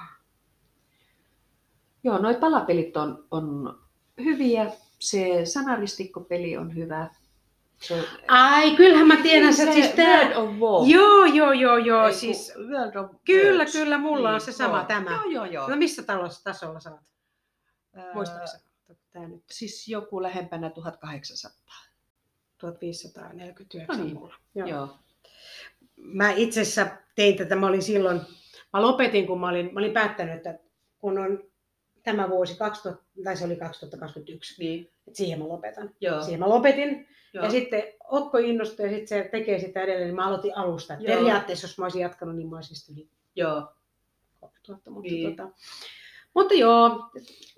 Joo, 2.03 2.17
noi 2.17 2.35
palapelit 2.35 2.97
on, 2.97 3.25
on 3.31 3.77
hyviä. 4.23 4.71
Se 4.99 5.41
sanaristikkopeli 5.43 6.57
on 6.57 6.75
hyvä. 6.75 7.09
Se, 7.81 8.07
Ai, 8.27 8.75
kyllähän 8.75 9.07
mä 9.07 9.15
tiedän, 9.15 9.53
se, 9.53 9.73
siis 9.73 9.87
tää... 9.89 10.19
World 10.21 10.35
of 10.35 10.59
War. 10.59 10.89
Joo, 10.89 11.25
joo, 11.25 11.51
joo, 11.51 11.77
joo. 11.77 12.07
Ei, 12.07 12.13
siis... 12.13 12.53
World 12.69 12.95
of 12.95 13.11
Kyllä, 13.25 13.57
Words. 13.57 13.71
kyllä, 13.71 13.97
mulla 13.97 14.29
niin, 14.29 14.35
on 14.35 14.41
se 14.41 14.51
sama 14.51 14.77
joo. 14.77 14.85
tämä. 14.85 15.11
Joo, 15.11 15.23
joo, 15.23 15.45
joo. 15.45 15.69
No 15.69 15.75
missä 15.75 16.03
talossa 16.03 16.43
tasolla 16.43 16.79
sä 16.79 16.91
oot? 16.91 16.99
Muistatko 18.13 18.64
Tää 19.11 19.27
nyt? 19.27 19.43
Siis 19.51 19.87
joku 19.87 20.21
lähempänä 20.21 20.69
1800. 20.69 21.75
1549 22.57 23.97
no 23.97 24.03
niin. 24.03 24.15
mulla. 24.15 24.35
Joo. 24.55 24.67
joo. 24.67 24.97
Mä 25.95 26.31
itse 26.31 26.61
asiassa 26.61 26.87
tein 27.15 27.37
tätä, 27.37 27.55
mä 27.55 27.67
olin 27.67 27.81
silloin 27.81 28.21
Mä 28.75 28.81
lopetin, 28.81 29.27
kun 29.27 29.39
mä 29.39 29.49
olin, 29.49 29.73
mä 29.73 29.79
olin 29.79 29.93
päättänyt, 29.93 30.35
että 30.35 30.59
kun 30.99 31.17
on 31.17 31.43
tämä 32.03 32.29
vuosi 32.29 32.57
2000, 32.57 33.03
tai 33.23 33.37
se 33.37 33.45
oli 33.45 33.55
2021, 33.55 34.63
niin. 34.63 34.91
että 35.07 35.17
siihen 35.17 35.39
mä 35.39 35.47
lopetan. 35.47 35.89
Joo. 36.01 36.21
Siihen 36.21 36.39
mä 36.39 36.49
lopetin. 36.49 37.07
Joo. 37.33 37.45
Ja 37.45 37.51
sitten 37.51 37.83
Okko 38.03 38.37
innostui 38.37 38.85
ja 38.85 38.91
sitten 38.91 39.07
se 39.07 39.29
tekee 39.31 39.59
sitä 39.59 39.81
edelleen, 39.81 40.07
niin 40.07 40.15
mä 40.15 40.27
aloitin 40.27 40.57
alusta. 40.57 40.93
Joo. 40.93 41.17
Periaatteessa, 41.17 41.67
jos 41.67 41.77
mä 41.77 41.85
olisin 41.85 42.01
jatkanut, 42.01 42.35
niin 42.35 42.49
mä 42.49 42.55
olisin 42.55 42.95
yli 42.95 43.09
joo. 43.35 43.73
2000. 44.41 44.91
Mutta, 44.91 45.11
niin. 45.11 45.35
tota, 45.35 45.49
mutta 46.35 46.53
joo. 46.53 46.89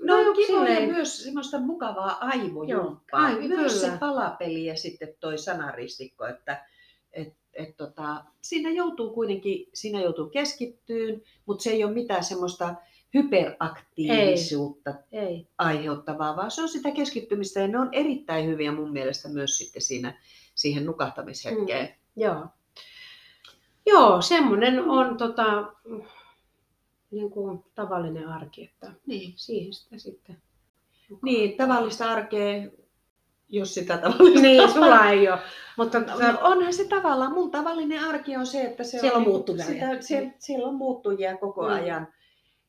No, 0.02 0.24
no 0.24 0.34
kiva 0.34 0.68
ja 0.68 0.88
myös 0.88 1.24
semmoista 1.24 1.60
mukavaa 1.60 2.18
aivojumppaa. 2.22 3.32
Joo, 3.32 3.42
myös 3.42 3.74
kyllä. 3.74 3.92
se 3.94 3.98
palapeli 3.98 4.66
ja 4.66 4.76
sitten 4.76 5.16
toi 5.20 5.38
sanaristikko, 5.38 6.26
että 6.26 6.66
et, 7.14 7.34
et 7.54 7.78
tota, 7.78 8.26
siinä 8.42 8.70
joutuu 8.70 9.14
kuitenkin 9.14 9.70
siinä 9.74 10.02
joutuu 10.02 10.30
keskittyyn, 10.30 11.22
mutta 11.46 11.64
se 11.64 11.70
ei 11.70 11.84
ole 11.84 11.94
mitään 11.94 12.24
semmoista 12.24 12.76
hyperaktiivisuutta 13.14 14.94
ei, 15.12 15.20
ei. 15.20 15.48
aiheuttavaa, 15.58 16.36
vaan 16.36 16.52
se 16.52 16.62
on 16.62 16.70
sitä 16.70 16.92
keskittymistä 16.92 17.60
ja 17.60 17.68
ne 17.68 17.80
on 17.80 17.90
erittäin 17.92 18.46
hyviä 18.46 18.72
mun 18.72 18.92
mielestä 18.92 19.30
myös 19.30 19.58
sitten 19.58 19.82
siinä, 19.82 20.22
siihen 20.56 20.86
nukahtamishetkeen. 20.86 21.86
Mm, 21.86 22.22
joo. 22.24 22.46
Joo, 23.86 24.22
semmoinen 24.22 24.80
on 24.84 25.18
tota, 25.18 25.74
niin 27.12 27.30
kuin 27.30 27.64
tavallinen 27.76 28.28
arki, 28.28 28.64
että 28.64 28.91
niin. 29.05 29.34
siihen 29.36 29.74
sitä 29.74 29.97
sitten. 29.97 30.38
Niin, 31.22 31.58
tavallista 31.58 32.12
arkea 32.12 32.70
jos 33.49 33.74
sitä 33.74 33.97
tavallista 33.97 34.41
Niin, 34.41 34.72
sulla 34.72 35.10
ei 35.10 35.30
ole. 35.30 35.39
Mutta 35.78 35.99
no, 35.99 36.16
onhan 36.41 36.74
se 36.74 36.88
tavallaan, 36.88 37.34
mun 37.34 37.51
tavallinen 37.51 38.03
arki 38.03 38.38
on 38.38 38.47
se, 38.47 38.62
että 38.62 38.84
se 38.84 38.89
siellä 38.89 39.18
on, 39.18 39.18
on 39.18 39.30
muuttujia. 39.30 39.66
Sitä, 39.66 40.01
siellä, 40.01 40.32
siellä 40.39 40.68
on 40.68 40.76
muuttujia 40.76 41.38
koko 41.38 41.62
mm. 41.62 41.70
ajan. 41.70 42.08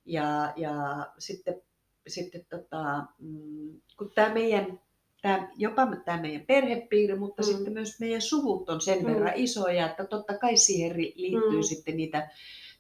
Ja, 0.05 0.53
ja 0.57 1.07
sitten, 1.19 1.63
sitten 2.07 2.47
tota, 2.51 3.03
mm, 3.19 3.81
kun 3.97 4.11
tämä 4.15 4.35
meidän, 4.35 4.81
tämä, 5.23 5.49
jopa 5.57 5.87
tämä 6.05 6.21
meidän 6.21 6.47
perhepiiri, 6.47 7.19
mutta 7.19 7.43
mm. 7.43 7.47
sitten 7.47 7.73
myös 7.73 8.01
meidän 8.01 8.23
suvut 8.23 8.71
on 8.71 8.81
sen 8.81 8.99
mm. 8.99 9.07
verran 9.07 9.33
isoja, 9.37 9.91
että 9.91 10.05
totta 10.05 10.39
kai 10.39 10.57
siihen 10.57 10.97
liittyy 10.97 11.57
mm. 11.57 11.63
sitten 11.63 11.97
niitä, 11.97 12.29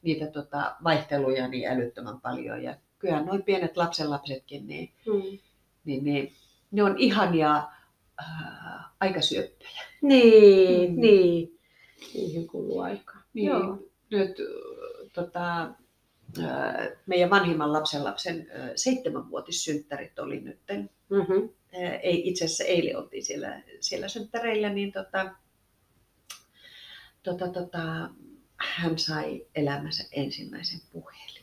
niitä 0.03 0.27
tota, 0.27 0.77
vaihteluja 0.85 1.49
niin 1.49 1.69
älyttömän 1.69 2.21
paljon. 2.21 2.63
Ja 2.63 2.77
kyllä 2.99 3.21
noin 3.23 3.43
pienet 3.43 3.77
lapsenlapsetkin, 3.77 4.67
niin, 4.67 4.93
Mm. 5.07 5.39
niin, 5.85 6.05
niin 6.05 6.33
ne 6.71 6.83
on 6.83 6.95
ihania 6.99 7.57
äh, 8.23 8.85
aikasyöppöjä. 9.01 9.81
Niin, 10.03 10.91
Mm. 10.95 11.01
niin. 11.01 11.59
Niihin 12.15 12.47
kuluu 12.47 12.81
aikaa. 12.81 13.23
Niin, 13.35 13.47
Joo. 13.47 13.79
Nyt 14.11 14.31
äh, 14.41 15.11
tota, 15.13 15.63
äh, 16.39 16.89
meidän 17.07 17.31
vanhimman 17.31 17.73
lapsenlapsen 17.73 18.47
äh, 18.61 18.71
seitsemänvuotissynttärit 18.77 20.19
oli 20.19 20.41
nyt. 20.41 20.59
Mm-hmm. 21.09 21.49
Ei, 22.03 22.29
itse 22.29 22.45
asiassa 22.45 22.65
eilen 22.65 22.99
oltiin 22.99 23.25
siellä, 23.25 23.63
siellä 23.81 24.09
synttäreillä, 24.09 24.69
niin 24.69 24.93
tota, 24.93 25.31
tota, 27.23 27.49
tota, 27.49 28.11
hän 28.59 28.99
sai 28.99 29.47
elämänsä 29.55 30.05
ensimmäisen 30.13 30.81
puhelimen. 30.93 31.39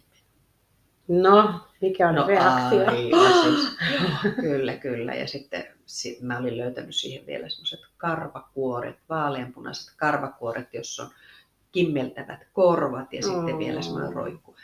No, 1.08 1.60
mikä 1.82 2.10
on 2.10 2.16
No 2.16 2.28
reaktio? 2.28 2.80
aivan 2.88 3.34
siis, 3.44 3.78
joo, 3.94 4.34
kyllä, 4.42 4.76
kyllä. 4.78 5.14
Ja 5.16 5.28
sitten 5.28 5.66
sit 5.86 6.22
mä 6.22 6.38
olin 6.38 6.58
löytänyt 6.58 6.96
siihen 6.96 7.26
vielä 7.26 7.50
semmoiset 7.50 7.80
karvakuoret, 7.98 8.96
vaaleanpunaiset 9.10 9.94
karvakuoret, 9.98 10.74
jossa 10.74 11.04
on 11.04 11.10
kimmeltävät 11.72 12.48
korvat 12.54 13.14
ja 13.14 13.22
sitten 13.24 13.54
Oh. 13.56 13.60
vielä 13.60 13.82
semmoinen 13.82 14.14
roikku. 14.14 14.56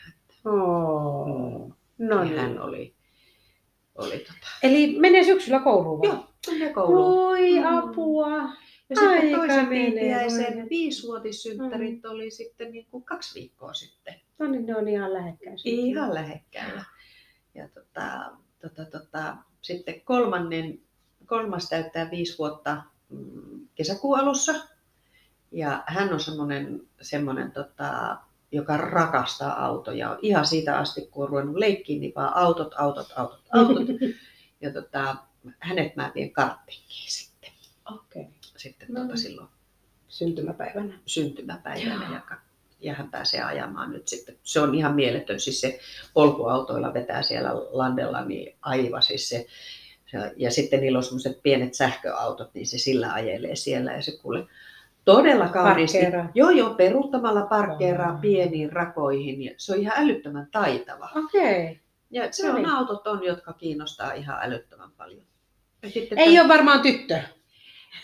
Oh. 0.45 1.71
No 1.97 2.15
ja 2.17 2.23
niin. 2.23 2.39
hän 2.39 2.59
oli, 2.61 2.95
oli 3.95 4.17
tota, 4.17 4.47
Eli 4.63 4.99
menee 4.99 5.23
syksyllä 5.23 5.59
kouluun 5.59 5.99
vai? 5.99 6.07
joo, 6.09 6.27
menee 6.51 6.73
kouluun. 6.73 7.13
Voi 7.13 7.51
Mm. 7.59 7.63
Ja 8.91 8.95
sitten 8.95 9.23
Aika 9.25 9.37
toisen 9.37 9.69
viitiäisen 9.69 10.69
viisivuotissynttärit 10.69 12.05
oli 12.05 12.31
sitten 12.31 12.71
niin 12.71 12.87
kuin 12.91 13.03
kaksi 13.03 13.39
viikkoa 13.39 13.73
sitten. 13.73 14.15
No 14.39 14.47
niin, 14.47 14.65
ne 14.65 14.75
on 14.75 14.87
ihan 14.87 15.13
lähekkäin. 15.13 15.57
Ihan 15.63 16.13
lähekkäillä. 16.13 16.85
Ja 17.55 17.69
tota, 17.69 18.31
tota, 18.61 18.85
tota, 18.85 19.37
sitten 19.61 20.01
kolmannen, 20.01 20.79
kolmas 21.25 21.69
täyttää 21.69 22.11
viisi 22.11 22.37
vuotta 22.37 22.83
mm, 23.09 23.67
kesäkuun 23.75 24.19
alussa. 24.19 24.53
Ja 25.51 25.83
hän 25.87 26.13
on 26.13 26.19
semmoinen, 26.19 26.81
semmoinen 27.01 27.51
tota, 27.51 28.17
joka 28.51 28.77
rakastaa 28.77 29.65
autoja. 29.65 30.19
Ihan 30.21 30.45
siitä 30.45 30.77
asti, 30.77 31.01
kun 31.11 31.23
on 31.23 31.29
ruvennut 31.29 31.57
leikkiin, 31.57 32.01
niin 32.01 32.13
vaan 32.15 32.35
autot, 32.35 32.73
autot, 32.77 33.13
autot, 33.15 33.43
autot. 33.53 33.87
ja 34.61 34.73
tota, 34.73 35.15
hänet 35.59 35.95
mä 35.95 36.11
vien 36.15 36.31
karttingiin 36.31 37.11
sitten, 37.11 37.51
Okei. 37.95 38.21
Okay. 38.21 38.40
Sitten 38.61 38.87
No 38.91 38.93
tota, 38.99 39.07
niin. 39.07 39.17
silloin 39.17 39.47
Syntymäpäivänä. 40.07 40.93
syntymäpäivänä 41.05 42.09
ja, 42.29 42.37
ja 42.79 42.93
hän 42.93 43.11
pääsee 43.11 43.41
ajamaan 43.43 43.91
nyt 43.91 44.07
sitten. 44.07 44.35
Se 44.43 44.59
on 44.59 44.75
ihan 44.75 44.95
mieletön, 44.95 45.39
siis 45.39 45.61
se 45.61 45.79
polkuautoilla 46.13 46.93
vetää 46.93 47.21
siellä 47.21 47.49
landella, 47.53 48.25
niin 48.25 48.55
aivan 48.61 49.03
siis 49.03 49.29
se, 49.29 49.45
ja 50.35 50.51
sitten 50.51 50.81
niillä 50.81 50.97
on 50.97 51.03
semmoiset 51.03 51.43
pienet 51.43 51.73
sähköautot, 51.73 52.53
niin 52.53 52.67
se 52.67 52.77
sillä 52.77 53.13
ajelee 53.13 53.55
siellä 53.55 53.91
ja 53.93 54.01
se 54.01 54.17
kuule 54.17 54.47
todella 55.05 55.47
kauniisti. 55.47 55.97
Parkkeeraa. 55.97 56.29
Joo, 56.35 56.49
joo, 56.49 56.73
peruuttamalla 56.73 57.45
parkkeeraa 57.45 58.17
pieniin 58.21 58.71
rakoihin 58.71 59.43
ja 59.43 59.51
se 59.57 59.73
on 59.73 59.79
ihan 59.79 59.93
älyttömän 59.97 60.47
taitava. 60.51 61.09
Okei. 61.25 61.63
Okay. 61.63 61.75
Ja 62.11 62.31
se 62.31 62.43
No 62.47 62.49
on 62.49 62.55
niin. 62.55 62.69
autot 62.69 63.07
on, 63.07 63.23
jotka 63.23 63.53
kiinnostaa 63.53 64.13
ihan 64.13 64.37
älyttömän 64.41 64.91
paljon. 64.97 65.23
Ja 65.83 65.89
sitten 65.89 66.17
Ei 66.17 66.39
ole 66.39 66.47
varmaan 66.47 66.81
tyttö. 66.81 67.19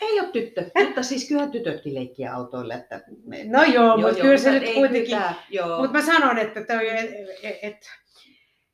Ei 0.01 0.19
ole 0.19 0.29
tyttö, 0.31 0.69
mutta 0.85 1.03
siis 1.03 1.27
kyllä 1.27 1.47
tytötkin 1.47 1.95
leikkiä 1.95 2.33
autoilla. 2.35 2.73
Että 2.73 3.01
me, 3.25 3.43
No 3.43 3.63
joo, 3.63 3.97
mutta 3.97 4.21
kyllä 4.21 4.37
se 4.37 4.51
nyt 4.51 4.73
kuitenkin- 4.73 5.17
Joo. 5.49 5.77
Mutta 5.81 5.97
mä 5.97 6.05
sanon, 6.05 6.37
että, 6.37 6.63
toi, 6.63 6.89
et, 6.89 7.09
et, 7.43 7.59
et, 7.61 7.77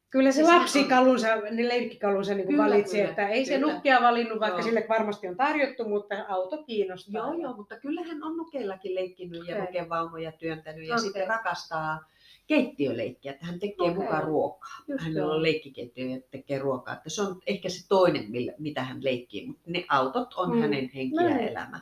kyllä 0.10 0.32
se 0.32 0.36
Siis 0.36 0.48
hän 0.48 0.60
lapsikalunsa, 0.60 1.36
niin 1.36 1.68
leikkikalunsa 1.70 2.34
niin 2.34 2.48
Kyllä, 2.48 2.64
valitsi, 2.64 2.98
kyllä, 2.98 3.10
että 3.10 3.28
ei 3.28 3.46
se 3.46 3.58
kyllä. 3.60 3.74
nukkia 3.74 4.02
valinnut, 4.02 4.40
vaikka 4.40 4.60
Joo. 4.60 4.66
sille 4.66 4.86
varmasti 4.90 5.28
on 5.28 5.38
tarjottu, 5.38 5.90
mutta 5.90 6.16
auto 6.28 6.64
kiinnostaa. 6.64 7.22
Joo, 7.28 7.34
joo, 7.42 7.54
mutta 7.56 7.80
kyllähän 7.80 8.24
on 8.24 8.38
nukeillakin 8.38 8.96
leikkinyt 8.96 9.48
ja 9.48 9.56
Okei. 9.56 9.66
nukevaunuja 9.66 10.32
työntänyt 10.32 10.88
ja 10.88 10.96
Okei. 10.96 11.04
sitten 11.04 11.28
rakastaa 11.28 12.00
keittiöleikkiä, 12.48 13.32
että 13.32 13.46
hän 13.46 13.60
tekee 13.60 13.76
Okei. 13.92 13.94
mukaan 13.96 14.24
ruokaa. 14.24 14.70
Just 14.88 15.04
Hänellä 15.04 15.34
on 15.34 15.44
leikkikeittiö 15.44 16.06
ja 16.06 16.20
tekee 16.32 16.60
ruokaa. 16.60 16.94
Että 16.94 17.10
se 17.10 17.22
on 17.22 17.42
ehkä 17.48 17.70
se 17.70 17.88
toinen, 17.88 18.32
millä- 18.32 18.54
mitä 18.58 18.84
hän 18.84 19.04
leikkii, 19.04 19.48
mutta 19.48 19.72
ne 19.72 19.86
autot 19.90 20.34
on 20.34 20.56
Mm. 20.56 20.62
hänen 20.62 20.90
henki 20.96 21.16
ja 21.16 21.30
niin. 21.30 21.40
elämä. 21.48 21.82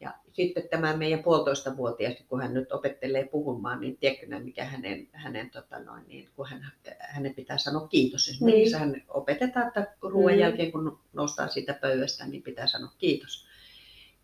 Ja 0.00 0.14
sitten 0.32 0.68
tämä 0.70 0.96
meidän 0.96 1.22
puolitoista 1.22 1.76
vuotias, 1.76 2.14
kun 2.28 2.42
hän 2.42 2.54
nyt 2.54 2.72
opettelee 2.72 3.24
puhumaan, 3.28 3.80
niin 3.80 3.96
tiedätkö 3.96 4.26
mikä 4.40 4.64
hänen, 4.64 5.08
hänen 5.12 5.50
tota 5.50 5.78
noin, 5.78 6.04
niin 6.08 6.28
kun 6.36 6.46
hän, 6.48 6.72
hänen 7.00 7.34
pitää 7.34 7.58
sanoa 7.58 7.88
kiitos. 7.88 8.28
Esimerkiksi 8.28 8.70
Niin. 8.72 8.80
hän 8.80 9.02
opetetaan, 9.08 9.68
että 9.68 9.94
ruoan 10.02 10.34
Mm. 10.34 10.40
jälkeen 10.40 10.72
kun 10.72 11.00
noustaan 11.12 11.50
siitä 11.50 11.74
pöydästä, 11.74 12.26
niin 12.26 12.42
pitää 12.42 12.66
sanoa 12.66 12.92
kiitos. 12.98 13.46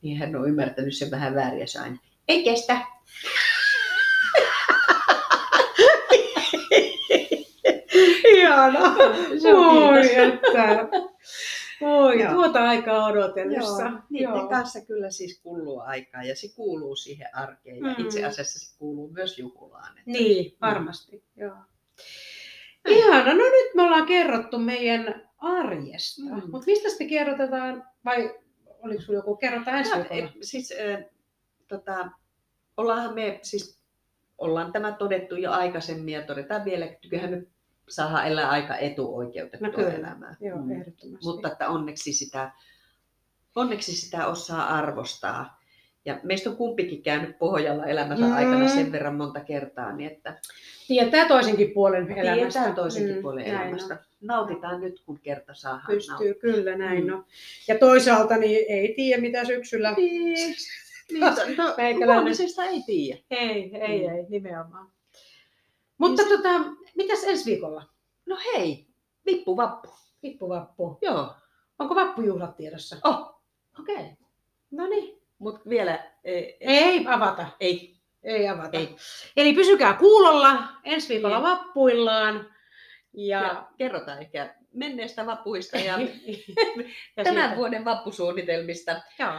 Niin 0.02 0.16
hän 0.18 0.36
on 0.36 0.48
ymmärtänyt 0.48 0.96
sen 0.96 1.10
vähän 1.10 1.34
väärin 1.34 1.60
ja 1.60 1.66
se 1.66 1.78
aina, 1.78 1.98
ei 2.28 2.44
kestä. 2.44 2.80
Ihana. 8.66 8.94
Voi 9.42 10.16
että. 10.16 10.88
Voi, 11.80 12.20
Joo. 12.22 12.32
tuota 12.32 12.68
aikaa 12.68 13.06
odotellessa. 13.06 13.82
Joo, 13.82 13.98
niiden 14.10 14.48
kanssa 14.48 14.80
kyllä 14.80 15.10
siis 15.10 15.40
kuluu 15.42 15.80
aikaa 15.80 16.22
ja 16.22 16.36
se 16.36 16.48
kuuluu 16.56 16.96
siihen 16.96 17.28
arkeen 17.36 17.76
ja 17.76 17.94
Mm. 17.98 18.04
itse 18.04 18.24
asiassa 18.24 18.58
se 18.58 18.78
kuuluu 18.78 19.10
myös 19.12 19.38
juhlaan. 19.38 19.98
Että 19.98 20.10
Niin, 20.10 20.56
varmasti. 20.60 21.24
Joo. 21.36 21.56
Ihana, 22.88 23.32
no 23.32 23.44
nyt 23.44 23.74
me 23.74 23.82
ollaan 23.82 24.06
kerrottu 24.06 24.58
meidän 24.58 25.28
arjesta. 25.38 26.22
Mm. 26.22 26.50
Mutta 26.50 26.66
mistä 26.66 26.88
sitten 26.88 27.08
kerrotetaan, 27.08 27.84
vai 28.04 28.34
oliko 28.82 29.00
sinulla 29.00 29.18
joku, 29.18 29.36
kerrotaan 29.36 29.78
ensi 29.78 29.90
No, 29.98 30.04
et, 30.10 30.30
siis, 30.42 30.72
äh, 30.72 31.04
tota, 31.68 32.10
ollaanhan 32.76 33.14
me, 33.14 33.38
siis 33.42 33.82
ollaan 34.38 34.72
tämä 34.72 34.92
todettu 34.92 35.36
jo 35.36 35.50
aikaisemmin 35.52 36.14
ja 36.14 36.22
todetaan 36.22 36.64
vielä, 36.64 36.84
että 36.86 37.08
kyllähän 37.08 37.30
me 37.30 37.42
saadaan 37.88 38.26
elää 38.26 38.50
aika 38.50 38.76
etuoikeutettua 38.76 39.68
No 39.68 39.74
kyllä. 39.74 39.90
elämää. 39.92 40.36
Joo, 40.40 40.58
Mm. 40.58 40.70
ehdottomasti. 40.70 41.26
Mutta 41.26 41.52
että 41.52 41.68
onneksi 41.68 42.12
sitä, 42.12 42.50
onneksi 43.56 43.92
sitä 43.96 44.26
osaa 44.26 44.68
arvostaa. 44.78 45.58
Ja 46.04 46.20
meistä 46.22 46.50
on 46.50 46.56
kumpikin 46.56 47.02
käynyt 47.02 47.38
pohjalla 47.38 47.86
elämänsä 47.86 48.24
Mm. 48.24 48.32
aikana 48.36 48.68
sen 48.68 48.92
verran 48.92 49.14
monta 49.14 49.40
kertaa, 49.40 49.92
niin 49.92 50.10
että 50.12 50.40
Tietää 50.86 51.28
toisenkin 51.28 51.70
puolen 51.70 52.10
elämästä. 52.12 52.34
tiedetään 52.34 52.74
toisenkin 52.74 53.14
Mm, 53.16 53.22
puolen 53.22 53.44
elämästä. 53.44 53.94
on. 53.94 54.00
Nautitaan 54.20 54.80
nyt, 54.80 55.00
kun 55.06 55.20
kerta 55.20 55.54
saadaan 55.54 55.82
Pystyy, 55.86 56.34
kyllä 56.34 56.76
näin 56.76 57.06
Mm. 57.06 57.12
on. 57.14 57.24
Ja 57.68 57.78
toisaalta 57.78 58.36
niin 58.36 58.64
ei 58.68 58.94
tiedä 58.96 59.20
mitä 59.22 59.44
syksyllä. 59.44 59.92
Niin, 59.96 60.24
niin, 61.12 61.20
no, 61.56 61.74
huomisesta 62.14 62.64
ei 62.64 62.82
tiedä. 62.86 63.18
Ei, 63.30 63.76
ei, 63.76 64.08
Mm. 64.08 64.14
ei, 64.14 64.26
nimenomaan. 64.28 64.90
Mutta 65.98 66.22
Niin 66.22 66.36
tota, 66.36 66.50
mitäs 66.96 67.24
ensi 67.24 67.44
viikolla? 67.50 67.82
No 68.26 68.36
hei, 68.54 68.86
vippuvappu. 69.26 69.88
Vippuvappu. 70.22 70.98
Joo. 71.02 71.34
Onko 71.78 71.94
vappujuhlat 71.94 72.56
tiedossa? 72.56 72.96
Oh, 73.04 73.40
okei. 73.80 73.94
Okay. 73.96 74.08
No 74.70 74.86
niin. 74.86 75.22
Mutta 75.38 75.60
vielä 75.70 76.10
ei, 76.24 76.56
Ei 76.60 77.06
avata. 77.06 77.46
ei, 77.60 77.96
Ei 78.22 78.48
avata. 78.48 78.78
ei. 78.78 78.96
Eli 79.36 79.52
pysykää 79.52 79.94
kuulolla. 79.94 80.62
Ensi 80.84 81.08
viikolla 81.08 81.36
Niin. 81.38 81.48
vappuillaan. 81.48 82.54
Ja, 83.12 83.42
Ja 83.42 83.68
kerrotaan 83.78 84.20
ehkä 84.20 84.54
menneestä 84.72 85.26
vappuista 85.26 85.78
ja 85.78 85.98
ja 87.16 87.24
tämän 87.24 87.42
siitä- 87.42 87.56
vuoden 87.56 87.84
vappusuunnitelmista. 87.84 89.00
Joo. 89.18 89.32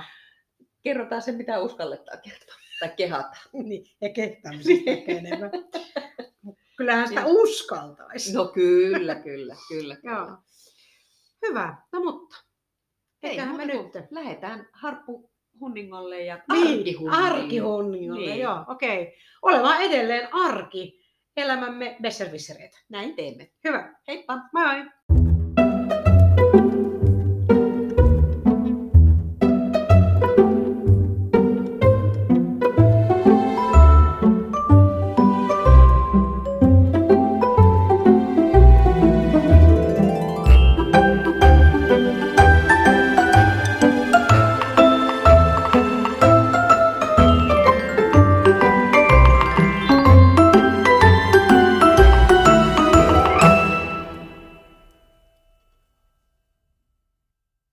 Kerrotaan 0.84 1.22
se, 1.22 1.32
mitä 1.32 1.60
uskalletaan 1.60 2.20
kertoa. 2.22 2.56
Tai 2.80 2.90
kehata. 2.98 3.38
Niin, 3.54 3.86
ja 4.02 4.10
kehtaamisesta 4.10 4.92
ehkä 4.92 5.12
enemmän. 5.12 5.52
Kyllähän 6.80 7.08
sitä 7.08 7.22
Joo. 7.22 7.30
uskaltaisi. 7.30 8.34
No 8.34 8.46
kyllä, 8.46 9.16
kyllä, 9.16 9.22
kyllä. 9.24 9.56
kyllä. 9.70 9.98
Joo. 10.04 10.38
Hyvä. 11.48 11.78
No 11.92 12.00
mutta. 12.00 12.36
Ei 13.24 13.30
Eiköhän 13.30 13.56
me 13.56 13.66
nyt. 13.66 13.86
Lähdetään 14.12 14.68
harppu 14.74 15.32
hunningolle 15.60 16.24
ja 16.24 16.44
Niin, 16.52 17.10
arkihunningolle. 17.12 18.30
Niin. 18.30 18.42
joo, 18.42 18.66
okei. 18.68 19.02
Okay. 19.02 19.14
Ollaan 19.42 19.82
edelleen 19.82 20.34
arki, 20.34 21.00
elämämme 21.38 21.98
besservissereitä. 22.02 22.78
Näin 22.90 23.16
teemme. 23.16 23.52
Hyvä. 23.64 24.00
Heippa! 24.08 24.38
Moi 24.54 24.64
moi! 24.64 25.19